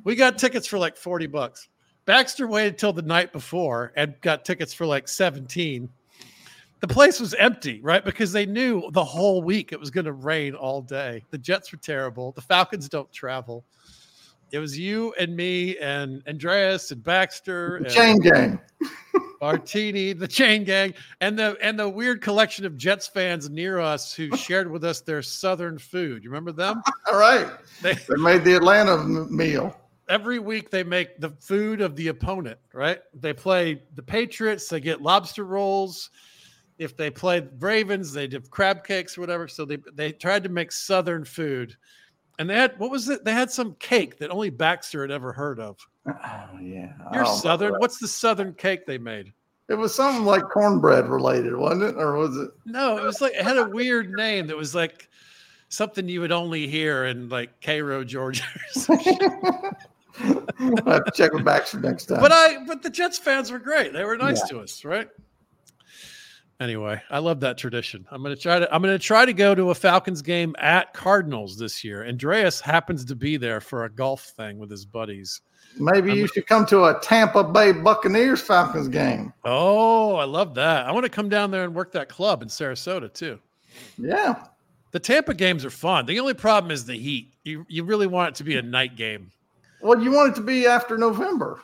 We 0.05 0.15
got 0.15 0.37
tickets 0.37 0.65
for 0.65 0.79
like 0.79 0.95
forty 0.95 1.27
bucks. 1.27 1.67
Baxter 2.05 2.47
waited 2.47 2.77
till 2.77 2.93
the 2.93 3.01
night 3.01 3.33
before 3.33 3.91
and 3.97 4.15
got 4.21 4.45
tickets 4.45 4.73
for 4.73 4.85
like 4.85 5.09
seventeen 5.09 5.89
the 6.87 6.93
place 6.93 7.19
was 7.19 7.33
empty, 7.35 7.79
right? 7.81 8.03
Because 8.05 8.31
they 8.31 8.45
knew 8.45 8.89
the 8.91 9.03
whole 9.03 9.41
week 9.41 9.71
it 9.71 9.79
was 9.79 9.89
going 9.89 10.05
to 10.05 10.11
rain 10.13 10.53
all 10.53 10.81
day. 10.81 11.23
The 11.31 11.37
Jets 11.37 11.71
were 11.71 11.77
terrible. 11.79 12.31
The 12.33 12.41
Falcons 12.41 12.87
don't 12.89 13.11
travel. 13.11 13.65
It 14.51 14.59
was 14.59 14.77
you 14.77 15.13
and 15.19 15.35
me 15.35 15.77
and 15.79 16.21
Andreas 16.27 16.91
and 16.91 17.03
Baxter 17.03 17.79
The 17.79 17.85
and 17.85 17.93
chain 17.95 18.17
gang. 18.19 18.59
Martini, 19.41 20.13
the 20.13 20.27
chain 20.27 20.63
gang, 20.63 20.93
and 21.21 21.37
the 21.37 21.57
and 21.61 21.77
the 21.79 21.89
weird 21.89 22.21
collection 22.21 22.65
of 22.65 22.77
Jets 22.77 23.07
fans 23.07 23.49
near 23.49 23.79
us 23.79 24.13
who 24.13 24.35
shared 24.37 24.69
with 24.71 24.83
us 24.83 25.01
their 25.01 25.21
southern 25.21 25.77
food. 25.77 26.23
You 26.23 26.29
remember 26.29 26.51
them? 26.51 26.81
All 27.11 27.17
right. 27.19 27.47
They, 27.81 27.93
They 27.93 28.15
made 28.17 28.43
the 28.43 28.55
Atlanta 28.55 28.97
meal. 29.29 29.75
every 30.07 30.39
week 30.39 30.69
they 30.69 30.83
make 30.83 31.19
the 31.19 31.29
food 31.31 31.81
of 31.81 31.95
the 31.95 32.07
opponent, 32.09 32.59
right? 32.73 32.99
They 33.19 33.33
play 33.33 33.81
the 33.95 34.03
Patriots, 34.03 34.69
they 34.69 34.79
get 34.79 35.01
lobster 35.01 35.43
rolls. 35.45 36.11
If 36.77 36.97
they 36.97 37.09
played 37.09 37.49
Ravens, 37.59 38.11
they 38.11 38.27
did 38.27 38.49
crab 38.49 38.83
cakes 38.83 39.17
or 39.17 39.21
whatever. 39.21 39.47
So 39.47 39.63
they 39.65 39.77
they 39.93 40.11
tried 40.11 40.43
to 40.43 40.49
make 40.49 40.71
southern 40.71 41.23
food. 41.23 41.75
And 42.37 42.49
they 42.49 42.55
had 42.55 42.77
what 42.79 42.91
was 42.91 43.07
it? 43.07 43.23
They 43.23 43.31
had 43.31 43.49
some 43.49 43.75
cake 43.75 44.17
that 44.19 44.29
only 44.29 44.49
Baxter 44.49 45.01
had 45.01 45.11
ever 45.11 45.31
heard 45.31 45.59
of. 45.59 45.77
Oh, 46.07 46.59
yeah. 46.61 46.91
You're 47.13 47.25
Oh, 47.25 47.35
southern. 47.37 47.75
What's 47.75 47.97
the 47.97 48.07
southern 48.09 48.53
cake 48.53 48.85
they 48.85 48.97
made? 48.97 49.31
It 49.69 49.73
was 49.75 49.95
something 49.95 50.25
like 50.25 50.43
cornbread 50.43 51.07
related, 51.07 51.55
wasn't 51.55 51.83
it? 51.83 51.95
Or 51.95 52.17
was 52.17 52.35
it? 52.37 52.51
No, 52.65 52.97
it 52.97 53.03
was 53.03 53.21
like 53.21 53.33
it 53.33 53.41
had 53.41 53.57
a 53.57 53.67
weird 53.69 54.11
name 54.11 54.47
that 54.47 54.57
was 54.57 54.75
like 54.75 55.09
something 55.69 56.07
you 56.09 56.19
would 56.21 56.31
only 56.33 56.67
hear 56.67 57.05
in 57.05 57.29
like 57.29 57.61
Cairo, 57.61 58.03
Georgia. 58.03 58.43
or 58.53 58.61
some. 58.81 58.99
I 58.99 59.73
have 60.93 61.05
to 61.05 61.11
check 61.15 61.33
with 61.33 61.43
Baxter 61.43 61.79
next 61.79 62.05
time. 62.05 62.19
but 62.21 62.31
I 62.31 62.63
but 62.65 62.83
the 62.83 62.89
Jets 62.89 63.17
fans 63.17 63.49
were 63.51 63.59
great. 63.59 63.91
They 63.93 64.03
were 64.03 64.17
nice 64.17 64.41
to 64.49 64.59
us, 64.59 64.85
right? 64.85 65.07
Anyway, 66.61 67.01
I 67.09 67.19
love 67.19 67.41
that 67.41 67.57
tradition. 67.57 68.05
I'm 68.11 68.23
gonna 68.23 68.35
try 68.35 68.59
to 68.59 68.73
I'm 68.73 68.81
gonna 68.81 68.97
try 68.97 69.25
to 69.25 69.33
go 69.33 69.53
to 69.53 69.71
a 69.71 69.75
Falcons 69.75 70.21
game 70.21 70.55
at 70.57 70.93
Cardinals 70.93 71.57
this 71.57 71.83
year. 71.83 72.07
Andreas 72.07 72.61
happens 72.61 73.03
to 73.05 73.15
be 73.15 73.35
there 73.35 73.59
for 73.59 73.83
a 73.83 73.89
golf 73.89 74.23
thing 74.23 74.57
with 74.57 74.71
his 74.71 74.85
buddies. 74.85 75.41
Maybe 75.77 76.13
you 76.13 76.27
should 76.27 76.47
come 76.47 76.65
to 76.67 76.85
a 76.85 76.99
Tampa 77.01 77.43
Bay 77.43 77.73
Buccaneers 77.73 78.41
Falcons 78.41 78.87
game. 78.87 79.33
Oh, 79.43 80.15
I 80.15 80.23
love 80.23 80.55
that. 80.55 80.85
I 80.85 80.91
want 80.93 81.03
to 81.03 81.09
come 81.09 81.27
down 81.27 81.51
there 81.51 81.65
and 81.65 81.75
work 81.75 81.91
that 81.91 82.07
club 82.07 82.41
in 82.41 82.47
Sarasota 82.47 83.13
too. 83.13 83.37
Yeah. 83.97 84.45
The 84.91 84.99
Tampa 84.99 85.33
games 85.33 85.65
are 85.65 85.69
fun. 85.69 86.05
The 86.05 86.17
only 86.21 86.33
problem 86.33 86.71
is 86.71 86.85
the 86.85 86.97
heat. 86.97 87.33
You 87.43 87.65
you 87.67 87.83
really 87.83 88.07
want 88.07 88.29
it 88.29 88.35
to 88.35 88.45
be 88.45 88.55
a 88.55 88.61
night 88.61 88.95
game. 88.95 89.29
Well, 89.81 90.01
you 90.01 90.11
want 90.11 90.31
it 90.31 90.35
to 90.35 90.41
be 90.41 90.65
after 90.65 90.97
November. 90.97 91.61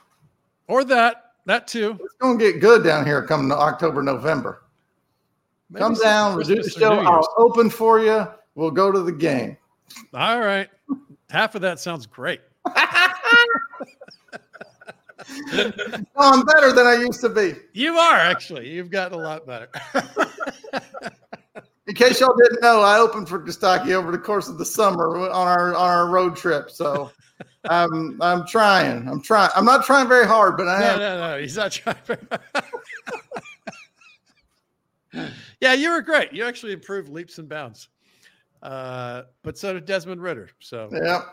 Or 0.68 0.84
that, 0.84 1.32
that 1.46 1.68
too. 1.68 1.98
It's 2.00 2.14
going 2.20 2.38
to 2.38 2.52
get 2.52 2.62
good 2.62 2.84
down 2.84 3.06
here 3.06 3.24
coming 3.24 3.50
to 3.50 3.58
October, 3.58 4.04
November. 4.04 4.62
Maybe 5.72 5.80
Come 5.80 5.94
down, 5.96 6.36
we'll 6.36 6.46
the 6.46 6.70
show. 6.70 7.00
I'll 7.00 7.34
open 7.38 7.70
for 7.70 8.02
you. 8.02 8.28
We'll 8.56 8.72
go 8.72 8.92
to 8.92 9.00
the 9.00 9.12
game. 9.12 9.56
All 10.14 10.42
right. 10.42 10.70
Half 11.30 11.56
of 11.56 11.62
that 11.62 11.80
sounds 11.80 12.06
great. 12.06 12.42
I'm 16.18 16.44
better 16.46 16.74
than 16.74 16.88
I 16.88 16.98
used 17.00 17.22
to 17.22 17.30
be. 17.30 17.56
You 17.74 17.96
are 17.96 18.18
actually. 18.18 18.70
You've 18.70 18.90
gotten 18.90 19.18
a 19.18 19.22
lot 19.22 19.48
better. 19.48 19.70
In 21.88 21.96
case 21.96 22.20
y'all 22.20 22.36
didn't 22.36 22.62
know, 22.62 22.82
I 22.82 22.98
opened 22.98 23.30
for 23.30 23.40
Kostaki 23.40 23.94
over 23.94 24.12
the 24.12 24.18
course 24.18 24.48
of 24.48 24.58
the 24.58 24.66
summer 24.66 25.18
on 25.18 25.48
our 25.48 25.74
on 25.74 25.90
our 25.90 26.10
road 26.10 26.36
trip. 26.36 26.70
So 26.70 27.12
I'm 27.66 28.22
I'm 28.22 28.46
trying. 28.46 29.08
I'm 29.08 29.22
trying. 29.22 29.52
I'm 29.56 29.66
not 29.66 29.86
trying 29.86 30.08
very 30.08 30.28
hard, 30.28 30.58
but 30.58 30.68
I 30.68 30.80
no, 30.80 30.86
am. 30.86 31.00
no, 31.00 31.18
no. 31.18 31.42
He's 31.42 31.56
not 31.56 31.72
trying. 31.72 31.98
Yeah, 35.60 35.74
you 35.74 35.92
were 35.92 36.02
great. 36.02 36.34
You 36.34 36.46
actually 36.46 36.74
improved 36.74 37.10
leaps 37.10 37.38
and 37.38 37.48
bounds. 37.50 37.90
Uh, 38.64 39.24
but 39.44 39.58
so 39.58 39.74
did 39.74 39.86
Desmond 39.86 40.22
Ridder. 40.22 40.50
So 40.60 40.90
Yeah. 40.92 41.24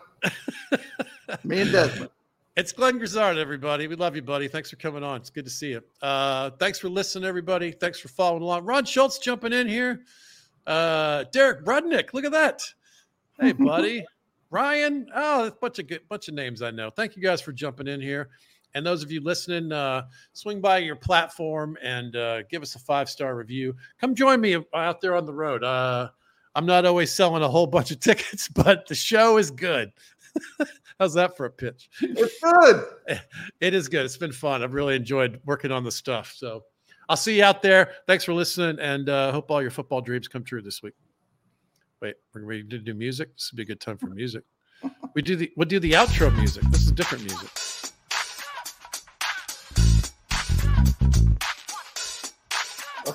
Me 1.45 1.61
and 1.61 1.73
Desmond. 1.73 2.11
It's 2.57 2.73
Glenn 2.73 2.99
Grizzard, 2.99 3.39
everybody. 3.39 3.87
We 3.87 3.95
love 3.95 4.17
you, 4.17 4.23
buddy. 4.23 4.49
Thanks 4.49 4.69
for 4.71 4.75
coming 4.75 5.05
on. 5.05 5.21
It's 5.21 5.31
good 5.31 5.45
to 5.45 5.51
see 5.51 5.69
you. 5.71 5.83
Uh, 6.03 6.51
thanks 6.59 6.77
for 6.77 6.89
listening, 6.89 7.23
everybody. 7.25 7.71
Thanks 7.71 8.01
for 8.01 8.09
following 8.09 8.43
along. 8.43 8.65
Ron 8.65 8.85
Schultz 8.85 9.21
jumping 9.21 9.53
in 9.53 9.69
here. 9.69 10.01
Uh, 10.67 11.23
Derek 11.31 11.65
Rudnick, 11.65 12.13
look 12.15 12.25
at 12.25 12.33
that. 12.33 12.63
Hey, 13.39 13.53
buddy. 13.59 14.05
Ryan. 14.51 15.07
Oh, 15.15 15.47
a 15.47 15.51
bunch 15.53 15.79
of 15.79 15.87
good 15.87 16.01
bunch 16.09 16.27
of 16.27 16.35
names 16.35 16.61
I 16.61 16.73
know. 16.73 16.91
Thank 16.91 17.15
you 17.15 17.23
guys 17.23 17.41
for 17.41 17.53
jumping 17.53 17.87
in 17.87 18.01
here. 18.01 18.31
And 18.79 18.87
those 18.87 19.03
of 19.03 19.11
you 19.11 19.21
listening, 19.21 19.73
uh, 19.73 20.03
swing 20.35 20.61
by 20.61 20.79
your 20.79 20.95
platform 20.95 21.77
and 21.83 22.15
uh, 22.15 22.43
give 22.45 22.63
us 22.63 22.77
a 22.77 22.79
five 22.79 23.11
star 23.11 23.35
review. 23.35 23.75
Come 24.01 24.15
join 24.15 24.41
me 24.41 24.57
out 24.73 25.01
there 25.01 25.17
on 25.17 25.27
the 25.27 25.35
road. 25.35 25.65
Uh, 25.65 26.11
I'm 26.55 26.65
not 26.65 26.87
always 26.87 27.13
selling 27.13 27.43
a 27.43 27.49
whole 27.49 27.67
bunch 27.67 27.91
of 27.91 27.99
tickets, 28.01 28.47
but 28.47 28.87
the 28.87 28.95
show 28.95 29.37
is 29.37 29.51
good. 29.51 29.91
How's 31.01 31.13
that 31.15 31.37
for 31.37 31.47
a 31.47 31.51
pitch? 31.51 31.91
It's 32.01 32.41
good. 32.41 32.85
It 33.61 33.75
is 33.75 33.89
good. 33.89 34.05
It's 34.05 34.17
been 34.17 34.31
fun. 34.31 34.63
I've 34.63 34.75
really 34.75 34.95
enjoyed 34.95 35.41
working 35.45 35.73
on 35.73 35.83
the 35.83 35.91
stuff. 35.91 36.33
So 36.37 36.63
I'll 37.09 37.17
see 37.17 37.37
you 37.37 37.43
out 37.43 37.61
there. 37.61 37.95
Thanks 38.07 38.23
for 38.23 38.33
listening, 38.33 38.79
and 38.79 39.09
uh, 39.09 39.33
hope 39.33 39.51
all 39.51 39.61
your 39.61 39.73
football 39.73 40.01
dreams 40.01 40.29
come 40.29 40.45
true 40.45 40.63
this 40.63 40.85
week. 40.85 40.95
Wait, 42.01 42.15
we're 42.33 42.43
ready 42.43 42.63
to 42.63 42.79
do 42.79 42.95
music. 42.95 43.35
This 43.35 43.51
would 43.51 43.57
be 43.57 43.65
a 43.65 43.67
good 43.67 43.81
time 43.81 43.99
for 43.99 44.07
music. 44.07 44.45
We 45.15 45.23
do 45.23 45.35
the 45.35 45.51
we'll 45.57 45.67
do 45.67 45.81
the 45.81 45.93
outro 45.93 46.33
music. 46.37 46.63
This 46.71 46.83
is 46.83 46.93
different 46.93 47.25
music. 47.25 47.51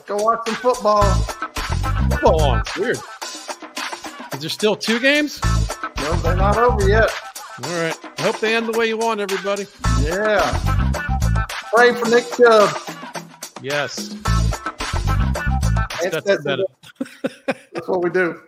Let's 0.06 0.22
go 0.22 0.26
watch 0.26 0.45
some 0.45 0.56
football. 0.56 1.04
Football 2.10 2.41
on. 2.41 2.64
Weird. 2.78 2.97
Is 4.34 4.39
there 4.41 4.49
still 4.49 4.76
two 4.76 4.99
games? 4.99 5.39
No, 5.97 6.14
they're 6.16 6.36
not 6.36 6.58
over 6.58 6.89
yet. 6.89 7.10
All 7.64 7.82
right. 7.82 7.97
I 8.18 8.22
hope 8.24 8.38
they 8.41 8.54
end 8.54 8.68
the 8.68 8.78
way 8.78 8.88
you 8.88 8.97
want, 8.97 9.22
everybody. 9.22 9.66
Yeah. 10.01 10.41
Pray 11.74 11.93
for 11.93 12.10
Nick 12.10 12.26
Chubb. 12.36 12.78
Yes. 13.62 14.10
That's, 16.01 16.12
That's 16.12 16.43
that's, 16.43 16.43
that's 17.72 17.88
what 17.88 18.04
we 18.04 18.10
do. 18.10 18.41